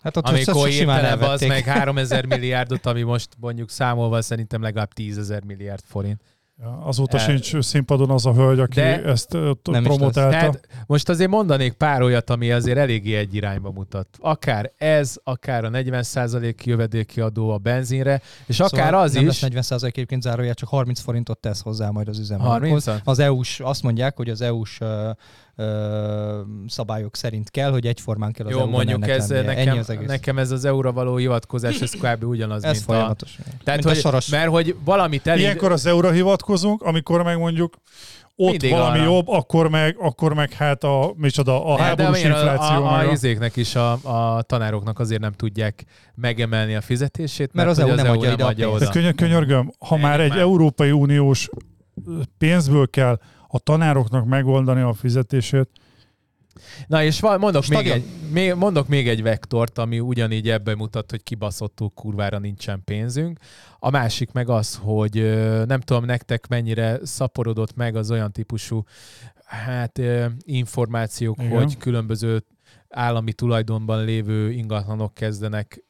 Hát 0.00 0.16
ott 0.16 0.28
Amikor 0.28 0.70
simán 0.70 1.18
az 1.18 1.40
meg 1.40 1.64
3000 1.64 2.26
milliárdot, 2.26 2.86
ami 2.86 3.02
most 3.02 3.28
mondjuk 3.40 3.70
számolva 3.70 4.22
szerintem 4.22 4.62
legalább 4.62 4.92
10 4.92 5.18
ezer 5.18 5.42
milliárd 5.44 5.82
forint. 5.84 6.22
Ja, 6.62 6.78
azóta 6.84 7.18
El... 7.18 7.24
sincs 7.24 7.64
színpadon 7.64 8.10
az 8.10 8.26
a 8.26 8.32
hölgy, 8.32 8.58
aki 8.58 8.80
De 8.80 9.02
ezt 9.04 9.32
nem 9.62 9.82
promotálta. 9.82 10.30
Tehát 10.30 10.68
most 10.86 11.08
azért 11.08 11.30
mondanék 11.30 11.72
pár 11.72 12.02
olyat, 12.02 12.30
ami 12.30 12.52
azért 12.52 12.78
eléggé 12.78 13.16
egy 13.16 13.34
irányba 13.34 13.70
mutat. 13.70 14.08
Akár 14.18 14.72
ez, 14.76 15.16
akár 15.24 15.64
a 15.64 15.70
40% 15.70 16.64
jövedéki 16.64 17.20
adó 17.20 17.50
a 17.50 17.58
benzinre, 17.58 18.22
és 18.46 18.54
szóval 18.54 18.78
akár 18.78 18.94
az 18.94 19.12
nem 19.12 19.26
is... 19.26 19.40
Nem 19.40 19.50
lesz 19.54 19.68
40% 19.70 19.82
egyébként 19.84 20.22
zárójel, 20.22 20.54
csak 20.54 20.68
30 20.68 21.00
forintot 21.00 21.38
tesz 21.38 21.62
hozzá 21.62 21.90
majd 21.90 22.08
az 22.08 22.18
üzemanyaghoz. 22.18 22.90
Az 23.04 23.18
EU-s, 23.18 23.60
azt 23.60 23.82
mondják, 23.82 24.16
hogy 24.16 24.28
az 24.28 24.40
EU-s 24.40 24.78
ö, 25.60 26.40
szabályok 26.66 27.16
szerint 27.16 27.50
kell, 27.50 27.70
hogy 27.70 27.86
egyformán 27.86 28.32
kell 28.32 28.46
az 28.46 28.52
Jó, 28.52 28.66
mondjuk 28.66 29.08
ez 29.08 29.28
nekem, 29.28 29.78
az 29.78 29.92
nekem 30.06 30.38
ez 30.38 30.50
az 30.50 30.64
euróra 30.64 30.92
való 30.92 31.16
hivatkozás, 31.16 31.80
ez 31.80 31.90
kb. 31.90 32.24
ugyanaz, 32.24 32.64
ez 32.64 32.72
mint 32.72 32.84
folyamatos. 32.84 33.36
a... 33.38 33.42
Tehát, 33.42 33.82
mint 33.82 33.84
hogy, 33.84 33.96
a 33.96 34.00
soros. 34.00 34.28
Mert 34.28 34.48
hogy 34.48 34.76
valamit 34.84 35.26
elég... 35.26 35.42
Ilyenkor 35.42 35.72
az 35.72 35.86
euróra 35.86 36.10
hivatkozunk, 36.10 36.82
amikor 36.82 37.22
meg 37.22 37.38
mondjuk 37.38 37.74
ott 38.36 38.50
Mindig 38.50 38.70
valami 38.70 38.98
arra. 38.98 39.12
jobb, 39.12 39.28
akkor 39.28 39.68
meg, 39.68 39.96
akkor 39.98 40.34
meg 40.34 40.52
hát 40.52 40.84
a, 40.84 41.12
micsoda, 41.16 41.64
a 41.64 41.78
háborús 41.78 42.22
infláció. 42.22 42.84
A, 42.84 42.92
a, 42.92 42.98
a, 42.98 43.12
izéknek 43.12 43.56
is, 43.56 43.74
a, 43.74 43.92
a 43.92 44.42
tanároknak 44.42 44.98
azért 44.98 45.20
nem 45.20 45.32
tudják 45.32 45.84
megemelni 46.14 46.74
a 46.74 46.80
fizetését, 46.80 47.52
mert, 47.52 47.54
mert 47.54 47.68
az, 47.68 47.78
EU 47.78 47.94
nem 47.94 48.10
adja 48.10 48.32
ide 48.32 48.44
adja 48.44 48.70
oda. 48.70 48.88
Könyör, 48.88 49.14
könyörgöm, 49.14 49.72
ha 49.78 49.96
már 49.96 50.20
egy 50.20 50.28
már. 50.28 50.38
Európai 50.38 50.90
Uniós 50.90 51.48
pénzből 52.38 52.90
kell 52.90 53.18
a 53.50 53.58
tanároknak 53.58 54.26
megoldani 54.26 54.80
a 54.80 54.92
fizetését. 54.92 55.68
Na 56.86 57.02
és 57.02 57.20
mondok 57.20 57.66
még, 57.66 57.88
egy, 57.88 58.04
még, 58.32 58.54
mondok 58.54 58.88
még 58.88 59.08
egy 59.08 59.22
vektort, 59.22 59.78
ami 59.78 60.00
ugyanígy 60.00 60.48
ebben 60.48 60.76
mutat, 60.76 61.10
hogy 61.10 61.22
kibaszottul 61.22 61.90
kurvára 61.94 62.38
nincsen 62.38 62.84
pénzünk. 62.84 63.38
A 63.78 63.90
másik 63.90 64.32
meg 64.32 64.48
az, 64.48 64.80
hogy 64.82 65.14
nem 65.66 65.80
tudom 65.80 66.04
nektek 66.04 66.46
mennyire 66.46 66.98
szaporodott 67.02 67.76
meg 67.76 67.96
az 67.96 68.10
olyan 68.10 68.32
típusú 68.32 68.82
hát 69.44 70.00
információk, 70.42 71.42
Igen. 71.42 71.58
hogy 71.58 71.76
különböző 71.76 72.44
állami 72.88 73.32
tulajdonban 73.32 74.04
lévő 74.04 74.50
ingatlanok 74.50 75.14
kezdenek 75.14 75.84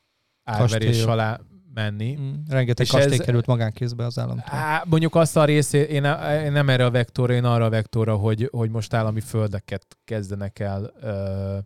árverés 0.44 1.04
alá 1.04 1.40
menni. 1.74 2.16
Mm, 2.20 2.32
rengeteg 2.48 2.86
és 2.86 2.92
kastély 2.92 3.18
ez, 3.18 3.24
került 3.24 3.46
magánkézbe 3.46 4.04
az 4.04 4.18
államtól. 4.18 4.44
Á, 4.46 4.82
mondjuk 4.86 5.14
azt 5.14 5.36
a 5.36 5.44
részét, 5.44 5.88
én, 5.88 6.04
én 6.44 6.52
nem 6.52 6.68
erre 6.68 6.84
a 6.84 6.90
vektorra, 6.90 7.32
én 7.32 7.44
arra 7.44 7.64
a 7.64 7.70
vektorra, 7.70 8.16
hogy, 8.16 8.48
hogy 8.52 8.70
most 8.70 8.94
állami 8.94 9.20
földeket 9.20 9.86
kezdenek 10.04 10.58
el 10.58 10.92
ö, 11.00 11.58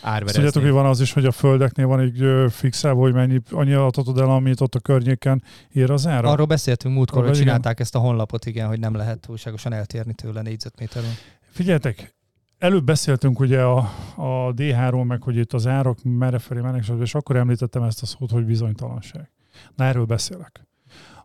árverezni. 0.00 0.32
Tudjátok, 0.32 0.62
hogy 0.62 0.70
van 0.70 0.86
az 0.86 1.00
is, 1.00 1.12
hogy 1.12 1.24
a 1.24 1.32
földeknél 1.32 1.86
van 1.86 2.00
egy 2.00 2.50
fixálva, 2.52 3.00
hogy 3.00 3.12
mennyi 3.12 3.40
annyi 3.50 3.72
adatot 3.72 4.20
el, 4.20 4.30
amit 4.30 4.60
ott 4.60 4.74
a 4.74 4.80
környéken 4.80 5.42
ír 5.72 5.90
az 5.90 6.06
ára? 6.06 6.30
Arról 6.30 6.46
beszéltünk 6.46 6.94
múltkor, 6.94 7.24
hogy 7.24 7.36
csinálták 7.36 7.72
igen. 7.72 7.82
ezt 7.82 7.94
a 7.94 7.98
honlapot, 7.98 8.46
igen, 8.46 8.66
hogy 8.66 8.78
nem 8.78 8.94
lehet 8.94 9.18
túlságosan 9.18 9.72
eltérni 9.72 10.14
tőle 10.14 10.42
négyzetméteren. 10.42 11.10
Figyeljetek, 11.50 12.14
Előbb 12.58 12.84
beszéltünk 12.84 13.40
ugye 13.40 13.62
a, 13.62 13.76
a 14.16 14.54
D3, 14.54 15.06
meg 15.06 15.22
hogy 15.22 15.36
itt 15.36 15.52
az 15.52 15.66
árak 15.66 15.98
merrefelé 16.02 16.60
mennek, 16.60 16.84
és 17.00 17.14
akkor 17.14 17.36
említettem 17.36 17.82
ezt 17.82 18.02
a 18.02 18.06
szót, 18.06 18.30
hogy 18.30 18.44
bizonytalanság. 18.44 19.30
Na 19.74 19.84
erről 19.84 20.04
beszélek. 20.04 20.66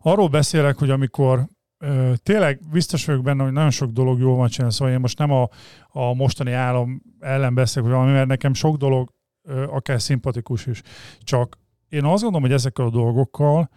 Arról 0.00 0.28
beszélek, 0.28 0.78
hogy 0.78 0.90
amikor 0.90 1.46
ö, 1.78 2.12
tényleg 2.22 2.60
biztos 2.70 3.04
vagyok 3.04 3.22
benne, 3.22 3.42
hogy 3.42 3.52
nagyon 3.52 3.70
sok 3.70 3.90
dolog 3.90 4.20
jól 4.20 4.36
van 4.36 4.48
csinálni, 4.48 4.74
szóval 4.74 4.94
én 4.94 5.00
most 5.00 5.18
nem 5.18 5.30
a, 5.30 5.48
a 5.88 6.14
mostani 6.14 6.52
állam 6.52 7.02
ellen 7.20 7.54
beszélek, 7.54 7.88
hogy 7.88 7.98
valami, 7.98 8.12
mert 8.12 8.28
nekem 8.28 8.54
sok 8.54 8.76
dolog 8.76 9.12
ö, 9.42 9.62
akár 9.62 10.00
szimpatikus 10.00 10.66
is. 10.66 10.82
Csak 11.18 11.58
én 11.88 12.04
azt 12.04 12.22
gondolom, 12.22 12.42
hogy 12.42 12.52
ezekkel 12.52 12.84
a 12.84 12.90
dolgokkal 12.90 13.70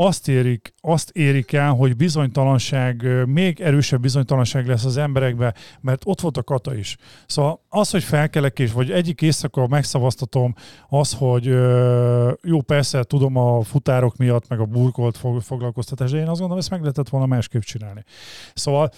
azt 0.00 0.28
érik, 0.28 0.74
azt 0.80 1.10
érik 1.10 1.52
el, 1.52 1.72
hogy 1.72 1.96
bizonytalanság, 1.96 3.26
még 3.26 3.60
erősebb 3.60 4.00
bizonytalanság 4.00 4.66
lesz 4.66 4.84
az 4.84 4.96
emberekbe, 4.96 5.54
mert 5.80 6.02
ott 6.04 6.20
volt 6.20 6.36
a 6.36 6.42
kata 6.42 6.74
is. 6.74 6.96
Szóval 7.26 7.60
az, 7.68 7.90
hogy 7.90 8.02
felkelek 8.02 8.58
és 8.58 8.72
vagy 8.72 8.90
egyik 8.90 9.22
éjszaka 9.22 9.66
megszavaztatom 9.66 10.54
az, 10.88 11.12
hogy 11.12 11.44
jó, 12.42 12.60
persze 12.66 13.02
tudom 13.02 13.36
a 13.36 13.62
futárok 13.62 14.16
miatt, 14.16 14.48
meg 14.48 14.60
a 14.60 14.64
burkolt 14.64 15.16
foglalkoztatás, 15.40 16.10
de 16.10 16.16
én 16.16 16.28
azt 16.28 16.38
gondolom, 16.38 16.58
ezt 16.58 16.70
meg 16.70 16.80
lehetett 16.80 17.08
volna 17.08 17.26
másképp 17.26 17.62
csinálni. 17.62 18.04
Szóval 18.54 18.90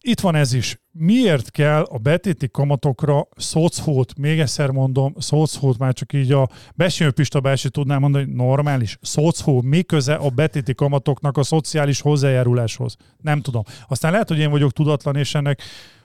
itt 0.00 0.20
van 0.20 0.34
ez 0.34 0.52
is. 0.52 0.80
Miért 0.90 1.50
kell 1.50 1.82
a 1.82 1.98
betéti 1.98 2.48
kamatokra 2.50 3.28
szocót, 3.36 4.18
még 4.18 4.40
egyszer 4.40 4.70
mondom, 4.70 5.14
szocót 5.18 5.78
már 5.78 5.92
csak 5.92 6.12
így 6.12 6.32
a 6.32 6.48
Besnyő 6.74 7.10
Pista 7.10 7.40
bási 7.40 7.70
tudnám 7.70 8.00
mondani, 8.00 8.24
hogy 8.24 8.34
normális. 8.34 8.98
Szocó, 9.00 9.60
mi 9.60 9.82
köze 9.82 10.14
a 10.14 10.28
betéti 10.30 10.74
kamatoknak 10.74 11.36
a 11.36 11.42
szociális 11.42 12.00
hozzájáruláshoz? 12.00 12.96
Nem 13.20 13.40
tudom. 13.40 13.62
Aztán 13.88 14.12
lehet, 14.12 14.28
hogy 14.28 14.38
én 14.38 14.50
vagyok 14.50 14.72
tudatlan, 14.72 15.16
és 15.16 15.34
ennek 15.34 15.62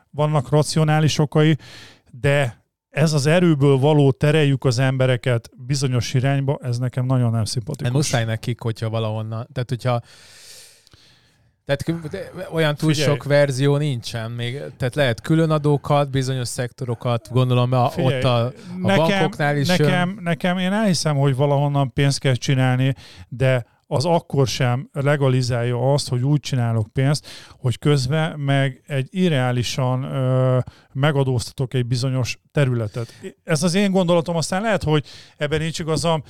vannak 0.10 0.50
racionális 0.50 1.18
okai, 1.18 1.58
de 2.12 2.64
ez 2.90 3.14
az 3.14 3.26
erőből 3.26 3.78
való 3.78 4.12
tereljük 4.12 4.64
az 4.64 4.80
embereket 4.80 5.50
bizonyos 5.66 6.14
irányba, 6.14 6.60
ez 6.62 6.78
nekem 6.78 7.06
nagyon 7.06 7.32
nem 7.32 7.46
szimpatikus. 7.46 7.88
Nem 7.88 7.96
muszáj 7.96 8.26
nekik, 8.26 8.62
hogyha 8.62 8.90
valahonnan, 8.90 9.48
tehát 9.54 9.70
hogyha 9.70 10.02
tehát 11.66 12.32
olyan 12.52 12.76
túl 12.76 12.94
Figyelj. 12.94 13.10
sok 13.10 13.24
verzió 13.24 13.78
nincsen 13.78 14.32
még. 14.32 14.62
Tehát 14.78 14.96
lehet 14.96 15.22
külön 15.22 15.50
adókat, 15.50 16.10
bizonyos 16.10 16.48
szektorokat, 16.48 17.30
gondolom 17.32 17.72
a, 17.72 17.90
Figyelj, 17.90 18.18
ott 18.18 18.24
a, 18.24 18.46
a 18.46 18.52
nekem, 18.82 19.08
bankoknál 19.08 19.58
is. 19.58 19.68
Nekem, 19.68 20.20
nekem, 20.22 20.58
én 20.58 20.72
elhiszem, 20.72 21.16
hogy 21.16 21.36
valahonnan 21.36 21.94
pénzt 21.94 22.20
kell 22.20 22.36
csinálni, 22.36 22.96
de 23.30 23.66
az 23.88 24.06
akkor 24.06 24.48
sem 24.48 24.90
legalizálja 24.92 25.94
azt, 25.94 26.10
hogy 26.10 26.22
úgy 26.22 26.40
csinálok 26.40 26.88
pénzt, 26.94 27.28
hogy 27.60 27.80
közben 27.80 28.40
meg 28.40 28.82
egy 28.88 29.08
irreálisan 29.12 30.04
ö, 30.04 30.60
megadóztatok 30.94 31.74
egy 31.74 31.86
bizonyos 31.86 32.40
területet. 32.52 33.14
Ez 33.44 33.64
az 33.64 33.74
én 33.74 33.92
gondolatom, 33.92 34.36
aztán 34.36 34.62
lehet, 34.62 34.84
hogy 34.84 35.06
ebben 35.38 35.60
nincs 35.60 35.80
igazam, 35.80 36.24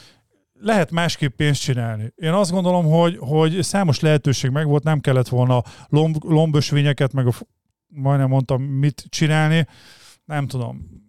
lehet 0.64 0.91
másképp 0.91 1.36
pénzt 1.36 1.61
csinálni. 1.61 2.14
Én 2.16 2.32
azt 2.32 2.51
gondolom, 2.51 2.86
hogy, 2.86 3.18
hogy 3.20 3.64
számos 3.64 3.99
lehetőség 3.99 4.49
megvolt, 4.49 4.84
nem 4.84 4.99
kellett 4.99 5.28
volna 5.28 5.64
lomb, 5.88 6.24
lombösvényeket, 6.24 7.14
meg 7.14 7.28
a, 7.28 7.32
majdnem 7.88 8.30
mondtam, 8.30 8.61
mit 8.61 9.05
csinálni. 9.09 9.68
Nem 10.26 10.47
tudom. 10.47 11.01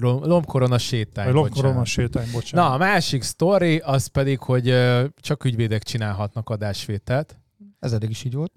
Lombkorona 0.00 0.78
sétány, 0.78 1.32
Lombkorona 1.32 1.84
sétány, 1.84 2.28
bocsánat. 2.32 2.68
Na, 2.68 2.74
a 2.74 2.78
másik 2.78 3.22
sztori, 3.22 3.78
az 3.78 4.06
pedig, 4.06 4.38
hogy 4.38 4.74
csak 5.20 5.44
ügyvédek 5.44 5.82
csinálhatnak 5.82 6.50
adásvételt. 6.50 7.40
Ez 7.78 7.92
eddig 7.92 8.10
is 8.10 8.24
így 8.24 8.34
volt. 8.34 8.52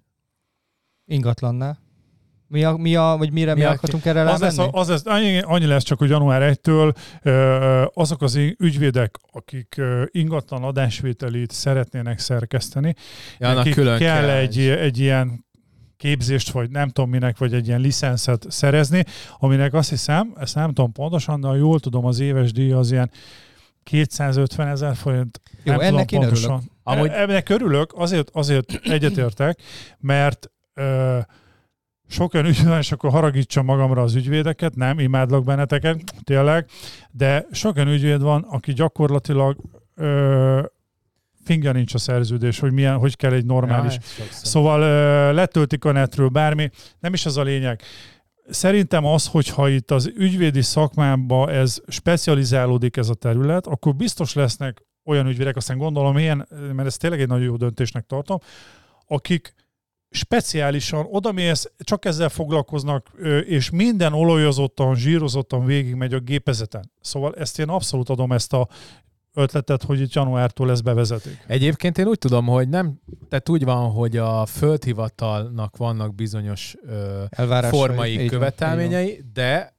Ingatlannál. 1.06 1.80
Mi 2.52 2.64
a, 2.64 2.76
mi 2.78 2.96
a, 2.96 3.16
vagy 3.18 3.32
mire 3.32 3.54
mi, 3.54 3.60
mi 3.60 3.66
akartunk 3.66 4.06
erre 4.06 4.30
az 4.30 4.40
lesz, 4.40 4.58
az 4.72 4.88
lesz, 4.88 5.06
annyi, 5.06 5.40
annyi 5.40 5.66
lesz 5.66 5.84
csak, 5.84 6.00
hogy 6.00 6.10
január 6.10 6.58
1-től 6.64 6.96
azok 7.94 8.22
az 8.22 8.36
ügyvédek, 8.58 9.16
akik 9.32 9.82
ingatlan 10.06 10.64
adásvételét 10.64 11.52
szeretnének 11.52 12.20
szerkeszteni, 12.20 12.96
ja, 13.38 13.54
nekik 13.54 13.74
külön 13.74 13.98
kell, 13.98 14.20
kell 14.20 14.30
egy, 14.30 14.60
egy 14.60 15.00
ilyen 15.00 15.46
képzést, 15.98 16.52
vagy 16.52 16.70
nem 16.70 16.90
tudom 16.90 17.10
minek, 17.10 17.38
vagy 17.38 17.54
egy 17.54 17.68
ilyen 17.68 17.80
licenszet 17.80 18.46
szerezni, 18.50 19.04
aminek 19.40 19.74
azt 19.74 19.90
hiszem, 19.90 20.34
ezt 20.40 20.56
nem 20.56 20.68
tudom 20.68 20.92
pontosan, 20.92 21.42
de 21.42 21.48
ha 21.48 21.56
jól 21.56 21.80
tudom, 21.80 22.06
az 22.06 22.20
éves 22.20 22.52
díj 22.52 22.72
az 22.72 22.92
ilyen 22.92 23.12
250 23.84 24.68
ezer 24.68 24.96
forint. 24.96 25.42
Jó, 25.64 25.74
nem 25.74 25.82
ennek 25.82 26.08
tudom 26.08 26.24
én 26.24 26.30
pontosan. 26.30 26.52
örülök. 26.52 26.70
Amúgy... 26.84 27.10
Ennek 27.10 27.50
örülök, 27.50 27.94
azért, 27.96 28.30
azért 28.34 28.80
egyetértek, 28.84 29.60
mert 30.00 30.52
ö, 30.74 31.20
sok 32.12 32.34
olyan 32.34 32.46
ügyvéd 32.46 32.78
és 32.80 32.92
akkor 32.92 33.12
haragítsam 33.12 33.66
magamra 33.66 34.02
az 34.02 34.16
ügyvédeket, 34.16 34.76
nem, 34.76 35.00
imádlak 35.00 35.44
benneteket, 35.44 36.04
tényleg, 36.24 36.70
de 37.12 37.46
sok 37.52 37.76
olyan 37.76 37.88
ügyvéd 37.88 38.22
van, 38.22 38.42
aki 38.50 38.74
gyakorlatilag 38.74 39.58
ö, 39.96 40.62
fingja 41.44 41.72
nincs 41.72 41.94
a 41.94 41.98
szerződés, 41.98 42.60
hogy 42.60 42.72
milyen, 42.72 42.98
hogy 42.98 43.16
kell 43.16 43.34
egy 43.34 43.46
normális. 43.46 43.94
Ja, 43.94 44.26
szóval 44.30 44.82
ö, 44.82 45.34
letöltik 45.34 45.86
a 45.86 45.92
netről 45.92 46.28
bármi, 46.28 46.70
nem 47.00 47.14
is 47.14 47.26
az 47.26 47.38
a 47.38 47.44
lényeg. 47.44 47.82
Szerintem 48.50 49.06
az, 49.06 49.28
hogyha 49.28 49.70
itt 49.70 49.92
az 49.92 50.12
ügyvédi 50.16 50.62
szakmában 50.62 51.50
ez 51.50 51.82
specializálódik 51.88 52.98
ez 52.98 53.10
a 53.10 53.14
terület, 53.14 53.68
akkor 53.68 53.96
biztos 53.96 54.34
lesznek 54.34 54.86
olyan 55.06 55.28
ügyvédek, 55.28 55.56
aztán 55.56 55.78
gondolom 55.78 56.18
ilyen, 56.18 56.48
mert 56.74 56.88
ez 56.88 56.98
tényleg 56.98 57.22
egy 57.22 57.28
nagyon 57.28 57.46
jó 57.46 57.56
döntésnek 57.56 58.06
tartom, 58.06 58.38
akik 59.08 59.54
speciálisan 60.12 61.08
odamész, 61.10 61.72
csak 61.78 62.06
ezzel 62.06 62.30
foglalkoznak, 62.30 63.12
és 63.46 63.70
minden 63.70 64.14
olajozottan, 64.14 64.96
zsírozottan 64.96 65.66
végigmegy 65.66 66.14
a 66.14 66.20
gépezeten. 66.20 66.92
Szóval 67.02 67.36
ezt 67.36 67.60
én 67.60 67.70
abszolút 67.70 68.10
adom 68.10 68.32
ezt 68.32 68.54
a 68.54 68.68
ötletet, 69.34 69.84
hogy 69.84 70.02
itt 70.02 70.14
januártól 70.14 70.72
ez 70.72 70.82
bevezetik. 70.82 71.44
Egyébként 71.48 71.98
én 71.98 72.08
úgy 72.08 72.18
tudom, 72.18 72.46
hogy 72.46 72.70
nem, 72.70 73.00
tehát 73.30 73.50
úgy 73.50 73.64
van, 73.64 73.92
hogy 73.92 74.18
a 74.18 74.46
földhivatalnak 74.46 75.78
vannak 75.78 76.16
bizonyos 76.16 76.76
ö, 76.88 77.24
formai 77.70 78.26
követelményei, 78.26 79.24
de 79.34 79.76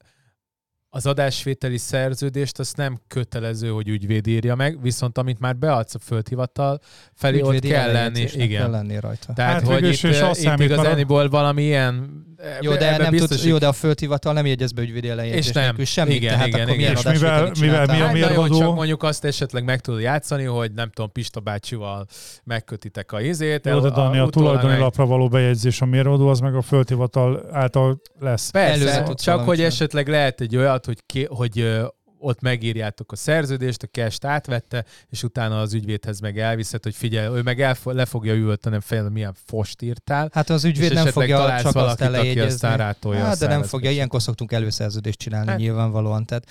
az 0.95 1.07
adásvételi 1.07 1.78
szerződést 1.78 2.59
azt 2.59 2.76
nem 2.76 2.99
kötelező, 3.07 3.68
hogy 3.68 3.88
ügyvéd 3.88 4.26
írja 4.26 4.55
meg, 4.55 4.82
viszont 4.82 5.18
amit 5.18 5.40
már 5.40 5.57
beadsz 5.57 5.95
a 5.95 5.99
földhivatal 5.99 6.80
felé, 7.14 7.38
Ügyvédi 7.38 7.66
ott 7.66 7.72
kell 7.72 7.93
lenni. 7.93 8.28
Igen. 8.34 8.61
kell 8.61 8.70
lenni 8.70 9.01
rajta. 9.01 9.32
Tehát, 9.32 9.53
hát, 9.53 9.62
hogy 9.62 9.84
itt, 9.84 10.03
itt 10.43 10.59
igazániból 10.59 11.28
valami 11.28 11.62
ilyen 11.62 12.24
jó, 12.61 12.74
de, 12.74 12.97
nem 12.97 13.16
tud, 13.16 13.45
jó, 13.45 13.59
de 13.59 13.66
a 13.66 13.72
földhivatal 13.72 14.32
nem 14.32 14.47
jegyez 14.47 14.72
be 14.72 14.82
ügyvédi 14.82 15.09
ellenjegyzés 15.09 15.47
és 15.47 15.53
nem. 15.53 15.84
semmit, 15.84 16.14
igen, 16.14 16.32
tehát 16.32 16.47
igen, 16.47 16.61
akkor 16.61 16.74
igen. 16.74 16.97
És 16.97 17.03
mivel, 17.03 17.51
mivel 17.61 17.86
mi 17.86 18.01
a 18.01 18.05
hát 18.05 18.12
mérvadó? 18.12 18.59
Csak 18.59 18.74
mondjuk 18.74 19.03
azt 19.03 19.24
esetleg 19.24 19.64
meg 19.64 19.80
tudod 19.80 20.01
játszani, 20.01 20.45
hogy 20.45 20.72
nem 20.72 20.90
tudom, 20.90 21.12
Pista 21.12 21.40
bácsival 21.40 22.07
megkötitek 22.45 23.12
a 23.12 23.20
izét. 23.20 23.66
Jó, 23.66 23.80
de 23.80 23.90
Dani, 23.90 24.18
a, 24.18 24.24
a 24.24 24.28
tulajdoni 24.28 24.78
lapra 24.78 25.07
való 25.07 25.28
bejegyzés 25.28 25.80
a 25.80 25.86
mérvadó, 25.86 26.28
az 26.28 26.40
meg 26.40 26.55
a 26.55 26.62
földhivatal 26.62 27.49
által 27.53 28.01
lesz. 28.20 28.51
Persze, 28.51 29.14
csak 29.14 29.45
hogy 29.45 29.61
esetleg 29.61 30.09
lehet 30.09 30.40
egy 30.40 30.57
olyat, 30.57 30.86
hogy, 30.86 30.99
ki, 31.07 31.26
hogy 31.30 31.82
ott 32.22 32.40
megírjátok 32.40 33.12
a 33.12 33.16
szerződést, 33.16 33.82
a 33.82 33.86
cash 33.86 34.26
átvette, 34.26 34.84
és 35.08 35.22
utána 35.22 35.60
az 35.60 35.74
ügyvédhez 35.74 36.20
meg 36.20 36.38
elviszed, 36.38 36.82
hogy 36.82 36.94
figyelj, 36.94 37.36
ő 37.36 37.42
meg 37.42 37.60
el, 37.60 37.76
le 37.84 38.04
fogja 38.04 38.34
ülteni 38.34 38.78
fejlő, 38.80 39.08
milyen 39.08 39.34
fost 39.46 39.82
írtál. 39.82 40.28
Hát 40.32 40.50
az 40.50 40.64
ügyvéd 40.64 40.92
nem 40.92 41.06
fogja 41.06 41.60
csak 41.62 41.72
valakit, 41.72 41.92
azt 41.92 42.00
elejegyezni. 42.00 42.68
Hát, 42.68 43.38
de 43.38 43.46
nem 43.46 43.62
fogja, 43.62 43.90
ilyenkor 43.90 44.22
szoktunk 44.22 44.52
előszerződést 44.52 45.18
csinálni 45.18 45.48
hát. 45.48 45.58
nyilvánvalóan. 45.58 46.26
Tehát 46.26 46.44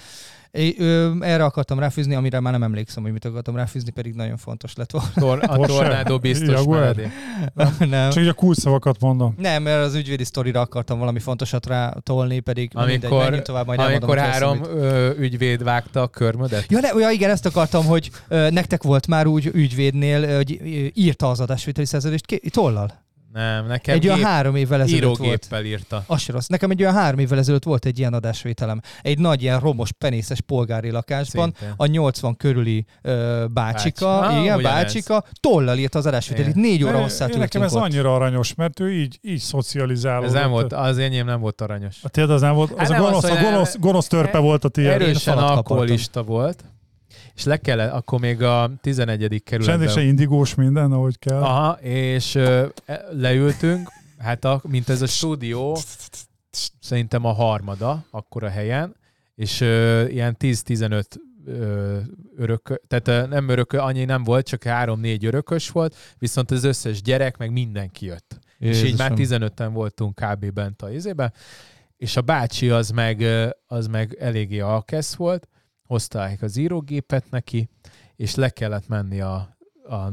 É, 0.51 0.75
ö, 0.77 1.11
erre 1.19 1.43
akartam 1.43 1.79
ráfűzni, 1.79 2.15
amire 2.15 2.39
már 2.39 2.51
nem 2.53 2.63
emlékszem, 2.63 3.03
hogy 3.03 3.11
mit 3.11 3.25
akartam 3.25 3.55
ráfűzni, 3.55 3.91
pedig 3.91 4.13
nagyon 4.13 4.37
fontos 4.37 4.75
lett 4.75 4.91
volna. 4.91 5.09
Tor- 5.13 5.43
a 5.43 5.65
tornádó 5.65 6.19
biztos 6.19 6.63
nem. 7.89 8.09
Csak 8.09 8.23
így 8.23 8.27
a 8.29 8.33
kulcsszavakat 8.33 8.99
mondom. 8.99 9.35
Nem, 9.37 9.63
mert 9.63 9.83
az 9.85 9.95
ügyvédi 9.95 10.23
sztorira 10.23 10.59
akartam 10.59 10.99
valami 10.99 11.19
fontosat 11.19 11.65
rá 11.65 11.93
tolni, 12.03 12.39
pedig 12.39 12.71
amikor, 12.73 13.21
mindegy, 13.23 13.41
tovább, 13.41 13.65
majd 13.65 13.79
amikor 13.79 14.17
három 14.17 14.63
ö, 14.63 15.09
ügyvéd 15.17 15.63
vágta 15.63 16.01
a 16.01 16.07
körmödet? 16.07 16.65
Ja, 16.71 16.79
ne, 16.79 16.99
ja, 16.99 17.09
igen, 17.09 17.29
ezt 17.29 17.45
akartam, 17.45 17.85
hogy 17.85 18.11
ö, 18.27 18.49
nektek 18.49 18.83
volt 18.83 19.07
már 19.07 19.27
úgy 19.27 19.49
ügyvédnél, 19.53 20.35
hogy 20.35 20.59
írta 20.93 21.29
az 21.29 21.39
adásvételi 21.39 21.85
szerződést 21.85 22.41
tollal. 22.49 23.09
Nem, 23.33 23.67
nekem 23.67 23.95
egy 23.95 24.07
olyan 24.07 24.23
három 24.23 24.55
évvel 24.55 24.81
ezelőtt 24.81 25.17
volt. 25.17 25.49
írta. 25.63 26.03
Az 26.07 26.25
rossz. 26.25 26.47
Nekem 26.47 26.69
egy 26.69 26.81
olyan 26.81 26.93
három 26.93 27.19
évvel 27.19 27.37
ezelőtt 27.37 27.63
volt 27.63 27.85
egy 27.85 27.99
ilyen 27.99 28.13
adásvételem. 28.13 28.81
Egy 29.01 29.19
nagy 29.19 29.41
ilyen 29.41 29.59
romos, 29.59 29.91
penészes 29.91 30.41
polgári 30.41 30.89
lakásban 30.89 31.53
Szinte. 31.57 31.73
a 31.77 31.85
80 31.85 32.37
körüli 32.37 32.85
ö, 33.01 33.45
bácsika, 33.53 34.19
Bács. 34.19 34.41
igen, 34.41 34.55
ah, 34.55 34.61
bácsika, 34.61 35.23
tollal 35.39 35.77
írt 35.77 35.95
az 35.95 36.05
adásvételit. 36.05 36.55
Négy 36.55 36.83
óra 36.83 37.01
hosszát 37.01 37.37
Nekem 37.37 37.61
ez 37.61 37.75
ott. 37.75 37.81
annyira 37.81 38.15
aranyos, 38.15 38.55
mert 38.55 38.79
ő 38.79 38.93
így, 38.93 39.19
így 39.21 39.39
szocializálódott. 39.39 40.35
Ez 40.35 40.41
nem 40.41 40.49
volt, 40.49 40.73
az 40.73 40.97
enyém 40.97 41.25
nem 41.25 41.39
volt 41.39 41.61
aranyos. 41.61 41.97
A 42.01 42.09
tiéd 42.09 42.29
az 42.29 42.41
nem 42.41 42.53
volt, 42.53 42.71
az 42.71 42.89
hát 42.89 42.99
a 42.99 43.03
gonosz, 43.03 43.23
az, 43.23 43.29
a 43.29 43.41
gonosz, 43.41 43.77
gonosz 43.79 44.07
törpe 44.07 44.37
volt 44.37 44.63
a 44.63 44.69
tiéd. 44.69 44.89
Erősen 44.89 45.37
alkoholista 45.37 46.23
volt 46.23 46.63
és 47.41 47.47
le 47.47 47.57
kellett, 47.57 47.91
akkor 47.91 48.19
még 48.19 48.43
a 48.43 48.71
11. 48.81 49.43
kerületben... 49.43 49.77
Rendesen 49.77 50.03
indigós 50.03 50.55
minden, 50.55 50.91
ahogy 50.91 51.19
kell. 51.19 51.41
Aha, 51.41 51.79
és 51.81 52.35
ö, 52.35 52.67
e, 52.85 53.05
leültünk, 53.11 53.89
hát 54.17 54.45
a, 54.45 54.61
mint 54.67 54.89
ez 54.89 55.01
a 55.01 55.07
stúdió, 55.07 55.77
szerintem 56.79 57.25
a 57.25 57.31
harmada, 57.31 58.05
akkor 58.11 58.43
a 58.43 58.49
helyen, 58.49 58.95
és 59.35 59.61
ö, 59.61 60.05
ilyen 60.07 60.35
10-15 60.39 61.03
örök, 62.37 62.81
tehát 62.87 63.29
nem 63.29 63.49
örök, 63.49 63.73
annyi 63.73 64.05
nem 64.05 64.23
volt, 64.23 64.47
csak 64.47 64.63
három-négy 64.63 65.25
örökös 65.25 65.69
volt, 65.69 65.95
viszont 66.17 66.51
az 66.51 66.63
összes 66.63 67.01
gyerek, 67.01 67.37
meg 67.37 67.51
mindenki 67.51 68.05
jött. 68.05 68.39
Jézusom. 68.57 68.85
És 68.85 68.91
így 68.91 68.97
már 68.97 69.11
15-en 69.15 69.69
voltunk 69.73 70.15
kb. 70.15 70.51
bent 70.51 70.81
a 70.81 70.91
izében, 70.91 71.33
és 71.97 72.17
a 72.17 72.21
bácsi 72.21 72.69
az 72.69 72.89
meg, 72.89 73.25
az 73.67 73.87
meg 73.87 74.17
eléggé 74.19 74.59
alkesz 74.59 75.15
volt, 75.15 75.47
hozták 75.91 76.41
az 76.41 76.57
írógépet 76.57 77.29
neki, 77.29 77.69
és 78.15 78.35
le 78.35 78.49
kellett 78.49 78.87
menni 78.87 79.21
a, 79.21 79.57
a 79.83 80.11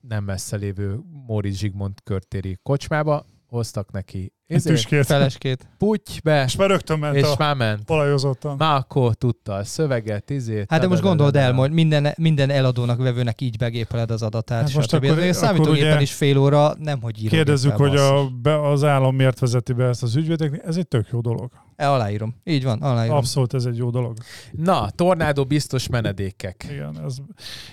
nem 0.00 0.24
messze 0.24 0.56
lévő 0.56 0.98
Móri 1.26 1.50
Zsigmond 1.50 1.94
körtéri 2.04 2.58
kocsmába, 2.62 3.26
hoztak 3.46 3.90
neki 3.90 4.32
ezért, 4.46 5.06
feleskét. 5.06 5.68
Putybe. 5.78 6.44
És 6.44 6.56
már 6.56 6.68
rögtön 6.68 6.98
ment 6.98 7.16
és 7.16 7.22
a 7.22 7.34
már 7.38 7.56
ment. 7.56 7.84
Talajozottan. 7.84 8.56
Már 8.56 8.76
akkor 8.76 9.14
tudta 9.14 9.54
a 9.54 9.64
szöveget, 9.64 10.30
izét. 10.30 10.70
Hát 10.70 10.80
de 10.80 10.86
most 10.86 11.02
gondold 11.02 11.36
el, 11.36 11.52
hogy 11.52 11.70
minden, 11.70 12.14
minden 12.16 12.50
eladónak, 12.50 13.02
vevőnek 13.02 13.40
így 13.40 13.56
begépeled 13.56 14.10
az 14.10 14.22
adatát. 14.22 14.60
Hát 14.60 14.74
most 14.74 14.92
akkor, 14.92 15.10
akkor 15.10 15.34
számítógépen 15.34 16.00
is 16.00 16.12
fél 16.12 16.38
óra, 16.38 16.74
nem 16.78 17.00
hogy 17.00 17.28
Kérdezzük, 17.28 17.76
hogy 17.76 17.96
a, 17.96 18.28
be, 18.42 18.68
az 18.68 18.84
állam 18.84 19.16
miért 19.16 19.38
vezeti 19.38 19.72
be 19.72 19.84
ezt 19.84 20.02
az 20.02 20.16
ügyvédeknek. 20.16 20.62
Ez 20.64 20.76
egy 20.76 20.88
tök 20.88 21.08
jó 21.10 21.20
dolog. 21.20 21.50
E, 21.82 21.90
aláírom. 21.90 22.34
Így 22.44 22.64
van, 22.64 22.82
aláírom. 22.82 23.16
Abszolút 23.16 23.54
ez 23.54 23.64
egy 23.64 23.76
jó 23.76 23.90
dolog. 23.90 24.16
Na, 24.52 24.90
tornádó 24.90 25.44
biztos 25.44 25.88
menedékek. 25.88 26.66
Igen, 26.70 27.00
ez, 27.06 27.16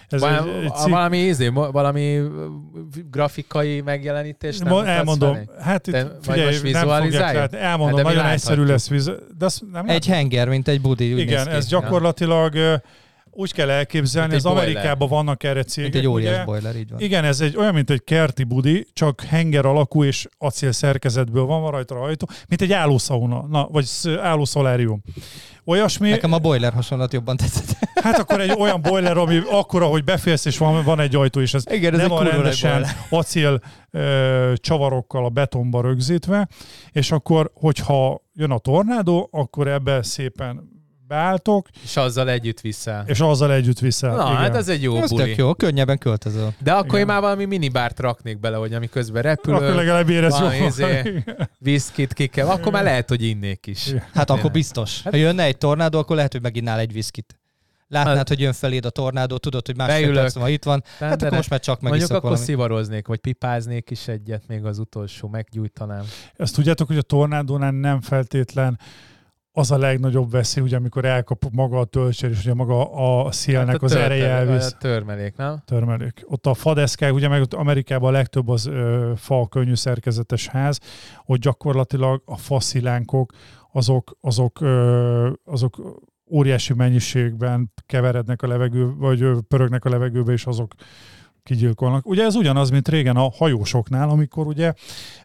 ez 0.07 0.21
valami, 0.21 0.49
egy, 0.49 0.63
egy 0.63 0.75
cik... 0.75 0.91
valami, 0.91 1.17
izé, 1.17 1.47
valami 1.47 2.21
grafikai 3.11 3.81
megjelenítés? 3.81 4.57
Nem 4.57 4.85
elmondom. 4.85 5.37
Hát 5.59 5.87
itt, 5.87 6.07
figyelj, 6.21 6.71
nem 6.71 6.87
fogják 6.87 7.33
lát, 7.33 7.53
elmondom, 7.53 7.97
hát 7.97 8.13
nagyon 8.13 8.25
egyszerű 8.25 8.63
lesz. 8.63 8.89
De 9.37 9.47
nem 9.71 9.87
egy 9.87 10.05
henger, 10.05 10.47
mint 10.47 10.67
egy 10.67 10.81
budi. 10.81 11.19
Igen, 11.19 11.47
ez 11.47 11.67
gyakorlatilag 11.67 12.81
úgy 13.31 13.53
kell 13.53 13.69
elképzelni, 13.69 14.35
az 14.35 14.45
Amerikában 14.45 15.09
vannak 15.09 15.43
erre 15.43 15.63
cégek. 15.63 15.91
Mint 15.91 16.03
egy 16.03 16.11
óriás 16.11 16.33
ugye? 16.33 16.43
boiler, 16.43 16.75
így 16.75 16.89
van. 16.89 16.99
Igen, 16.99 17.23
ez 17.23 17.41
egy 17.41 17.57
olyan, 17.57 17.73
mint 17.73 17.89
egy 17.89 18.03
kerti 18.03 18.43
budi, 18.43 18.87
csak 18.93 19.21
henger 19.21 19.65
alakú 19.65 20.03
és 20.03 20.27
acél 20.37 20.71
szerkezetből 20.71 21.43
van, 21.45 21.61
van 21.61 21.71
rajta 21.71 21.95
rajta, 21.95 22.25
mint 22.47 22.61
egy 22.61 22.71
állószauna, 22.71 23.45
na, 23.49 23.67
vagy 23.71 23.87
állószolárium. 24.21 25.01
Olyasmi... 25.65 26.09
Nekem 26.09 26.33
a 26.33 26.39
boiler 26.39 26.73
hasonlat 26.73 27.13
jobban 27.13 27.37
tetszett. 27.37 27.77
Hát 28.03 28.17
akkor 28.17 28.41
egy 28.41 28.55
olyan 28.59 28.81
boiler, 28.81 29.17
ami 29.17 29.41
akkora, 29.49 29.85
hogy 29.85 30.03
befélsz, 30.03 30.45
és 30.45 30.57
van, 30.57 30.83
van 30.83 30.99
egy 30.99 31.15
ajtó, 31.15 31.39
és 31.39 31.53
ez, 31.53 31.63
Igen, 31.71 31.93
ez 31.93 31.99
nem 31.99 32.11
a 32.11 32.23
rendesen 32.23 32.85
acél 33.09 33.61
ö, 33.91 34.53
csavarokkal 34.55 35.25
a 35.25 35.29
betonba 35.29 35.81
rögzítve, 35.81 36.47
és 36.91 37.11
akkor, 37.11 37.51
hogyha 37.53 38.21
jön 38.33 38.51
a 38.51 38.57
tornádó, 38.57 39.29
akkor 39.31 39.67
ebbe 39.67 40.03
szépen 40.03 40.78
beálltok. 41.09 41.67
És 41.83 41.97
azzal 41.97 42.29
együtt 42.29 42.61
viszel. 42.61 43.03
És 43.07 43.19
azzal 43.19 43.53
együtt 43.53 43.79
viszel. 43.79 44.15
Na, 44.15 44.23
igen. 44.29 44.35
hát 44.35 44.55
ez 44.55 44.67
egy 44.67 44.81
jó 44.81 45.01
ez 45.01 45.09
buli. 45.09 45.33
jó, 45.37 45.53
könnyebben 45.53 45.97
költözöl. 45.97 46.53
De 46.63 46.71
akkor 46.71 46.87
igen. 46.87 46.99
én 46.99 47.05
már 47.05 47.21
valami 47.21 47.45
minibárt 47.45 47.99
raknék 47.99 48.39
bele, 48.39 48.57
hogy 48.57 48.73
ami 48.73 48.89
közben 48.89 49.21
repül. 49.21 49.53
Akkor 49.53 49.73
legalább 49.73 50.09
érez 50.09 50.39
jó. 50.39 50.65
Izé, 50.65 51.23
viszkit 51.57 52.13
ki 52.13 52.27
kell. 52.27 52.47
Akkor 52.47 52.71
már 52.71 52.83
lehet, 52.83 53.09
hogy 53.09 53.23
innék 53.23 53.67
is. 53.67 53.87
Igen. 53.87 54.03
Hát 54.13 54.29
akkor 54.29 54.51
biztos. 54.51 55.01
Hát- 55.03 55.13
ha 55.13 55.19
jönne 55.19 55.43
egy 55.43 55.57
tornádó, 55.57 55.99
akkor 55.99 56.15
lehet, 56.15 56.31
hogy 56.31 56.41
meginnál 56.41 56.79
egy 56.79 56.93
viszkit. 56.93 57.39
Látnád, 57.87 58.17
hát, 58.17 58.27
hogy 58.27 58.39
jön 58.39 58.53
feléd 58.53 58.85
a 58.85 58.89
tornádó, 58.89 59.37
tudod, 59.37 59.65
hogy 59.65 59.75
másfél 59.77 60.13
perc 60.13 60.33
van 60.33 60.49
itt 60.49 60.63
van, 60.63 60.83
hát 60.99 61.21
akkor 61.21 61.35
most 61.37 61.49
már 61.49 61.59
csak 61.59 61.81
Mondjuk 61.81 62.09
akkor 62.09 62.21
valami. 62.21 62.41
szivaroznék, 62.41 63.07
vagy 63.07 63.19
pipáznék 63.19 63.89
is 63.89 64.07
egyet, 64.07 64.43
még 64.47 64.65
az 64.65 64.79
utolsó, 64.79 65.27
meggyújtanám. 65.27 66.03
Ezt 66.35 66.55
tudjátok, 66.55 66.87
hogy 66.87 66.97
a 66.97 67.01
tornádónál 67.01 67.71
nem 67.71 68.01
feltétlen 68.01 68.79
az 69.51 69.71
a 69.71 69.77
legnagyobb 69.77 70.31
veszély, 70.31 70.63
ugye, 70.63 70.75
amikor 70.75 71.05
elkap 71.05 71.45
maga 71.51 71.79
a 71.79 71.85
töltsér, 71.85 72.29
és 72.29 72.39
ugye 72.39 72.53
maga 72.53 72.91
a 73.25 73.31
szélnek 73.31 73.67
hát 73.67 73.81
a 73.81 73.85
az 73.85 73.95
ereje 73.95 74.27
elvisz. 74.27 74.73
A 74.73 74.77
törmelék, 74.77 75.35
nem? 75.35 75.61
Törmelék. 75.65 76.21
Ott 76.25 76.45
a 76.45 76.53
fadeszkák, 76.53 77.13
ugye 77.13 77.27
meg 77.27 77.41
ott 77.41 77.53
Amerikában 77.53 78.09
a 78.09 78.11
legtöbb 78.11 78.49
az 78.49 78.65
ö, 78.65 79.11
fa, 79.15 79.47
könnyű 79.47 79.75
szerkezetes 79.75 80.47
ház, 80.47 80.79
hogy 81.25 81.39
gyakorlatilag 81.39 82.21
a 82.25 82.37
faszilánkok 82.37 83.33
azok, 83.71 84.17
azok, 84.21 84.61
ö, 84.61 85.31
azok 85.45 86.01
óriási 86.31 86.73
mennyiségben 86.73 87.73
keverednek 87.85 88.41
a 88.41 88.47
levegő, 88.47 88.93
vagy 88.97 89.25
pörögnek 89.47 89.85
a 89.85 89.89
levegőbe, 89.89 90.31
és 90.31 90.45
azok 90.45 90.73
kigyilkolnak. 91.43 92.05
Ugye 92.05 92.23
ez 92.23 92.35
ugyanaz, 92.35 92.69
mint 92.69 92.87
régen 92.87 93.15
a 93.15 93.29
hajósoknál, 93.37 94.09
amikor 94.09 94.47
ugye 94.47 94.73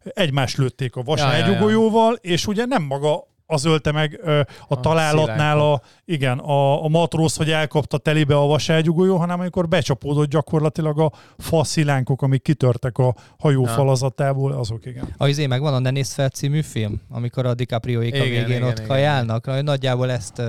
egymást 0.03 0.57
lőtték 0.57 0.97
a 0.97 1.03
vasárgyugolyóval, 1.03 2.11
ja, 2.11 2.11
ja, 2.11 2.19
ja. 2.23 2.33
és 2.33 2.47
ugye 2.47 2.65
nem 2.65 2.83
maga 2.83 3.34
az 3.47 3.65
ölte 3.65 3.93
meg 3.93 4.21
ö, 4.23 4.39
a, 4.41 4.45
a 4.69 4.81
találatnál 4.81 5.61
a, 5.61 5.81
igen, 6.05 6.39
a, 6.39 6.85
a 6.85 6.89
matróz, 6.89 7.37
hogy 7.37 7.51
elkapta 7.51 7.99
telibe 7.99 8.37
a 8.37 8.47
vaságyugójó, 8.47 9.17
hanem 9.17 9.41
amikor 9.41 9.69
becsapódott 9.69 10.29
gyakorlatilag 10.29 11.01
a 11.01 11.13
fa 11.39 11.65
szilánkok, 11.65 12.23
amik 12.23 12.43
kitörtek 12.43 12.99
a 12.99 13.15
hajó 13.39 13.65
falazatából, 13.65 14.53
azok 14.53 14.87
igen. 14.87 15.15
A 15.17 15.29
izé 15.29 15.47
megvan 15.47 15.75
a 15.75 15.79
Ne 15.79 15.91
nézd 15.91 16.13
fel 16.13 16.29
című 16.29 16.61
film, 16.61 17.01
amikor 17.11 17.47
a 17.47 17.55
DiCaprio-ék 17.55 18.15
a 18.15 18.23
végén 18.23 18.47
igen, 18.47 18.63
ott 18.63 18.77
igen, 18.77 18.87
kajálnak. 18.87 19.47
Igen. 19.47 19.65
Nagyjából 19.65 20.11
ezt, 20.11 20.43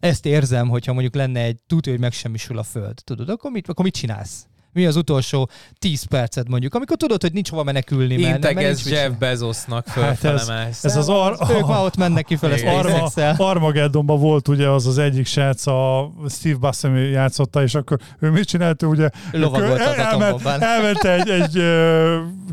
ezt 0.00 0.26
érzem, 0.26 0.68
hogyha 0.68 0.92
mondjuk 0.92 1.14
lenne 1.14 1.40
egy 1.40 1.56
tudja, 1.66 1.92
hogy 1.92 2.00
megsemmisül 2.00 2.58
a 2.58 2.62
föld. 2.62 2.94
Tudod, 3.04 3.28
akkor 3.28 3.50
mit, 3.50 3.68
akkor 3.68 3.84
mit 3.84 3.94
csinálsz? 3.94 4.49
Mi 4.72 4.86
az 4.86 4.96
utolsó 4.96 5.48
10 5.78 6.02
percet 6.02 6.48
mondjuk, 6.48 6.74
amikor 6.74 6.96
tudod, 6.96 7.22
hogy 7.22 7.32
nincs 7.32 7.50
hova 7.50 7.62
menekülni. 7.62 8.14
Integez 8.14 8.90
Jeff 8.90 9.10
Bezosnak 9.18 9.86
fölfele 9.86 10.38
hát 10.38 10.68
ez, 10.68 10.84
ez 10.84 10.96
az 10.96 11.08
ar... 11.08 11.36
Ők 11.50 11.66
már 11.66 11.84
ott 11.84 11.96
mennek 11.96 12.24
ki 12.24 12.36
fel, 12.36 12.52
Arma, 12.52 13.10
Armageddonban 13.36 14.20
volt 14.20 14.48
ugye 14.48 14.68
az 14.68 14.86
az 14.86 14.98
egyik 14.98 15.26
srác, 15.26 15.66
a 15.66 16.10
Steve 16.28 16.56
Buscemi 16.56 17.00
játszotta, 17.00 17.62
és 17.62 17.74
akkor 17.74 17.98
ő 18.18 18.30
mit 18.30 18.44
csinált? 18.44 18.82
Ugye, 18.82 19.10
Lovagolt 19.32 19.80
el, 19.80 19.94
elment, 19.94 20.46
elment 20.46 21.04
egy, 21.04 21.28
egy 21.28 21.62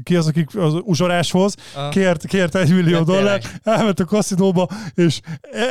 ki 0.03 0.15
az, 0.15 0.27
akik 0.27 0.55
az 0.55 0.73
uzsoráshoz, 0.81 1.55
kért, 1.91 2.27
kért 2.27 2.55
egy 2.55 2.73
millió 2.73 3.03
dollár, 3.03 3.41
elment 3.63 3.99
a 3.99 4.05
kaszinóba, 4.05 4.67
és 4.95 5.19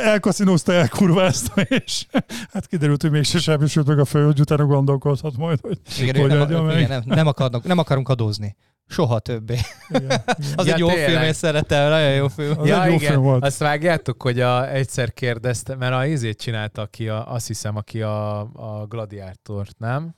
elkaszinózta 0.03 0.73
el 0.73 0.87
kurva 0.89 1.23
ezt, 1.23 1.51
és 1.85 2.05
hát 2.53 2.67
kiderült, 2.67 3.01
hogy 3.01 3.11
mégsem 3.11 3.41
semmit 3.41 3.85
meg 3.85 3.99
a 3.99 4.05
fő, 4.05 4.25
hogy 4.25 4.39
utána 4.39 4.65
gondolkozhat 4.65 5.37
majd, 5.37 5.59
hogy, 5.61 5.79
igen, 5.99 6.21
hogy 6.21 6.36
nem, 6.45 6.65
meg. 6.65 6.77
Igen, 6.77 6.89
nem, 6.89 7.01
nem, 7.05 7.27
akarnak, 7.27 7.63
nem 7.63 7.77
akarunk 7.77 8.09
adózni. 8.09 8.55
Soha 8.87 9.19
többé. 9.19 9.57
Igen, 9.89 10.03
igen. 10.03 10.21
az 10.55 10.65
ja, 10.65 10.73
egy 10.73 10.79
jó 10.79 10.87
tényleg. 10.87 11.09
film, 11.09 11.21
és 11.21 11.35
szeretem, 11.35 11.89
nagyon 11.89 12.13
jó 12.13 12.27
film. 12.27 12.59
Az 12.59 12.67
ja, 12.67 12.83
egy 12.83 12.89
jó 12.89 12.95
igen. 12.95 13.11
film 13.11 13.23
volt. 13.23 13.43
Azt 13.43 13.59
vágjátok, 13.59 14.21
hogy 14.21 14.39
a, 14.39 14.71
egyszer 14.71 15.13
kérdezte, 15.13 15.75
mert 15.75 15.93
a 15.93 16.05
izét 16.05 16.41
csinálta, 16.41 16.81
aki 16.81 17.09
a, 17.09 17.33
azt 17.33 17.47
hiszem, 17.47 17.75
aki 17.75 18.01
a, 18.01 18.39
a 18.39 18.85
gladiátort, 18.89 19.79
nem? 19.79 20.15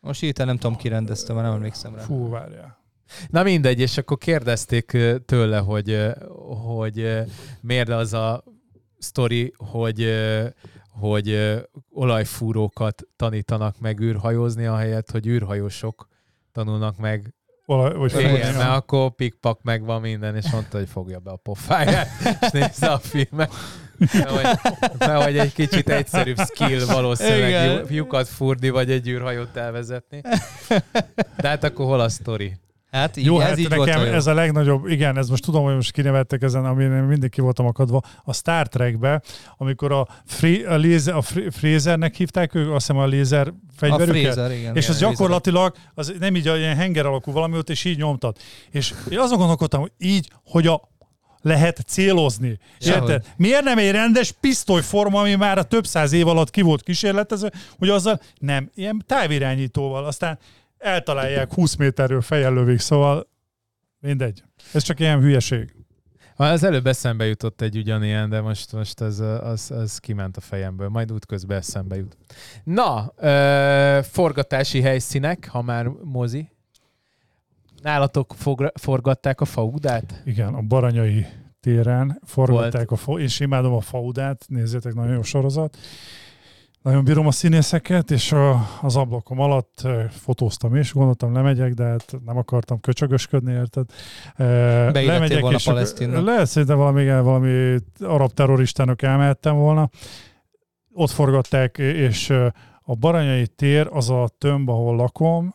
Most 0.00 0.22
itt 0.22 0.38
nem 0.38 0.56
tudom, 0.56 0.76
ki 0.76 0.88
rendezte, 0.88 1.32
mert 1.32 1.46
nem 1.46 1.54
emlékszem 1.54 1.94
rá. 1.94 2.02
Fú, 2.02 2.28
várjál. 2.28 2.78
Na 3.28 3.42
mindegy, 3.42 3.80
és 3.80 3.98
akkor 3.98 4.18
kérdezték 4.18 4.96
tőle, 5.24 5.58
hogy, 5.58 6.06
hogy 6.66 7.24
miért 7.60 7.88
az 7.88 8.12
a 8.12 8.44
sztori, 8.98 9.52
hogy 9.56 10.14
hogy 10.98 11.56
olajfúrókat 11.90 13.02
tanítanak 13.16 13.80
meg 13.80 14.00
űrhajózni, 14.00 14.66
ahelyett, 14.66 15.10
hogy 15.10 15.26
űrhajósok 15.26 16.08
tanulnak 16.52 16.96
meg 16.96 17.32
Olaj, 17.70 17.94
vagy 17.94 18.14
Igen, 18.18 18.54
mert 18.54 18.70
akkor 18.70 19.14
pikpak 19.14 19.62
meg 19.62 19.84
van 19.84 20.00
minden, 20.00 20.36
és 20.36 20.50
mondta, 20.50 20.78
hogy 20.78 20.88
fogja 20.88 21.18
be 21.18 21.30
a 21.30 21.36
pofáját, 21.36 22.08
és 22.40 22.50
nézze 22.50 22.90
a 22.90 22.98
filmet. 22.98 23.52
Mert 24.98 25.22
hogy 25.22 25.38
egy 25.38 25.52
kicsit 25.52 25.88
egyszerűbb 25.88 26.38
skill 26.38 26.86
valószínűleg 26.86 27.48
Igen. 27.48 27.86
lyukat 27.88 28.28
fúrni, 28.28 28.68
vagy 28.68 28.90
egy 28.90 29.08
űrhajót 29.08 29.56
elvezetni. 29.56 30.20
De 31.36 31.48
hát 31.48 31.64
akkor 31.64 31.86
hol 31.86 32.00
a 32.00 32.08
sztori? 32.08 32.56
Hát 32.90 33.16
így, 33.16 33.24
jó, 33.24 33.40
ez 33.40 33.48
hát 33.48 33.58
így 33.58 33.68
nekem 33.68 34.00
volt 34.00 34.12
ez 34.12 34.26
a 34.26 34.34
legnagyobb, 34.34 34.86
igen, 34.86 35.18
ez 35.18 35.28
most 35.28 35.44
tudom, 35.44 35.64
hogy 35.64 35.74
most 35.74 35.92
kinevettek 35.92 36.42
ezen, 36.42 36.64
amin 36.64 36.92
én 36.92 37.02
mindig 37.02 37.30
ki 37.30 37.40
voltam 37.40 37.66
akadva, 37.66 38.02
a 38.24 38.32
Star 38.32 38.68
Trekbe, 38.68 39.22
amikor 39.56 39.92
a, 39.92 40.06
free, 40.24 40.68
a, 40.68 40.76
lézer, 40.76 41.14
a 41.14 41.22
Frézernek 41.50 42.14
hívták 42.14 42.54
ők, 42.54 42.70
azt 42.70 42.86
hiszem 42.86 43.02
a 43.02 43.06
lézer 43.06 43.52
fegyverüket. 43.76 44.30
A 44.30 44.32
Fraser, 44.32 44.50
igen. 44.50 44.76
És 44.76 44.82
igen, 44.82 44.94
az 44.94 45.00
gyakorlatilag 45.00 45.74
az 45.94 46.14
nem 46.18 46.36
így 46.36 46.44
ilyen 46.44 46.76
henger 46.76 47.06
alakú 47.06 47.32
valami 47.32 47.52
volt, 47.52 47.70
és 47.70 47.84
így 47.84 47.96
nyomtat. 47.96 48.40
És 48.70 48.94
én 49.10 49.18
azon 49.18 49.38
gondolkodtam, 49.38 49.80
hogy 49.80 49.92
így, 49.98 50.30
hogy 50.44 50.66
a 50.66 50.88
lehet 51.42 51.80
célozni. 51.86 52.58
Ja, 52.78 53.20
Miért 53.36 53.62
nem 53.62 53.78
egy 53.78 53.90
rendes 53.90 54.32
pisztolyforma, 54.32 55.20
ami 55.20 55.34
már 55.34 55.58
a 55.58 55.62
több 55.62 55.86
száz 55.86 56.12
év 56.12 56.28
alatt 56.28 56.50
ki 56.50 56.60
volt 56.60 56.82
kísérletezve, 56.82 57.52
hogy 57.78 57.88
azzal 57.88 58.20
nem, 58.38 58.70
ilyen 58.74 59.02
távirányítóval. 59.06 60.04
Aztán 60.04 60.38
eltalálják 60.78 61.54
20 61.54 61.76
méterről 61.76 62.20
fejjel 62.20 62.52
lövik, 62.52 62.78
szóval 62.78 63.28
mindegy. 64.00 64.42
Ez 64.72 64.82
csak 64.82 65.00
ilyen 65.00 65.20
hülyeség. 65.20 65.74
Az 66.36 66.62
előbb 66.62 66.86
eszembe 66.86 67.26
jutott 67.26 67.60
egy 67.60 67.76
ugyanilyen, 67.76 68.28
de 68.28 68.40
most, 68.40 68.72
most 68.72 69.00
az, 69.00 69.20
az, 69.20 69.70
az 69.70 69.98
kiment 69.98 70.36
a 70.36 70.40
fejemből, 70.40 70.88
majd 70.88 71.12
útközben 71.12 71.56
eszembe 71.56 71.96
jut. 71.96 72.16
Na, 72.64 73.12
ö, 73.16 73.98
forgatási 74.02 74.80
helyszínek, 74.80 75.48
ha 75.48 75.62
már 75.62 75.86
mozi. 76.02 76.50
Nálatok 77.82 78.34
fogra, 78.36 78.70
forgatták 78.74 79.40
a 79.40 79.44
faudát? 79.44 80.22
Igen, 80.24 80.54
a 80.54 80.60
Baranyai 80.60 81.26
téren 81.60 82.20
forgatták 82.24 82.88
Volt. 82.88 83.00
a 83.00 83.04
fa, 83.04 83.18
és 83.18 83.40
imádom 83.40 83.72
a 83.72 83.80
faudát, 83.80 84.44
nézzétek, 84.48 84.94
nagyon 84.94 85.14
jó 85.14 85.22
sorozat. 85.22 85.76
Nagyon 86.82 87.04
bírom 87.04 87.26
a 87.26 87.30
színészeket, 87.30 88.10
és 88.10 88.32
a, 88.32 88.68
az 88.82 88.96
ablakom 88.96 89.40
alatt 89.40 89.82
fotóztam 90.10 90.76
is, 90.76 90.92
gondoltam 90.92 91.32
lemegyek, 91.32 91.72
de 91.72 91.84
hát 91.84 92.16
nem 92.24 92.36
akartam 92.36 92.80
köcsögösködni, 92.80 93.52
érted? 93.52 93.86
Lemegyek, 94.36 95.40
volna 95.40 95.56
és 95.56 95.64
Palesztinnak. 95.64 96.24
Lehet 96.24 96.46
szerintem 96.46 96.76
valami, 96.76 97.02
igen, 97.02 97.24
valami 97.24 97.76
arab 98.00 98.32
terroristának 98.32 99.02
elmehettem 99.02 99.56
volna. 99.56 99.90
Ott 100.92 101.10
forgatták, 101.10 101.78
és 101.78 102.30
a 102.82 102.94
Baranyai 102.94 103.46
tér 103.46 103.88
az 103.92 104.10
a 104.10 104.28
tömb, 104.38 104.68
ahol 104.68 104.96
lakom, 104.96 105.54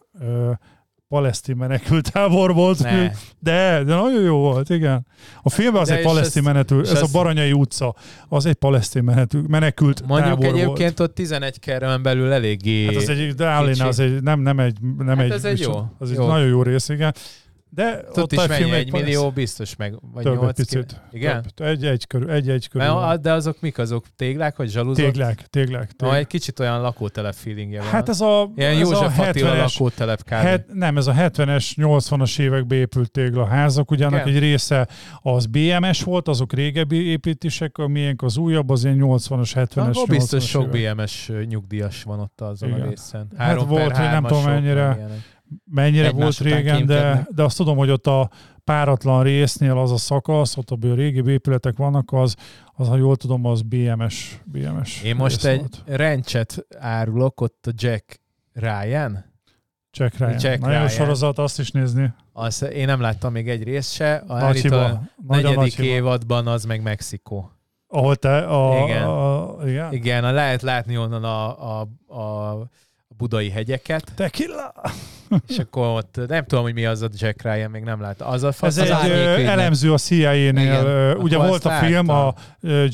palesztin 1.14 1.55
menekültábor 1.55 2.53
volt, 2.53 2.80
ne. 2.80 3.11
de, 3.39 3.84
de 3.84 3.95
nagyon 3.95 4.22
jó 4.22 4.38
volt, 4.38 4.70
igen. 4.70 5.05
A 5.41 5.49
filmben 5.49 5.82
az 5.82 5.88
de 5.88 5.97
egy 5.97 6.03
palesztin 6.03 6.43
menekült, 6.43 6.89
ez, 6.89 7.01
a 7.01 7.07
Baranyai 7.11 7.51
utca, 7.51 7.95
az 8.28 8.45
egy 8.45 8.53
palesztin 8.53 9.03
menekült 9.47 10.07
Mondjuk 10.07 10.30
tábor 10.30 10.45
egyébként 10.45 10.97
volt. 10.97 10.99
ott 10.99 11.16
11 11.16 11.59
kerülön 11.59 12.03
belül 12.03 12.32
eléggé 12.32 12.86
Hát 12.86 12.95
az 12.95 13.09
egy, 13.09 13.34
de 13.34 13.45
Állina, 13.45 13.88
az 13.88 13.99
egy, 13.99 14.22
nem, 14.22 14.39
nem 14.39 14.59
egy, 14.59 14.78
nem 14.97 15.18
hát 15.18 15.26
egy, 15.26 15.32
ez 15.32 15.45
egy 15.45 15.59
jó. 15.59 15.74
Az 15.99 16.11
egy 16.11 16.18
jó. 16.18 16.28
nagyon 16.28 16.47
jó 16.47 16.64
rész, 16.64 16.89
igen. 16.89 17.14
De 17.76 18.03
ott, 18.09 18.17
ott 18.17 18.32
is 18.32 18.47
mennyi, 18.47 18.71
egy 18.71 18.91
millió 18.91 19.32
biztos 19.32 19.76
meg, 19.76 19.95
vagy 20.13 20.24
több, 20.24 20.41
nyolc 20.41 20.55
picit. 20.55 21.01
Igen? 21.11 21.45
Több, 21.53 21.67
egy, 21.67 21.86
egy 21.86 22.07
körül, 22.07 22.32
egy, 22.32 22.49
egy 22.49 22.67
körül. 22.67 22.93
Mert, 22.93 23.21
de 23.21 23.32
azok 23.32 23.61
mik 23.61 23.78
azok? 23.78 24.05
Téglák, 24.15 24.55
vagy 24.55 24.69
zsaluzok? 24.69 25.05
Téglák, 25.05 25.47
téglák. 25.47 25.91
téglák. 25.91 26.11
No, 26.11 26.17
egy 26.17 26.28
kicsit 26.28 26.59
olyan 26.59 26.82
lakótelep 26.82 27.34
feelingje 27.34 27.80
van. 27.80 27.89
Hát 27.89 28.09
ez 28.09 28.21
a... 28.21 28.51
Ilyen 28.55 28.71
ez 28.71 28.80
József 28.80 29.19
a 29.19 29.24
70-es, 29.24 29.57
lakótelep 29.57 30.24
kb. 30.24 30.32
Het, 30.32 30.74
nem, 30.74 30.97
ez 30.97 31.07
a 31.07 31.13
70-es, 31.13 31.71
80-as 31.76 32.39
években 32.39 32.78
épült 32.78 33.11
téglaházak, 33.11 33.91
ugye 33.91 34.05
annak 34.05 34.28
egy 34.28 34.39
része 34.39 34.88
az 35.21 35.45
BMS 35.45 36.03
volt, 36.03 36.28
azok 36.28 36.53
régebbi 36.53 37.05
építések, 37.05 37.78
a 37.78 37.88
miénk 37.88 38.21
az 38.21 38.38
újabb, 38.38 38.69
az 38.69 38.84
ilyen 38.84 38.99
80-as, 39.01 39.51
70-es, 39.55 39.69
80-as 39.76 40.05
biztos 40.07 40.47
sok 40.47 40.69
BMS 40.69 41.32
nyugdíjas 41.47 42.03
van 42.03 42.19
ott 42.19 42.41
azon 42.41 42.69
Igen. 42.69 42.82
a 42.82 42.89
részen. 42.89 43.28
Hát 43.38 43.61
volt, 43.61 43.97
hogy 43.97 44.09
nem 44.09 44.24
tudom 44.24 44.43
mennyire 44.43 45.07
mennyire 45.66 46.12
volt 46.12 46.38
régen, 46.38 46.86
de, 46.86 47.28
de 47.36 47.43
azt 47.43 47.58
tudom, 47.58 47.78
hogy 47.78 47.89
ott 47.89 48.08
a 48.08 48.30
páratlan 48.64 49.24
résznél 49.24 49.78
az 49.78 49.91
a 49.91 49.97
szakasz, 49.97 50.58
ott 50.58 50.70
a 50.70 50.78
régi 50.82 51.32
épületek 51.32 51.78
vannak, 51.78 52.12
az, 52.12 52.36
az, 52.74 52.88
ha 52.88 52.95
jól 52.95 53.16
tudom, 53.16 53.45
az 53.45 53.62
BMS. 53.62 54.39
BMS 54.45 55.04
Én 55.04 55.16
most 55.16 55.45
egy 55.45 55.60
volt. 55.60 55.84
rencset 55.86 56.66
árulok, 56.80 57.41
ott 57.41 57.68
a 57.68 57.72
Jack 57.76 58.22
Ryan. 58.54 59.32
Jack 59.97 60.18
Ryan. 60.18 60.32
Jack 60.39 60.60
Nagyon 60.60 60.78
Ryan. 60.78 60.89
sorozat, 60.89 61.38
azt 61.38 61.60
is 61.60 61.72
nézni. 61.72 62.14
Azt, 62.34 62.62
én 62.62 62.86
nem 62.86 63.01
láttam 63.01 63.32
még 63.32 63.49
egy 63.49 63.64
részt 63.64 63.93
se. 63.93 64.24
A, 64.28 64.39
nagy 64.39 64.62
hiba. 64.62 64.86
a 64.86 65.01
negyedik 65.28 65.78
nagy 65.78 65.86
évadban 65.86 66.47
az 66.47 66.66
meg 66.66 66.82
Mexikó. 66.82 67.51
Ahol 67.88 68.16
te 68.16 68.38
a... 68.38 68.84
Igen. 68.84 69.04
A, 69.04 69.58
igen. 69.66 69.93
igen, 69.93 70.24
a 70.24 70.32
lehet 70.32 70.62
látni 70.62 70.97
onnan 70.97 71.24
a, 71.24 71.80
a, 71.80 71.88
a 72.16 72.58
budai 73.18 73.49
hegyeket. 73.49 74.11
Tequila! 74.16 74.74
És 75.47 75.57
akkor 75.57 75.88
ott 75.88 76.20
nem 76.28 76.45
tudom, 76.45 76.64
hogy 76.64 76.74
mi 76.74 76.86
az 76.86 77.01
a 77.01 77.09
Jack 77.14 77.41
Ryan, 77.41 77.72
még 77.72 77.84
nem 77.84 78.01
lát. 78.01 78.22
Az 78.22 78.43
a 78.43 78.51
fasz, 78.51 78.78
Ez 78.78 78.89
az 78.89 79.03
egy 79.03 79.45
elemző 79.45 79.93
a 79.93 79.97
CIA-nél. 79.97 81.16
Ugye 81.20 81.38
volt 81.38 81.66
a 81.66 81.70
film, 81.70 82.09
a, 82.09 82.34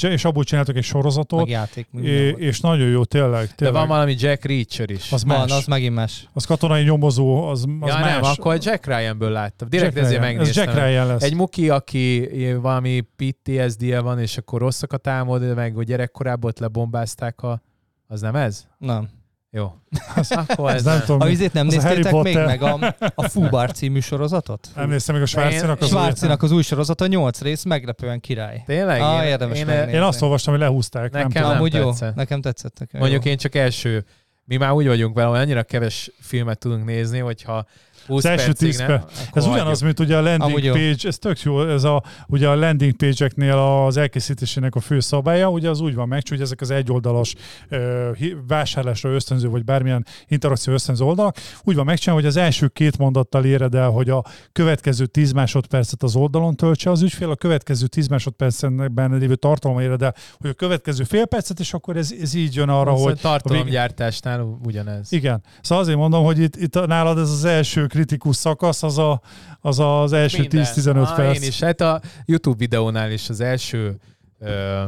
és 0.02 0.26
abból 0.26 0.44
csináltak 0.44 0.76
egy 0.76 0.84
sorozatot. 0.84 1.50
játék, 1.50 1.88
és 2.36 2.60
nagyon 2.60 2.88
jó, 2.88 3.04
tényleg, 3.04 3.56
tényleg. 3.56 3.56
De 3.56 3.72
van 3.80 3.88
valami 3.88 4.16
Jack 4.20 4.46
Reacher 4.46 4.90
is. 4.90 5.12
Az 5.12 5.24
más. 5.24 5.38
Van, 5.38 5.58
az 5.58 5.66
megint 5.66 5.96
más. 5.96 6.28
Az 6.34 6.46
katonai 6.46 6.84
nyomozó, 6.84 7.48
az, 7.48 7.66
az 7.80 7.90
ja, 7.90 8.00
más. 8.00 8.14
nem, 8.14 8.24
akkor 8.24 8.58
Jack 8.62 8.86
Ryanből 8.86 9.32
láttam. 9.32 9.70
Direkt 9.70 9.96
Jack 9.96 10.06
ezért 10.06 10.22
Ryan. 10.22 10.34
megnéztem. 10.34 10.68
Ez 10.68 10.74
Jack 10.76 10.88
Ryan 10.88 11.08
lesz. 11.08 11.24
Egy 11.24 11.34
muki, 11.34 11.70
aki 11.70 12.30
valami 12.62 13.02
PTSD-je 13.16 14.00
van, 14.00 14.20
és 14.20 14.38
akkor 14.38 14.60
rosszakat 14.60 15.08
álmod, 15.08 15.56
meg 15.56 15.74
hogy 15.74 15.86
gyerekkorában 15.86 16.50
ott 16.50 16.60
lebombázták 16.60 17.42
a... 17.42 17.62
Az 18.08 18.22
nem 18.22 18.36
ez? 18.36 18.68
Nem. 18.78 19.10
Jó. 19.52 19.76
Az, 20.16 20.32
Akkor 20.32 20.72
ez 20.72 20.84
nem 20.84 21.00
tudom. 21.00 21.22
A 21.22 21.26
vizét 21.26 21.54
nem 21.54 21.68
néztétek 21.68 22.22
még 22.22 22.36
meg 22.36 22.62
a, 22.62 22.96
a 23.16 23.28
Fubar 23.28 23.72
című 23.72 24.00
sorozatot? 24.00 24.70
Nem 24.76 24.90
néztem 24.90 25.16
meg 25.16 25.24
a 25.24 25.28
Svárcinak 25.28 25.82
az, 25.82 25.88
Svárcinak 25.88 26.44
az 26.44 26.52
új 26.52 26.62
sorozata, 26.62 27.08
nyolc 27.08 27.42
rész, 27.42 27.64
meglepően 27.64 28.20
király. 28.20 28.64
Tényleg? 28.66 29.02
Ah, 29.02 29.26
érdemes 29.26 29.60
én, 29.60 29.68
én 29.68 30.02
azt 30.02 30.22
olvastam, 30.22 30.54
hogy 30.54 30.62
lehúzták. 30.62 31.12
Nekem 31.12 31.30
nem, 31.34 31.44
nem 31.44 31.52
Amúgy 31.52 31.74
jó, 31.74 31.92
nekem 32.16 32.42
tetszett. 32.42 32.80
Nekem 32.80 33.00
Mondjuk 33.00 33.26
jó. 33.26 33.32
én 33.32 33.38
csak 33.38 33.56
első 33.56 34.06
mi 34.50 34.58
már 34.58 34.72
úgy 34.72 34.88
vagyunk 34.88 35.16
vele, 35.16 35.28
hogy 35.30 35.40
annyira 35.40 35.64
keves 35.64 36.12
filmet 36.20 36.60
tudunk 36.60 36.86
nézni, 36.86 37.20
hogyha 37.20 37.54
20 37.56 37.89
az 38.18 38.26
első 38.26 38.54
10 38.54 38.86
perc. 38.86 39.04
Ez 39.32 39.46
ugyanaz, 39.46 39.82
mint 39.82 40.00
ugye 40.00 40.18
a 40.18 40.22
landing 40.22 40.42
Amúgy 40.42 40.68
page, 40.68 40.96
jó. 41.02 41.10
ez 41.10 41.18
tök 41.18 41.42
jó, 41.42 41.68
ez 41.68 41.84
a, 41.84 42.04
ugye 42.28 42.48
a 42.48 42.56
landing 42.56 42.96
page-eknél 42.96 43.58
az 43.58 43.98
elkészítésének 43.98 44.76
a 44.76 44.80
fő 44.80 45.00
szabálya, 45.00 45.50
ugye 45.50 45.70
az 45.70 45.80
úgy 45.80 45.96
van 45.96 46.08
meg, 46.08 46.22
hogy 46.30 46.42
ezek 46.42 46.62
az 46.62 46.70
egyoldalas 46.70 47.36
ö, 47.70 48.10
vásárlásra 48.48 49.10
ösztönző, 49.10 49.50
vagy 49.50 49.64
bármilyen 49.64 50.06
interakció 50.28 50.74
ösztönző 50.74 51.06
oldalak, 51.06 51.38
úgy 51.64 51.76
van 51.76 51.86
megcsinálva, 51.86 52.22
hogy 52.22 52.32
az 52.32 52.38
első 52.38 52.68
két 52.68 52.98
mondattal 52.98 53.46
éred 53.46 53.76
el, 53.76 53.90
hogy 53.90 54.10
a 54.10 54.24
következő 54.52 55.06
10 55.06 55.32
másodpercet 55.32 56.04
az 56.04 56.16
oldalon 56.16 56.56
töltse 56.56 56.90
az 56.90 57.02
ügyfél, 57.02 57.30
a 57.30 57.36
következő 57.36 57.88
10 57.88 58.08
másodpercben 58.08 59.18
lévő 59.18 59.36
tartalom 59.36 59.80
éred 59.80 60.02
el, 60.02 60.16
hogy 60.40 60.50
a 60.50 60.54
következő 60.54 61.04
fél 61.04 61.26
percet, 61.26 61.60
és 61.60 61.74
akkor 61.74 61.98
ez, 61.98 62.14
ez 62.22 62.34
így 62.34 62.56
jön 62.56 62.70
arra, 62.70 62.92
az 62.92 63.02
hogy... 63.02 63.20
Tartalomgyártásnál 63.20 64.30
nálad 64.30 64.66
ugyanez. 64.66 65.12
Igen. 65.12 65.44
Szóval 65.62 65.84
azért 65.84 65.98
mondom, 65.98 66.24
hogy 66.24 66.40
itt, 66.40 66.56
itt 66.56 66.86
nálad 66.86 67.18
ez 67.18 67.30
az 67.30 67.46
első 67.46 67.86
kritikus 68.00 68.36
szakasz, 68.36 68.84
az 68.84 68.98
a, 68.98 69.22
az, 69.62 69.80
az 69.80 70.14
első 70.14 70.48
10-15 70.50 70.96
ah, 70.96 71.16
perc. 71.16 71.42
Én 71.42 71.48
is. 71.48 71.60
Hát 71.60 71.82
a 71.82 72.02
YouTube 72.26 72.58
videónál 72.58 73.12
is 73.12 73.30
az 73.30 73.40
első 73.40 73.96
ö, 74.40 74.84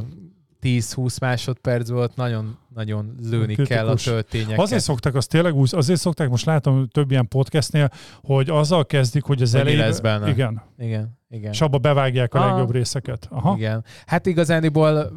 10-20 0.62 1.20
másodperc 1.20 1.90
volt, 1.90 2.16
nagyon, 2.16 2.58
nagyon 2.74 3.16
lőni 3.30 3.46
Kritikus. 3.54 3.68
kell 3.68 3.88
a 3.88 3.96
töltényeket. 3.96 4.60
Azért 4.60 4.82
szokták, 4.82 5.16
azt 5.16 5.30
tényleg 5.30 5.56
úgy, 5.56 5.70
azért 5.76 6.00
szokták, 6.00 6.30
most 6.30 6.46
látom 6.46 6.88
több 6.88 7.12
ilyen 7.12 7.28
podcastnél, 7.28 7.90
hogy 8.22 8.50
azzal 8.50 8.86
kezdik, 8.86 9.24
hogy 9.24 9.42
az 9.42 9.56
elején... 9.56 9.80
lesz 9.80 10.00
benne. 10.00 10.30
Igen. 10.30 10.62
Igen. 10.78 11.20
Igen. 11.30 11.52
És 11.52 11.62
abba 11.62 11.78
bevágják 11.78 12.34
a 12.34 12.40
ah, 12.40 12.50
legjobb 12.50 12.72
részeket. 12.72 13.28
Aha. 13.30 13.56
Igen. 13.58 13.84
Hát 14.06 14.26
igazániból 14.26 15.12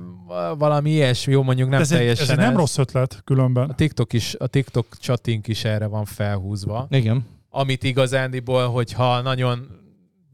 valami 0.59 0.91
ilyesmi, 0.91 1.33
jó 1.33 1.43
mondjuk 1.43 1.69
nem 1.69 1.81
ez 1.81 1.89
teljesen 1.89 2.25
egy, 2.25 2.31
ez, 2.31 2.39
ez 2.39 2.45
nem 2.45 2.57
rossz 2.57 2.79
ötlet 2.79 3.21
különben. 3.25 3.71
A 3.71 3.75
TikTok, 3.75 4.13
is, 4.13 4.35
a 4.39 4.47
TikTok 4.47 4.87
chatting 4.99 5.49
is 5.49 5.65
erre 5.65 5.87
van 5.87 6.05
felhúzva. 6.05 6.87
Igen. 6.91 7.27
Amit 7.57 7.83
igazándiból, 7.83 8.69
hogyha 8.69 9.21
nagyon 9.21 9.67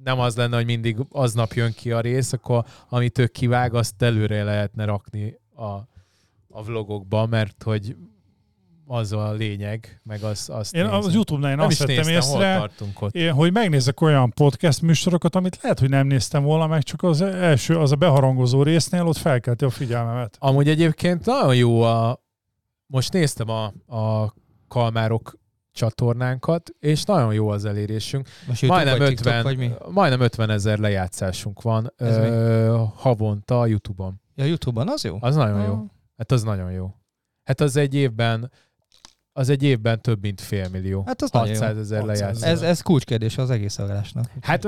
nem 0.04 0.18
az 0.18 0.36
lenne, 0.36 0.56
hogy 0.56 0.64
mindig 0.64 0.96
aznap 1.10 1.52
jön 1.52 1.72
ki 1.72 1.92
a 1.92 2.00
rész, 2.00 2.32
akkor 2.32 2.64
amit 2.88 3.18
ők 3.18 3.32
kivág, 3.32 3.74
azt 3.74 4.02
előre 4.02 4.42
lehetne 4.44 4.84
rakni 4.84 5.38
a, 5.54 5.64
a 6.48 6.62
vlogokba, 6.64 7.26
mert 7.26 7.62
hogy 7.62 7.96
az 8.86 9.12
a 9.12 9.32
lényeg, 9.32 10.00
meg 10.04 10.22
az, 10.22 10.48
azt 10.52 10.74
Én 10.74 10.82
nézem. 10.82 10.98
az 10.98 11.14
YouTube-nál 11.14 11.50
én 11.50 11.56
nem 11.56 11.66
azt 11.66 11.78
vettem 11.78 12.08
észre, 12.08 12.70
én, 13.10 13.32
hogy 13.32 13.52
megnézek 13.52 14.00
olyan 14.00 14.30
podcast 14.30 14.82
műsorokat, 14.82 15.36
amit 15.36 15.58
lehet, 15.62 15.78
hogy 15.78 15.88
nem 15.88 16.06
néztem 16.06 16.42
volna 16.42 16.66
meg, 16.66 16.82
csak 16.82 17.02
az 17.02 17.20
első, 17.20 17.76
az 17.76 17.92
a 17.92 17.96
beharangozó 17.96 18.62
résznél 18.62 19.06
ott 19.06 19.16
felkelti 19.16 19.64
a 19.64 19.70
figyelmemet. 19.70 20.36
Amúgy 20.38 20.68
egyébként 20.68 21.26
nagyon 21.26 21.56
jó 21.56 21.82
a... 21.82 22.22
Most 22.86 23.12
néztem 23.12 23.48
a, 23.48 23.64
a 23.96 24.34
Kalmárok 24.68 25.38
csatornánkat, 25.72 26.70
és 26.78 27.04
nagyon 27.04 27.34
jó 27.34 27.48
az 27.48 27.64
elérésünk. 27.64 28.28
Most 28.46 28.66
majdnem, 28.66 28.98
vagy 28.98 29.12
50, 29.12 29.14
TikTok, 29.14 29.42
vagy 29.42 29.56
mi? 29.56 29.72
majdnem 29.90 30.20
50 30.20 30.50
ezer 30.50 30.78
lejátszásunk 30.78 31.62
van 31.62 31.92
ö, 31.96 32.84
havonta 32.94 33.60
a 33.60 33.66
YouTube-on. 33.66 34.20
Ja, 34.34 34.44
YouTube-on 34.44 34.88
az 34.88 35.04
jó? 35.04 35.16
Az 35.20 35.34
nagyon 35.34 35.60
ah. 35.60 35.66
jó. 35.66 35.86
Hát 36.16 36.30
az 36.30 36.42
nagyon 36.42 36.72
jó. 36.72 36.94
Hát 37.44 37.60
az 37.60 37.76
egy 37.76 37.94
évben 37.94 38.50
az 39.32 39.48
egy 39.48 39.62
évben 39.62 40.00
több 40.00 40.20
mint 40.20 40.40
fél 40.40 40.68
millió. 40.68 41.02
Hát 41.06 41.22
az 41.22 41.30
600 41.30 41.76
ezer 41.76 42.04
lejátszás. 42.04 42.50
Ez, 42.50 42.62
ez 42.62 42.80
kulcskérdés 42.80 43.38
az 43.38 43.50
egész 43.50 43.78
adásnak. 43.78 44.24
Hát 44.40 44.66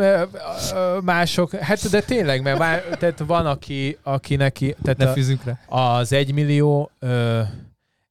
mások, 1.03 1.55
hát 1.55 1.91
de 1.91 2.01
tényleg, 2.01 2.43
mert 2.43 2.59
már, 2.59 2.83
tehát 2.83 3.19
van, 3.19 3.47
aki, 3.47 3.99
aki 4.03 4.37
neki, 4.37 4.75
tehát 4.83 4.99
ne 4.99 5.13
fűzünk 5.13 5.45
rá. 5.45 5.59
az 5.69 6.13
egy 6.13 6.33
millió, 6.33 6.91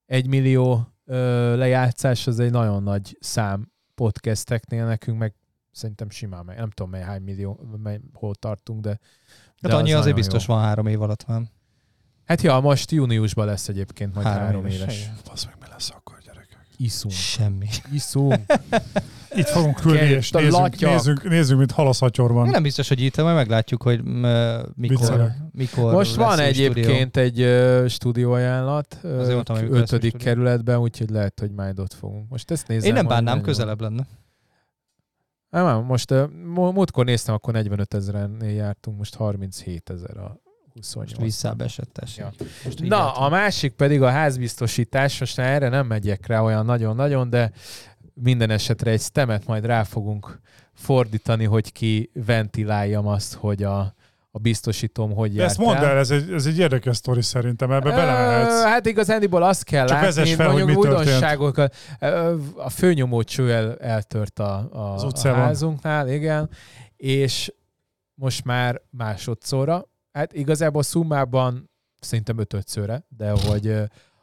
egy 0.06 0.28
millió 0.28 0.91
lejátszás 1.56 2.28
az 2.28 2.40
egy 2.40 2.52
nagyon 2.52 2.84
nagy 2.84 3.18
szám 3.20 3.72
podcasteknél, 3.96 4.86
nekünk 4.86 5.18
meg 5.18 5.34
szerintem 5.72 6.10
simán 6.10 6.46
meg, 6.46 6.58
nem 6.58 6.70
tudom 6.70 6.92
mely 6.92 7.02
hány 7.02 7.22
millió, 7.22 7.78
mely, 7.84 8.00
hol 8.14 8.36
tartunk, 8.36 8.82
de, 8.82 9.00
de 9.62 9.70
hát 9.70 9.80
annyi 9.80 9.94
az 9.94 10.00
azért 10.00 10.16
biztos 10.16 10.48
jó. 10.48 10.54
van 10.54 10.64
három 10.64 10.88
év 10.88 11.02
alatt 11.02 11.24
van. 11.24 11.50
Hát 12.26 12.42
ja, 12.42 12.60
most 12.60 12.92
júniusban 12.92 13.46
lesz 13.46 13.68
egyébként 13.68 14.14
majd 14.14 14.26
három, 14.26 14.44
három 14.44 14.66
éves. 14.66 14.80
éves. 14.80 15.12
Az 15.32 15.46
meg 15.46 15.56
mi 15.60 15.66
lesz 15.70 15.90
akkor, 15.90 16.18
gyerekek? 16.26 16.68
Iszunk. 16.84 17.14
Semmi. 17.14 17.68
Iszunk. 17.94 18.36
Itt 19.36 19.48
fogunk 19.48 19.86
ülni, 19.86 20.00
és 20.00 20.32
nézzünk, 20.32 20.80
nézzünk, 20.80 21.30
nézzünk, 21.30 21.60
mint 21.60 21.72
halaszatyorban. 21.72 22.50
Nem 22.50 22.64
biztos, 22.64 22.88
hogy 22.88 23.02
itt, 23.02 23.18
majd 23.18 23.36
meglátjuk, 23.36 23.84
hogy 23.84 24.04
mikor, 24.76 25.32
mikor 25.52 25.94
Most 25.94 26.16
van 26.16 26.40
egyébként 26.40 27.18
stúdió. 27.18 27.24
egy 27.24 27.42
uh, 27.42 27.88
stúdióajánlat 27.88 28.98
uh, 29.04 29.34
mondtam, 29.34 29.74
ötödik 29.74 30.18
kerületben, 30.18 30.78
úgyhogy 30.78 31.10
lehet, 31.10 31.40
hogy 31.40 31.52
majd 31.52 31.80
ott 31.80 31.94
fogunk. 31.94 32.30
Most 32.30 32.52
ezt 32.52 32.68
nézem. 32.68 32.88
Én 32.88 32.94
nem 32.94 33.08
bánnám, 33.08 33.42
közelebb 33.42 33.82
lenne. 33.82 34.08
Nem, 35.50 35.84
most 35.84 36.12
uh, 36.12 36.30
múltkor 36.54 37.06
néztem, 37.06 37.36
akkor 37.36 37.54
45 37.54 37.94
ezeren 37.94 38.44
jártunk, 38.44 38.98
most 38.98 39.16
37 39.16 39.90
ezer 39.90 40.18
a 40.18 40.42
28. 40.82 41.10
Most 41.10 41.22
visszább 41.22 41.62
esett 41.62 42.00
ja. 42.16 42.32
Most 42.64 42.80
Na, 42.80 43.12
a 43.12 43.30
másik 43.30 43.72
pedig 43.72 44.02
a 44.02 44.10
házbiztosítás, 44.10 45.20
most 45.20 45.40
erre 45.40 45.70
nem 45.70 45.88
megyek 45.88 46.28
rá 46.28 46.42
olyan 46.42 46.66
nagyon-nagyon, 46.66 47.30
de 47.30 47.52
minden 48.14 48.50
esetre 48.50 48.92
egy 48.92 49.02
stemet 49.02 49.46
majd 49.46 49.66
rá 49.66 49.84
fogunk 49.84 50.40
fordítani, 50.74 51.46
hogy 51.46 51.72
ki 51.72 52.12
ventiláljam 52.26 53.08
azt, 53.08 53.34
hogy 53.34 53.64
a, 53.64 53.94
a 54.32 54.40
biztosítom, 54.40 55.14
hogy 55.14 55.36
járt 55.36 55.50
Ezt 55.50 55.60
mondd 55.60 55.78
el, 55.78 55.98
ez 55.98 56.12
egy, 56.12 56.32
ez 56.32 56.46
egy 56.46 56.60
érdekes 56.60 56.98
sztori 56.98 57.22
szerintem, 57.22 57.72
ebbe 57.72 57.90
belemehetsz. 57.90 58.64
Hát 58.64 58.86
igazándiból 58.86 59.44
azt 59.44 59.64
kell 59.64 59.88
Csak 59.88 60.02
látni, 60.02 60.34
fel, 60.34 60.48
mondjuk 60.48 60.68
hogy 60.68 60.88
újdonságokat. 60.88 61.76
A 62.56 62.70
főnyomó 62.70 63.24
cső 63.24 63.54
el, 63.54 63.78
eltört 63.78 64.40
a, 64.40 64.70
a, 64.72 65.12
a 65.12 65.34
házunknál, 65.34 66.10
igen, 66.10 66.50
és 66.98 67.54
most 68.14 68.46
már 68.46 68.82
másodszorra, 68.90 69.91
hát 70.12 70.34
igazából 70.34 70.84
szummában 70.84 71.70
szerintem 72.00 72.38
ötödszörre, 72.38 73.06
de 73.18 73.32
hogy 73.32 73.76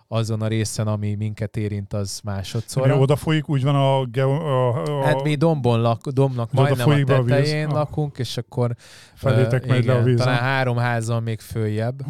azon 0.08 0.42
a 0.42 0.46
részen, 0.46 0.86
ami 0.86 1.14
minket 1.14 1.56
érint, 1.56 1.92
az 1.92 2.20
másodszor. 2.24 2.86
Mi 2.86 2.92
oda 2.92 3.16
folyik, 3.16 3.48
úgy 3.48 3.62
van 3.62 3.74
a... 3.74 4.20
a, 4.20 5.00
a 5.00 5.04
hát 5.04 5.22
mi 5.22 5.34
dombon 5.34 5.80
lak, 5.80 6.08
dombnak 6.08 6.52
majdnem 6.52 6.88
a 6.88 7.04
tetején 7.04 7.68
a 7.68 7.72
lakunk, 7.72 8.18
és 8.18 8.36
akkor 8.36 8.74
Felétek 9.14 9.62
uh, 9.62 9.68
megy 9.68 9.82
igen, 9.82 9.94
le 9.94 10.00
a 10.00 10.04
víz. 10.04 10.18
Talán 10.18 10.38
három 10.38 10.76
házon 10.76 11.22
még 11.22 11.40
följebb. 11.40 12.04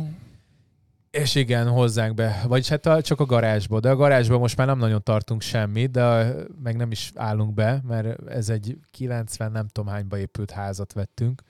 És 1.11 1.35
igen, 1.35 1.68
hozzánk 1.68 2.14
be. 2.14 2.43
Vagyis 2.49 2.68
hát 2.68 2.87
a, 2.87 3.03
csak 3.03 3.20
a 3.20 3.24
garázsba. 3.24 3.81
De 3.81 3.91
a 3.91 3.97
garázsba 3.97 4.39
most 4.39 4.57
már 4.57 4.66
nem 4.66 4.79
nagyon 4.79 5.03
tartunk 5.03 5.43
semmit, 5.43 5.91
de 5.91 6.35
meg 6.62 6.76
nem 6.76 6.91
is 6.91 7.12
állunk 7.14 7.55
be, 7.55 7.81
mert 7.87 8.29
ez 8.29 8.49
egy 8.49 8.79
90 8.91 9.53
nem 9.53 9.66
tudom 9.68 9.91
hányba 9.91 10.18
épült 10.18 10.51
házat 10.51 10.93
vettünk, 10.93 11.43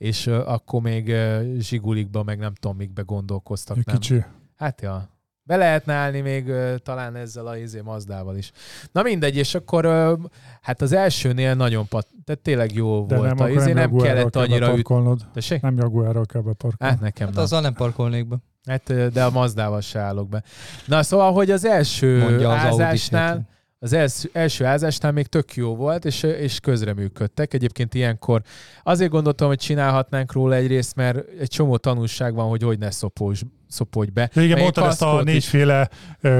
és 0.00 0.26
uh, 0.26 0.50
akkor 0.50 0.80
még 0.80 1.08
uh, 1.08 1.58
zsigulikba, 1.58 2.22
meg 2.22 2.38
nem 2.38 2.54
tudom, 2.54 2.76
mikbe 2.76 3.02
gondolkoztak. 3.02 3.78
Kicsi. 3.84 4.14
Nem. 4.14 4.26
Hát 4.56 4.80
ja, 4.80 5.08
be 5.42 5.56
lehetne 5.56 5.92
állni 5.92 6.20
még 6.20 6.48
uh, 6.48 6.74
talán 6.76 7.16
ezzel 7.16 7.46
a 7.46 7.56
izé 7.56 7.80
Mazdával 7.80 8.36
is. 8.36 8.52
Na 8.92 9.02
mindegy, 9.02 9.36
és 9.36 9.54
akkor 9.54 9.86
uh, 9.86 10.18
hát 10.60 10.80
az 10.80 10.92
elsőnél 10.92 11.54
nagyon 11.54 11.88
pat, 11.88 12.06
tehát 12.24 12.40
tényleg 12.40 12.74
jó 12.74 13.06
De 13.06 13.16
volt. 13.16 13.34
Nem, 13.34 13.46
a 13.46 13.50
izé 13.50 13.72
nem, 13.72 13.90
nem 13.90 14.00
kellett 14.00 14.36
annyira 14.36 14.76
üt... 14.76 14.86
Tessék? 15.32 15.60
Nem 15.60 15.76
Jaguárral 15.76 16.24
kell 16.26 16.42
beparkolni. 16.42 16.92
Hát 16.92 17.00
nekem 17.00 17.26
hát 17.26 17.34
nem. 17.34 17.44
azzal 17.44 17.60
nem 17.60 17.72
parkolnék 17.72 18.28
be. 18.28 18.36
Hát, 18.66 19.12
de 19.12 19.24
a 19.24 19.30
Mazdával 19.30 19.80
se 19.80 19.98
állok 19.98 20.28
be. 20.28 20.42
Na 20.86 21.02
szóval, 21.02 21.32
hogy 21.32 21.50
az 21.50 21.64
első 21.64 22.18
Mondja 22.18 22.50
az 22.50 22.56
ázásnál, 22.56 23.48
az 23.82 23.92
első, 23.92 24.30
első 24.32 24.64
ázásnál 24.64 25.12
még 25.12 25.26
tök 25.26 25.54
jó 25.54 25.76
volt, 25.76 26.04
és, 26.04 26.22
és 26.22 26.60
közreműködtek. 26.60 27.54
Egyébként 27.54 27.94
ilyenkor 27.94 28.42
azért 28.82 29.10
gondoltam, 29.10 29.48
hogy 29.48 29.58
csinálhatnánk 29.58 30.32
róla 30.32 30.54
egyrészt, 30.54 30.94
mert 30.96 31.28
egy 31.38 31.48
csomó 31.48 31.76
tanulság 31.76 32.34
van, 32.34 32.48
hogy 32.48 32.62
hogy 32.62 32.78
ne 32.78 32.90
szopós, 32.90 33.42
szopodj 33.70 34.10
be. 34.10 34.30
Igen, 34.34 34.58
mondtad 34.58 34.84
ezt 34.84 35.02
a 35.02 35.22
négyféle 35.22 35.88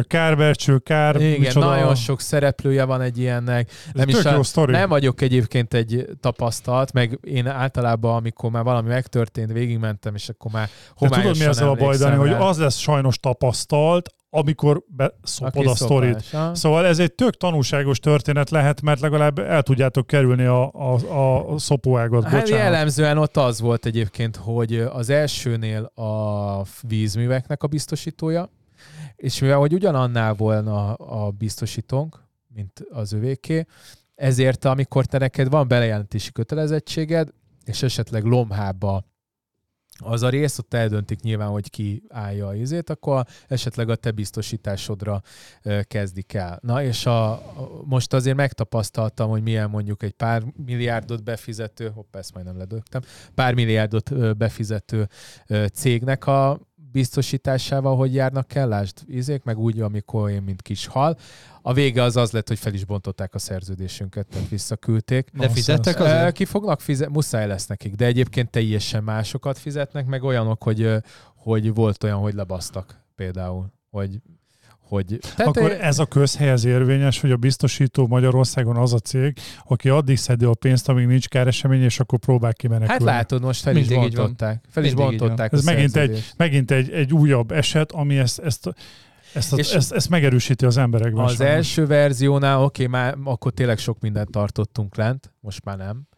kárvercső, 0.03 0.79
kár... 0.79 1.17
Igen, 1.17 1.41
micsoda... 1.41 1.67
nagyon 1.67 1.95
sok 1.95 2.21
szereplője 2.21 2.85
van 2.85 3.01
egy 3.01 3.19
ilyennek. 3.19 3.71
Nem, 3.93 4.09
is 4.09 4.25
a, 4.25 4.67
nem 4.67 4.89
vagyok 4.89 5.21
egyébként 5.21 5.75
egy 5.75 6.07
tapasztalt, 6.21 6.93
meg 6.93 7.19
én 7.23 7.47
általában, 7.47 8.17
amikor 8.17 8.51
már 8.51 8.63
valami 8.63 8.89
megtörtént, 8.89 9.53
végigmentem, 9.53 10.15
és 10.15 10.29
akkor 10.29 10.51
már 10.51 10.69
homályosan 10.95 11.23
De 11.23 11.29
tudod, 11.29 11.47
mi 11.47 11.51
ezzel 11.51 11.69
a 11.69 11.75
baj, 11.75 11.97
Dani, 11.97 12.17
hogy 12.17 12.33
az 12.33 12.59
lesz 12.59 12.77
sajnos 12.77 13.19
tapasztalt, 13.19 14.15
amikor 14.31 14.83
beszopod 14.87 15.67
a 15.67 15.75
sztorit. 15.75 16.37
Szóval 16.53 16.87
ez 16.87 16.99
egy 16.99 17.13
tök 17.13 17.37
tanulságos 17.37 17.99
történet 17.99 18.51
lehet, 18.51 18.83
mert 18.83 19.01
legalább 19.01 19.39
el 19.39 19.63
tudjátok 19.63 20.07
kerülni 20.07 20.45
a, 20.45 20.73
a, 20.73 21.53
a 21.53 21.59
szopóágat. 21.59 22.25
Hát 22.25 22.49
jellemzően 22.49 23.19
ott 23.19 23.37
az 23.37 23.61
volt 23.61 23.87
egyébként, 23.87 24.37
hogy 24.37 24.75
az 24.93 25.11
elsőnél 25.11 25.83
a 25.83 26.65
vízműveknek 27.21 27.63
a 27.63 27.67
biztosítója, 27.67 28.51
és 29.17 29.41
mivel 29.41 29.59
hogy 29.59 29.75
ugyanannál 29.75 30.35
volna 30.35 30.95
a 30.95 31.31
biztosítónk, 31.31 32.21
mint 32.49 32.85
az 32.91 33.13
övéké, 33.13 33.65
ezért 34.15 34.65
amikor 34.65 35.07
te 35.07 35.19
neked 35.19 35.49
van 35.49 35.69
belejelentési 35.69 36.33
kötelezettséged, 36.33 37.29
és 37.65 37.83
esetleg 37.83 38.25
lomhába 38.25 39.05
az 40.03 40.23
a 40.23 40.29
rész, 40.29 40.59
ott 40.59 40.75
eldöntik 40.75 41.21
nyilván, 41.21 41.49
hogy 41.49 41.71
ki 41.71 42.03
állja 42.09 42.47
a 42.47 42.55
izét, 42.55 42.91
akkor 42.91 43.25
esetleg 43.49 43.89
a 43.89 43.95
te 43.97 44.11
biztosításodra 44.11 45.23
kezdik 45.83 46.33
el. 46.33 46.59
Na 46.63 46.83
és 46.83 47.07
a, 47.07 47.43
most 47.85 48.13
azért 48.13 48.37
megtapasztaltam, 48.37 49.31
hogy 49.31 49.43
milyen 49.43 49.71
mondjuk 49.71 50.03
egy 50.03 50.13
pár 50.13 50.43
milliárdot 50.67 51.23
befizető, 51.25 51.89
hopp, 51.89 52.17
ezt 52.17 52.35
majdnem 52.35 52.57
ledögtem, 52.57 53.03
pár 53.35 53.55
milliárdot 53.55 54.37
befizető 54.37 55.09
cégnek 55.73 56.27
a 56.27 56.70
biztosításával, 56.93 57.97
hogy 57.97 58.15
járnak 58.15 58.55
el, 58.55 58.69
lásd, 58.69 58.97
izék, 59.07 59.43
meg 59.43 59.59
úgy, 59.59 59.81
amikor 59.81 60.31
én, 60.31 60.43
mint 60.43 60.63
kis 60.63 60.87
hal. 60.87 61.17
A 61.63 61.73
vége 61.73 62.03
az 62.03 62.17
az 62.17 62.31
lett, 62.31 62.49
hogy 62.49 62.59
fel 62.59 62.75
is 62.75 62.85
bontották 62.85 63.35
a 63.35 63.39
szerződésünket, 63.39 64.27
tehát 64.27 64.49
visszaküldték. 64.49 65.31
De 65.33 65.49
fizettek 65.49 66.01
azért? 66.01 66.33
Ki 66.33 66.45
fognak 66.45 66.81
fizetni, 66.81 67.15
muszáj 67.15 67.47
lesz 67.47 67.67
nekik, 67.67 67.95
de 67.95 68.05
egyébként 68.05 68.51
teljesen 68.51 69.05
másokat 69.05 69.59
fizetnek, 69.59 70.07
meg 70.07 70.23
olyanok, 70.23 70.63
hogy, 70.63 70.95
hogy 71.37 71.75
volt 71.75 72.05
olyan, 72.05 72.19
hogy 72.19 72.35
lebasztak 72.35 73.01
például, 73.15 73.73
hogy 73.91 74.21
hogy... 74.91 75.19
Tehát 75.37 75.57
Akkor 75.57 75.71
ez 75.71 75.99
a 75.99 76.07
közhelyez 76.07 76.65
érvényes, 76.65 77.21
hogy 77.21 77.31
a 77.31 77.37
biztosító 77.37 78.07
Magyarországon 78.07 78.77
az 78.77 78.93
a 78.93 78.99
cég, 78.99 79.37
aki 79.67 79.89
addig 79.89 80.17
szedi 80.17 80.45
a 80.45 80.55
pénzt, 80.55 80.89
amíg 80.89 81.07
nincs 81.07 81.29
káresemény, 81.29 81.83
és 81.83 82.01
akkor 82.01 82.19
próbál 82.19 82.53
kimenekülni. 82.53 83.05
Hát 83.05 83.15
látod, 83.17 83.43
most 83.43 83.63
fel 83.63 83.73
Mindig 83.73 83.91
is 83.91 83.97
bontották. 83.97 84.65
Fel 84.71 84.85
is 84.85 84.95
bontották 84.95 85.53
Ez 85.53 85.65
megint, 85.65 85.97
egy, 85.97 86.25
megint 86.37 86.71
egy, 86.71 86.91
egy 86.91 87.13
újabb 87.13 87.51
eset, 87.51 87.93
ami 87.93 88.19
ezt, 88.19 88.39
ezt 88.39 88.75
ezt, 89.35 89.53
a, 89.53 89.59
ezt, 89.59 89.93
ezt 89.93 90.09
megerősíti 90.09 90.65
az 90.65 90.77
emberekben. 90.77 91.25
Az 91.25 91.35
sajnos. 91.35 91.55
első 91.55 91.87
verziónál, 91.87 92.63
oké, 92.63 92.85
okay, 92.85 93.01
már 93.01 93.17
akkor 93.25 93.53
tényleg 93.53 93.79
sok 93.79 94.01
mindent 94.01 94.31
tartottunk 94.31 94.97
lent, 94.97 95.33
most 95.41 95.65
már 95.65 95.77
nem. 95.77 96.09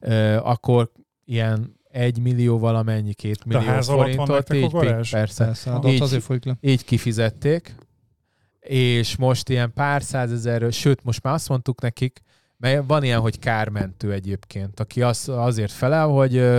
Uh, 0.00 0.48
akkor 0.48 0.90
ilyen 1.24 1.80
egy 1.92 2.18
millió 2.18 2.58
valamennyi, 2.58 3.14
két 3.14 3.44
millió 3.44 3.80
forintot, 3.80 4.54
így, 4.54 4.70
persze, 4.70 5.16
persze 5.44 5.80
így, 5.84 6.00
azért 6.00 6.22
folyik 6.22 6.44
le. 6.44 6.56
így 6.60 6.84
kifizették, 6.84 7.74
és 8.66 9.16
most 9.16 9.48
ilyen 9.48 9.72
pár 9.72 10.02
százezerről, 10.02 10.70
sőt, 10.70 11.04
most 11.04 11.22
már 11.22 11.34
azt 11.34 11.48
mondtuk 11.48 11.80
nekik, 11.80 12.22
mert 12.62 12.84
van 12.86 13.02
ilyen, 13.02 13.20
hogy 13.20 13.38
kármentő 13.38 14.12
egyébként, 14.12 14.80
aki 14.80 15.02
az, 15.02 15.28
azért 15.28 15.72
felel, 15.72 16.06
hogy, 16.06 16.50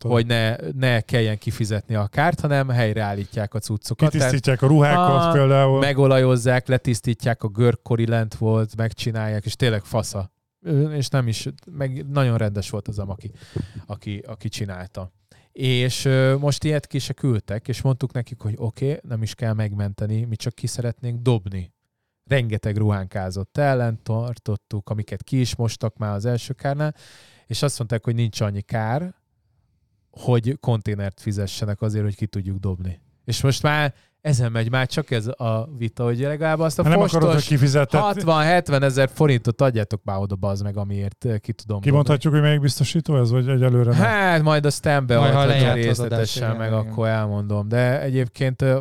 hogy 0.00 0.26
ne, 0.26 0.56
ne 0.72 1.00
kelljen 1.00 1.38
kifizetni 1.38 1.94
a 1.94 2.06
kárt, 2.06 2.40
hanem 2.40 2.68
helyreállítják 2.68 3.54
a 3.54 3.58
cuccokat. 3.58 4.10
Kitisztítják 4.10 4.62
a 4.62 4.66
ruhákat 4.66 5.24
a, 5.24 5.30
például. 5.32 5.78
Megolajozzák, 5.78 6.66
letisztítják 6.66 7.42
a 7.42 7.48
görkori 7.48 8.06
lent 8.06 8.34
volt, 8.34 8.76
megcsinálják, 8.76 9.44
és 9.44 9.56
tényleg 9.56 9.84
fasza. 9.84 10.30
És 10.90 11.08
nem 11.08 11.28
is, 11.28 11.48
meg 11.70 12.06
nagyon 12.08 12.36
rendes 12.36 12.70
volt 12.70 12.88
az, 12.88 12.98
aki, 12.98 13.30
aki, 13.86 14.22
aki 14.26 14.48
csinálta. 14.48 15.12
És 15.58 16.08
most 16.38 16.64
ilyet 16.64 16.86
ki 16.86 16.98
se 16.98 17.12
küldtek, 17.12 17.68
és 17.68 17.82
mondtuk 17.82 18.12
nekik, 18.12 18.40
hogy 18.40 18.54
oké, 18.56 18.86
okay, 18.86 19.00
nem 19.02 19.22
is 19.22 19.34
kell 19.34 19.52
megmenteni, 19.52 20.24
mi 20.24 20.36
csak 20.36 20.54
ki 20.54 20.66
szeretnénk 20.66 21.20
dobni 21.20 21.74
rengeteg 22.26 22.76
ruhánkázott 22.76 23.56
ellen, 23.56 24.02
tartottuk, 24.02 24.90
amiket 24.90 25.22
ki 25.22 25.40
is 25.40 25.56
mostak 25.56 25.96
már 25.96 26.14
az 26.14 26.24
első 26.24 26.52
kárnál, 26.52 26.94
és 27.46 27.62
azt 27.62 27.78
mondták, 27.78 28.04
hogy 28.04 28.14
nincs 28.14 28.40
annyi 28.40 28.60
kár, 28.60 29.14
hogy 30.10 30.56
konténert 30.60 31.20
fizessenek 31.20 31.80
azért, 31.80 32.04
hogy 32.04 32.16
ki 32.16 32.26
tudjuk 32.26 32.58
dobni. 32.58 33.00
És 33.24 33.42
most 33.42 33.62
már 33.62 33.94
ezen 34.26 34.52
megy 34.52 34.70
már 34.70 34.86
csak 34.86 35.10
ez 35.10 35.26
a 35.26 35.68
vita, 35.78 36.04
hogy 36.04 36.18
legalább 36.18 36.58
azt 36.58 36.78
a 36.78 36.82
nem 36.82 36.92
fostos 36.92 37.48
60-70 37.50 38.82
ezer 38.82 39.10
forintot 39.12 39.60
adjátok 39.60 40.00
már 40.04 40.18
oda, 40.18 40.36
bazd 40.36 40.62
meg, 40.64 40.76
amiért 40.76 41.24
eh, 41.24 41.38
ki 41.38 41.52
tudom 41.52 41.80
Kimondhatjuk, 41.80 42.32
hogy 42.32 42.42
melyik 42.42 42.60
biztosító 42.60 43.18
ez, 43.18 43.30
vagy 43.30 43.48
egyelőre 43.48 43.90
nem? 43.90 44.00
Hát 44.00 44.42
majd 44.42 44.64
a 44.64 44.70
stembe 44.70 45.18
majd, 45.18 45.74
részletesen, 45.74 46.56
meg 46.56 46.68
igen. 46.68 46.78
akkor 46.78 47.08
elmondom. 47.08 47.68
De 47.68 48.02
egyébként 48.02 48.62
eh, 48.62 48.78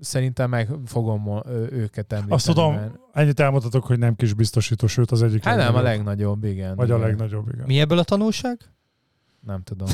szerintem 0.00 0.50
meg 0.50 0.68
fogom 0.86 1.42
őket 1.70 2.12
említeni. 2.12 2.34
Azt 2.34 2.46
tudom, 2.46 2.74
mert... 2.74 2.94
ennyit 3.12 3.40
elmondhatok, 3.40 3.84
hogy 3.84 3.98
nem 3.98 4.16
kis 4.16 4.34
biztosító, 4.34 4.86
sőt 4.86 5.10
az 5.10 5.22
egyik 5.22 5.44
Hát 5.44 5.56
nem, 5.56 5.74
a 5.74 5.82
legnagyobb, 5.82 6.44
igen. 6.44 6.76
Vagy 6.76 6.88
igen. 6.88 7.00
a 7.00 7.04
legnagyobb, 7.04 7.48
igen. 7.52 7.64
Mi 7.66 7.80
ebből 7.80 7.98
a 7.98 8.04
tanulság? 8.04 8.58
Nem 9.46 9.62
tudom. 9.62 9.88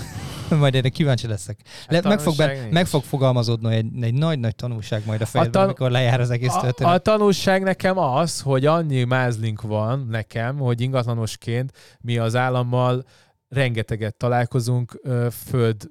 majd 0.60 0.74
erre 0.74 0.88
kíváncsi 0.88 1.26
leszek. 1.26 1.60
Le, 1.88 2.00
meg, 2.02 2.20
fog 2.20 2.36
be, 2.36 2.68
meg 2.70 2.86
fog 2.86 3.02
fogalmazódni 3.02 3.74
egy, 3.74 3.86
egy 4.00 4.14
nagy-nagy 4.14 4.54
tanulság 4.54 5.02
majd 5.06 5.20
a 5.20 5.26
fejedben, 5.26 5.52
tan- 5.52 5.64
amikor 5.64 5.90
lejár 5.90 6.20
az 6.20 6.30
egész 6.30 6.52
történet. 6.52 6.92
A, 6.92 6.94
a 6.94 6.98
tanulság 6.98 7.62
nekem 7.62 7.98
az, 7.98 8.40
hogy 8.40 8.66
annyi 8.66 9.04
mázlink 9.04 9.62
van 9.62 10.06
nekem, 10.10 10.58
hogy 10.58 10.80
ingatlanosként 10.80 11.72
mi 12.00 12.18
az 12.18 12.36
állammal 12.36 13.04
rengeteget 13.48 14.16
találkozunk 14.16 15.00
ö, 15.02 15.26
föld 15.30 15.88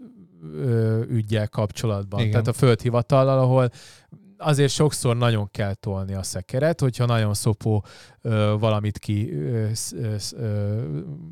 ügyel 1.10 1.48
kapcsolatban. 1.48 2.20
Igen. 2.20 2.32
Tehát 2.32 2.48
a 2.48 2.54
földhivatallal, 2.54 3.40
ahol 3.40 3.70
azért 4.44 4.72
sokszor 4.72 5.18
nagyon 5.18 5.48
kell 5.52 5.74
tolni 5.74 6.14
a 6.14 6.24
szekeret, 6.24 6.80
hogyha 6.80 7.06
nagyon 7.06 7.34
szopó 7.34 7.84
ö, 8.22 8.56
valamit 8.60 8.98
ki, 8.98 9.34
ö, 9.34 9.68
ö, 9.94 10.16
ö, 10.38 10.82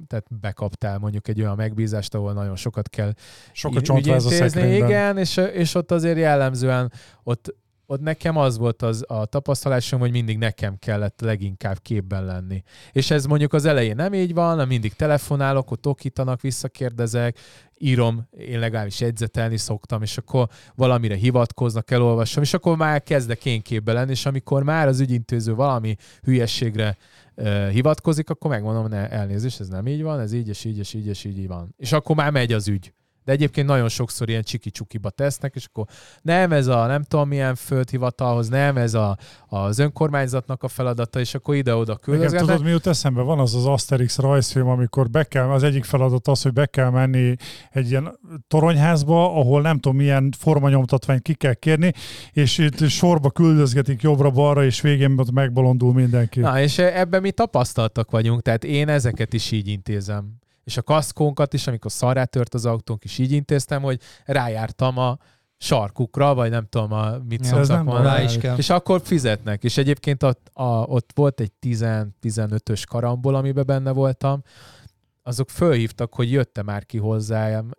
tehát 0.08 0.26
bekaptál 0.42 0.98
mondjuk 0.98 1.28
egy 1.28 1.42
olyan 1.42 1.56
megbízást, 1.56 2.16
ahol 2.16 2.34
nagyon 2.34 2.56
sokat 2.56 2.90
kell 2.90 3.14
Sok 3.52 3.76
a 3.76 3.82
csontváz 3.82 4.26
a 4.26 4.66
Igen, 4.66 5.18
és, 5.18 5.38
és 5.38 5.76
ott 5.76 5.92
azért 5.92 6.18
jellemzően 6.18 6.92
ott 7.24 7.56
ott 7.92 8.02
nekem 8.02 8.38
az 8.38 8.58
volt 8.58 8.82
az 8.82 9.04
a 9.08 9.26
tapasztalásom, 9.26 10.00
hogy 10.00 10.12
mindig 10.12 10.38
nekem 10.38 10.76
kellett 10.80 11.22
leginkább 11.22 11.80
képben 11.82 12.26
lenni. 12.26 12.64
És 12.92 13.12
ez 13.12 13.26
mondjuk 13.26 13.54
az 13.54 13.66
elején 13.66 13.96
nem 13.96 14.14
így 14.14 14.34
van, 14.34 14.68
mindig 14.68 14.94
telefonálok, 14.94 15.72
ott 15.72 15.88
okítanak, 15.88 16.42
visszakérdezek, 16.42 17.38
írom, 17.78 18.28
én 18.38 18.60
legalábbis 18.60 19.00
jegyzetelni 19.00 19.58
szoktam, 19.58 20.02
és 20.02 20.18
akkor 20.18 20.48
valamire 20.76 21.16
hivatkoznak, 21.16 21.92
elolvasom, 21.92 22.44
és 22.44 22.54
akkor 22.54 22.78
már 22.78 23.04
kezdek 23.04 23.46
én 23.46 23.62
képbe 23.62 23.94
lenni, 23.94 24.12
és 24.12 24.26
amikor 24.26 24.64
már 24.64 24.88
az 24.88 25.00
ügyintéző 25.00 25.56
valami 25.56 25.96
hülyességre 26.22 26.98
hivatkozik, 27.72 28.30
akkor 28.30 28.52
megmondom, 28.52 28.88
ne, 28.88 29.10
elnézést, 29.10 29.60
ez 29.60 29.68
nem 29.68 29.88
így 29.88 30.02
van, 30.02 30.20
ez 30.20 30.34
így, 30.34 30.48
és 30.48 30.66
így, 30.66 30.78
és 30.78 30.94
így, 30.94 31.08
és 31.08 31.24
így 31.24 31.48
van. 31.48 31.76
És 31.78 31.92
akkor 31.92 32.16
már 32.16 32.32
megy 32.32 32.54
az 32.54 32.68
ügy. 32.68 32.94
De 33.24 33.32
egyébként 33.32 33.68
nagyon 33.68 33.90
sokszor 33.90 34.30
ilyen 34.30 34.44
csiki-csukiba 34.44 35.10
tesznek, 35.10 35.56
és 35.56 35.66
akkor 35.66 35.86
nem 36.22 36.52
ez 36.52 36.68
a 36.68 36.86
nem 36.86 37.04
tudom 37.04 37.28
milyen 37.28 37.56
földhivatalhoz, 37.56 38.50
nem 38.50 38.78
ez 38.78 38.94
a, 38.94 39.18
az 39.48 39.80
önkormányzatnak 39.80 40.64
a 40.64 40.68
feladata, 40.68 41.20
és 41.20 41.34
akkor 41.34 41.56
ide-oda 41.56 41.96
küldözgetnek. 41.96 42.48
tudod, 42.50 42.64
mi 42.64 42.70
jut 42.70 42.88
eszembe? 42.88 43.22
Van 43.22 43.40
az 43.40 43.56
az 43.56 43.66
Asterix 43.66 44.18
rajzfilm, 44.18 44.68
amikor 44.68 45.10
be 45.10 45.24
kell, 45.24 45.50
az 45.50 45.64
egyik 45.64 45.84
feladat 45.84 46.28
az, 46.28 46.42
hogy 46.42 46.54
be 46.54 46.66
kell 46.66 46.90
menni 46.90 47.36
egy 47.72 47.90
ilyen 47.90 48.20
toronyházba, 48.48 49.40
ahol 49.40 49.62
nem 49.62 49.80
tudom 49.80 49.98
milyen 49.98 50.34
formanyomtatványt 50.38 51.22
ki 51.22 51.34
kell 51.34 51.54
kérni, 51.54 51.94
és 52.32 52.58
itt 52.58 52.88
sorba 52.88 53.30
küldözgetik 53.30 54.02
jobbra-balra, 54.02 54.66
és 54.66 54.82
végén 54.82 55.20
megbolondul 55.34 55.94
mindenki. 55.94 56.40
Na, 56.40 56.62
és 56.62 56.78
ebben 56.78 57.22
mi 57.22 57.32
tapasztaltak 57.32 58.12
vagyunk, 58.12 58.42
tehát 58.42 58.64
én 58.64 58.90
ezeket 58.90 59.34
is 59.34 59.52
így 59.52 59.68
intézem 59.68 60.41
és 60.72 60.78
a 60.78 60.82
kaszkónkat 60.82 61.54
is, 61.54 61.68
amikor 61.68 61.92
szarrá 61.92 62.24
tört 62.24 62.54
az 62.54 62.66
autónk 62.66 63.04
is 63.04 63.18
így 63.18 63.32
intéztem, 63.32 63.82
hogy 63.82 64.00
rájártam 64.26 64.98
a 64.98 65.18
sarkukra, 65.58 66.34
vagy 66.34 66.50
nem 66.50 66.66
tudom, 66.70 66.92
a, 66.92 67.18
mit 67.30 67.46
ja, 67.46 67.48
szoktak 67.48 67.84
mondani. 67.84 68.28
És 68.58 68.70
akkor 68.70 69.02
fizetnek. 69.04 69.64
És 69.64 69.78
egyébként 69.78 70.24
a, 70.24 70.36
a, 70.54 70.64
ott 70.64 71.12
volt 71.16 71.40
egy 71.40 71.52
10-15-ös 71.62 72.84
karambol, 72.90 73.36
amiben 73.36 73.66
benne 73.66 73.92
voltam, 73.92 74.44
azok 75.24 75.50
fölhívtak, 75.50 76.14
hogy 76.14 76.32
jötte 76.32 76.62
már 76.64 76.86
ki 76.86 76.98
hozzájám 76.98 77.72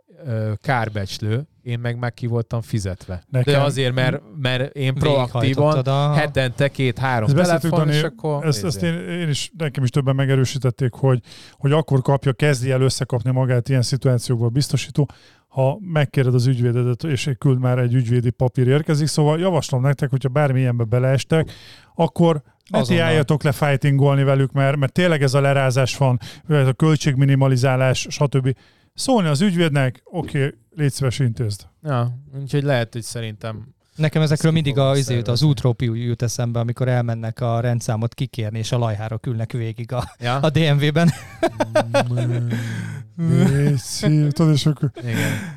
kárbecslő, 0.60 1.46
én 1.62 1.78
meg 1.78 1.98
már 1.98 2.14
ki 2.14 2.26
voltam 2.26 2.60
fizetve. 2.60 3.22
Nekem... 3.28 3.54
De 3.54 3.60
azért, 3.60 3.94
mert, 3.94 4.22
mert 4.42 4.76
én 4.76 4.94
proaktívan 4.94 5.78
a... 5.78 6.12
hetente 6.12 6.68
két-három 6.68 7.28
telefon, 7.28 7.88
és 7.88 8.02
akkor... 8.02 8.46
Ezt, 8.46 8.64
ezt 8.64 8.82
én, 8.82 8.94
én, 8.94 9.28
is, 9.28 9.50
nekem 9.58 9.84
is 9.84 9.90
többen 9.90 10.14
megerősítették, 10.14 10.92
hogy, 10.92 11.20
hogy 11.52 11.72
akkor 11.72 12.02
kapja, 12.02 12.32
kezdi 12.32 12.70
el 12.70 12.80
összekapni 12.80 13.30
magát 13.30 13.68
ilyen 13.68 13.82
szituációkban 13.82 14.52
biztosító, 14.52 15.08
ha 15.48 15.78
megkéred 15.92 16.34
az 16.34 16.46
ügyvédedet, 16.46 17.04
és 17.04 17.30
küld 17.38 17.58
már 17.58 17.78
egy 17.78 17.94
ügyvédi 17.94 18.30
papír 18.30 18.68
érkezik. 18.68 19.06
Szóval 19.06 19.38
javaslom 19.38 19.82
nektek, 19.82 20.10
hogyha 20.10 20.28
bármilyenbe 20.28 20.84
beleestek, 20.84 21.52
akkor 21.94 22.42
ne 22.70 23.02
álljatok 23.02 23.42
le 23.42 23.52
fightingolni 23.52 24.22
velük, 24.22 24.52
mert, 24.52 24.76
mert 24.76 24.92
tényleg 24.92 25.22
ez 25.22 25.34
a 25.34 25.40
lerázás 25.40 25.96
van, 25.96 26.18
a 26.48 26.72
költségminimalizálás, 26.72 28.06
stb 28.10 28.56
szólni 28.94 29.28
az 29.28 29.40
ügyvédnek, 29.40 30.00
oké, 30.04 30.44
okay, 30.44 30.58
légy 30.70 30.92
szíves, 30.92 31.18
intézd. 31.18 31.66
Ja, 31.82 32.18
úgyhogy 32.40 32.62
lehet, 32.62 32.92
hogy 32.92 33.02
szerintem 33.02 33.74
Nekem 33.96 34.22
ezekről 34.22 34.52
mindig 34.52 34.78
a, 34.78 34.88
azért, 34.88 35.28
az 35.28 35.42
útrópi 35.42 35.84
jut 35.84 36.22
eszembe, 36.22 36.60
amikor 36.60 36.88
elmennek 36.88 37.40
a 37.40 37.60
rendszámot 37.60 38.14
kikérni, 38.14 38.58
és 38.58 38.72
a 38.72 38.78
lajhára 38.78 39.18
külnek 39.18 39.52
végig 39.52 39.92
a, 39.92 40.14
ja? 40.18 40.36
a 40.36 40.50
DMV-ben. 40.50 41.10
Tudod, 44.30 44.52
és 44.52 44.66
akkor... 44.66 44.90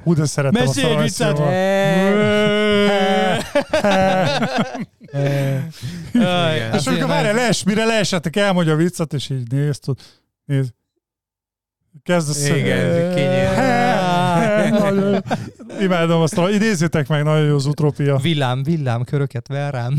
Hú, 0.04 0.14
de 0.14 0.26
szeretem 0.26 0.66
Mesélj 0.66 0.96
a 0.96 1.02
viccet! 1.02 1.38
És 6.74 6.88
akkor 6.88 7.08
várjál, 7.08 7.34
lees, 7.34 7.64
mire 7.64 7.86
leesettek, 7.86 8.36
elmondja 8.36 8.74
a 8.74 8.76
viccet, 8.76 9.14
és 9.14 9.30
így 9.30 9.52
nézd, 9.52 9.84
nézd. 10.46 10.74
Kezd 12.04 12.30
a 12.30 12.56
Igen, 12.56 13.24
Imádom 15.82 16.22
azt, 16.22 16.38
idézzétek 16.38 17.08
meg, 17.08 17.24
nagyon 17.24 17.46
jó 17.46 17.56
az 17.56 17.66
utrópia. 17.66 18.18
Villám, 18.18 18.64
villám, 18.64 19.04
köröket 19.04 19.48
ver 19.48 19.74
rám. 19.74 19.94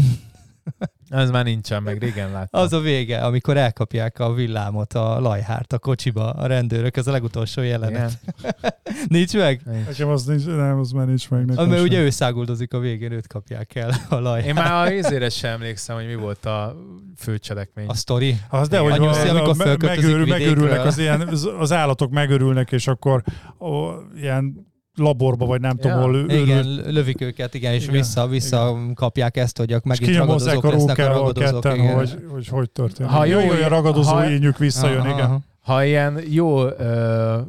Ez 1.08 1.30
már 1.30 1.44
nincsen 1.44 1.82
meg, 1.82 1.98
régen 1.98 2.30
láttam. 2.30 2.60
Az 2.60 2.72
a 2.72 2.80
vége, 2.80 3.18
amikor 3.18 3.56
elkapják 3.56 4.18
a 4.18 4.32
villámot, 4.32 4.92
a 4.92 5.20
lajhárt 5.20 5.72
a 5.72 5.78
kocsiba, 5.78 6.30
a 6.30 6.46
rendőrök, 6.46 6.96
ez 6.96 7.06
a 7.06 7.10
legutolsó 7.10 7.62
jelenet. 7.62 8.18
nincs 9.08 9.36
meg? 9.36 9.60
Nekem 9.86 10.08
az 10.08 10.24
nincs, 10.24 10.46
nem, 10.46 10.78
az 10.78 10.90
már 10.90 11.06
nincs 11.06 11.30
meg. 11.30 11.50
Az, 11.56 11.66
mert 11.66 11.82
ugye 11.82 12.00
ő 12.00 12.10
száguldozik 12.10 12.72
a 12.72 12.78
végén, 12.78 13.12
őt 13.12 13.26
kapják 13.26 13.74
el 13.74 13.90
a 14.08 14.14
lajhárt. 14.18 14.46
Én 14.46 14.54
már 14.54 14.86
a 14.86 14.92
izére 14.92 15.28
sem 15.28 15.52
emlékszem, 15.52 15.96
hogy 15.96 16.06
mi 16.06 16.14
volt 16.14 16.46
a 16.46 16.76
főcselekmény. 17.16 17.86
A 17.86 17.94
sztori? 17.94 18.36
Az, 18.48 18.68
de, 18.68 18.78
hogy 18.78 19.00
nyuszi, 19.00 19.28
amikor 19.28 19.56
megőr, 19.56 20.28
megőrülnek 20.28 20.84
az, 20.84 20.98
ilyen, 20.98 21.28
az 21.58 21.72
állatok 21.72 22.10
megörülnek, 22.10 22.72
és 22.72 22.86
akkor 22.86 23.22
ó, 23.60 23.90
ilyen 24.16 24.74
laborba, 24.96 25.46
vagy 25.46 25.60
nem 25.60 25.76
ja. 25.78 25.82
tudom, 25.82 26.02
hol 26.02 26.30
Igen, 26.30 26.66
lövik 26.86 27.20
őket, 27.20 27.54
igen, 27.54 27.72
és 27.72 27.82
igen, 27.82 27.94
vissza, 27.94 28.26
vissza 28.26 28.68
igen. 28.70 28.94
kapják 28.94 29.36
ezt, 29.36 29.58
hogy 29.58 29.76
megint 29.84 30.16
ragadozók 30.16 30.64
a 30.64 30.70
lesznek 30.70 30.98
a 30.98 31.06
ragadozók. 31.06 31.62
Ketten, 31.62 31.78
igen. 31.78 31.94
Hogy, 31.94 32.16
hogy, 32.28 32.48
hogy 32.48 32.70
történik. 32.70 33.12
Ha 33.12 33.24
jó, 33.24 33.38
olyan 33.38 33.68
ragadozó 33.68 34.12
ha, 34.12 34.30
ényük 34.30 34.58
visszajön, 34.58 35.00
aha, 35.00 35.08
igen. 35.08 35.24
Aha. 35.24 35.40
Ha 35.60 35.84
ilyen 35.84 36.20
jó 36.28 36.66
ö, 36.66 37.40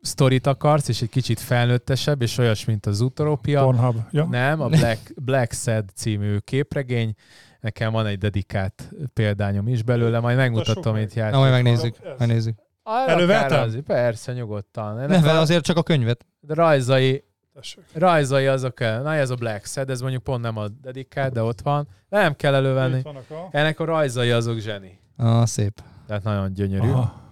sztorit 0.00 0.46
akarsz, 0.46 0.88
és 0.88 1.02
egy 1.02 1.08
kicsit 1.08 1.40
felnőttesebb, 1.40 2.22
és 2.22 2.38
olyas, 2.38 2.64
mint 2.64 2.86
az 2.86 3.00
Utopia. 3.00 3.62
Pornhub. 3.62 3.96
Ja. 4.10 4.24
Nem, 4.24 4.60
a 4.60 4.68
Black, 4.68 5.12
Black 5.24 5.52
Sad 5.52 5.84
című 5.94 6.36
képregény. 6.36 7.14
Nekem 7.60 7.92
van 7.92 8.06
egy 8.06 8.18
dedikált 8.18 8.90
példányom 9.12 9.68
is 9.68 9.82
belőle, 9.82 10.20
majd 10.20 10.36
megmutatom, 10.36 10.96
itt 10.96 11.14
járt. 11.14 11.32
Na, 11.32 11.38
majd 11.38 11.52
megnézzük. 11.52 11.96
megnézzük. 12.18 12.54
Elővettem? 12.84 13.82
Persze, 13.86 14.32
nyugodtan. 14.32 15.00
Ennek 15.00 15.22
ne, 15.22 15.32
a... 15.32 15.40
azért 15.40 15.64
csak 15.64 15.76
a 15.76 15.82
könyvet. 15.82 16.26
De 16.40 16.54
rajzai, 16.54 17.24
Tessék. 17.54 17.84
rajzai 17.92 18.46
azok 18.46 18.80
el. 18.80 19.02
Na 19.02 19.14
ez 19.14 19.30
a 19.30 19.34
Black 19.34 19.66
Sad, 19.66 19.90
ez 19.90 20.00
mondjuk 20.00 20.22
pont 20.22 20.42
nem 20.42 20.56
a 20.56 20.68
dedikált, 20.68 21.32
de 21.32 21.42
ott 21.42 21.60
van. 21.60 21.88
Nem 22.08 22.36
kell 22.36 22.54
elővenni. 22.54 23.02
A... 23.04 23.48
Ennek 23.50 23.80
a 23.80 23.84
rajzai 23.84 24.30
azok 24.30 24.58
zseni. 24.58 24.98
Ah, 25.16 25.46
szép. 25.46 25.82
Tehát 26.06 26.22
nagyon 26.22 26.52
gyönyörű. 26.52 26.88
Aha. 26.88 27.22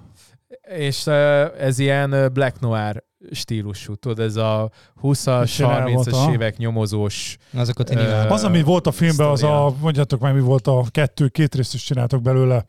És 0.62 1.06
ez 1.58 1.78
ilyen 1.78 2.32
Black 2.32 2.60
Noir 2.60 3.04
stílusú, 3.30 3.94
tudod, 3.94 4.18
ez 4.18 4.36
a 4.36 4.70
20-as, 5.02 5.50
30-as 5.58 6.32
évek 6.32 6.56
nyomozós. 6.56 7.36
Azokat 7.54 7.90
én 7.90 7.98
uh, 7.98 8.32
Az, 8.32 8.44
ami 8.44 8.62
volt 8.62 8.86
a 8.86 8.92
filmben, 8.92 9.28
az 9.28 9.42
a, 9.42 9.74
mondjátok 9.80 10.20
meg, 10.20 10.34
mi 10.34 10.40
volt 10.40 10.66
a 10.66 10.84
kettő, 10.90 11.28
két 11.28 11.54
részt 11.54 11.74
is 11.74 11.82
csináltok 11.82 12.22
belőle. 12.22 12.64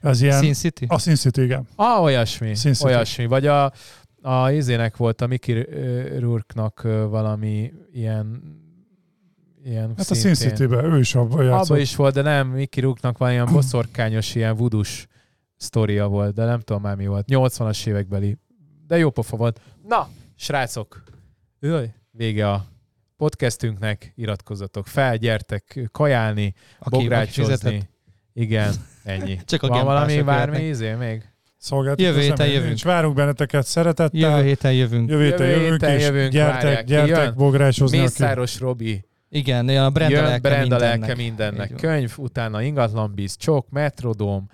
Ez 0.00 0.22
ilyen, 0.22 0.42
Sin 0.42 0.54
City? 0.54 0.84
A 0.88 0.98
Sin 0.98 1.14
City, 1.14 1.42
igen. 1.42 1.68
Ah, 1.76 2.02
olyasmi. 2.02 2.54
Sin 2.54 2.72
City. 2.72 2.86
Olyasmi. 2.88 3.26
Vagy 3.26 3.46
a, 3.46 3.72
a 4.22 4.50
izének 4.50 4.96
volt, 4.96 5.20
a 5.20 5.26
Mickey 5.26 5.66
Rourke-nak 6.18 6.82
valami 7.10 7.72
ilyen 7.92 8.42
ilyen 9.64 9.92
Hát 9.96 10.06
szintén. 10.06 10.30
a 10.30 10.34
Sin 10.34 10.48
City-ben, 10.48 10.84
ő 10.84 10.98
is 10.98 11.14
abban 11.14 11.44
játszott. 11.44 11.68
Abban 11.68 11.80
is 11.80 11.96
volt, 11.96 12.14
de 12.14 12.22
nem, 12.22 12.48
Mickey 12.48 12.82
Rourke-nak 12.82 13.18
van 13.18 13.30
ilyen 13.30 13.48
boszorkányos, 13.52 14.34
ilyen 14.34 14.56
vudus 14.56 15.06
sztoria 15.56 16.06
volt, 16.06 16.34
de 16.34 16.44
nem 16.44 16.60
tudom 16.60 16.82
már 16.82 16.96
mi 16.96 17.06
volt. 17.06 17.24
80-as 17.30 17.86
évekbeli. 17.86 18.36
De 18.90 18.98
jó 18.98 19.10
pofa 19.10 19.36
volt. 19.36 19.60
Na, 19.88 20.08
srácok, 20.36 21.02
Jöjj, 21.60 21.86
vége 22.10 22.50
a 22.50 22.66
podcastünknek, 23.16 24.12
iratkozzatok 24.16 24.86
fel, 24.86 25.16
gyertek 25.16 25.88
kajálni, 25.92 26.54
Aki 26.78 26.96
bográcsozni. 26.96 27.88
Igen, 28.32 28.74
ennyi. 29.04 29.40
Csak 29.44 29.62
a 29.62 29.68
Van 29.68 29.84
valami, 29.84 30.22
bármi 30.22 30.62
izé 30.62 30.92
még? 30.94 31.22
Szolgáltuk 31.56 32.06
Jövő 32.06 32.20
héten 32.20 32.48
jövünk. 32.48 32.72
És 32.72 32.82
várunk 32.82 33.14
benneteket 33.14 33.66
szeretettel. 33.66 34.20
Jövő 34.20 34.42
héten 34.42 34.72
jövünk. 34.72 35.10
Jövő 35.10 35.24
héten 35.24 35.46
jövünk, 35.46 35.70
héten 35.70 35.96
és 35.96 36.04
jövünk, 36.04 36.32
gyertek, 36.32 36.62
várják, 36.62 36.84
gyertek 36.84 37.34
bográcsozni. 37.34 37.98
Mészáros 37.98 38.54
aki... 38.54 38.64
Robi. 38.64 39.04
Igen, 39.28 39.68
a 39.68 39.90
Brenda 39.90 40.14
Jön 40.14 40.24
lelke 40.24 40.48
Brenda 40.48 40.76
mindennek. 40.76 40.98
lelke 40.98 41.14
mindennek. 41.14 41.74
Könyv, 41.74 42.14
utána 42.16 42.62
ingatlanbíz, 42.62 43.36
csok, 43.36 43.68
metrodóm, 43.68 44.46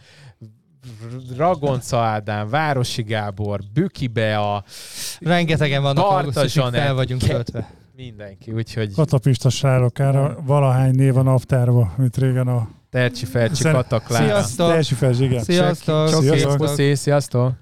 Ragonca 1.37 1.99
Ádám, 1.99 2.49
Városi 2.49 3.03
Gábor, 3.03 3.61
Büki 3.75 4.07
Bea, 4.07 4.65
Rengetegen 5.21 5.83
vannak, 5.83 6.05
augusztusig 6.05 6.63
fel 6.63 6.95
vagyunk 6.95 7.23
töltve. 7.23 7.71
Mindenki, 7.97 8.53
úgyhogy... 8.53 8.93
Katapista 8.95 9.51
sárokára 9.51 10.37
valahány 10.45 10.95
név 10.95 11.13
van 11.13 11.25
naptárva, 11.25 11.93
mint 11.97 12.17
régen 12.17 12.49
a... 12.49 12.69
Tercsi 12.91 13.25
Fercsi 13.25 13.63
Kataklára. 13.63 14.25
Sziasztok! 14.25 14.69
Tercsi 14.69 14.95
Fercsi, 14.95 15.25
igen. 15.25 15.43
Sziasztok! 15.43 16.09
Sziasztok! 16.09 16.69
Sziasztok! 16.69 16.97
Sziasztok! 16.97 17.53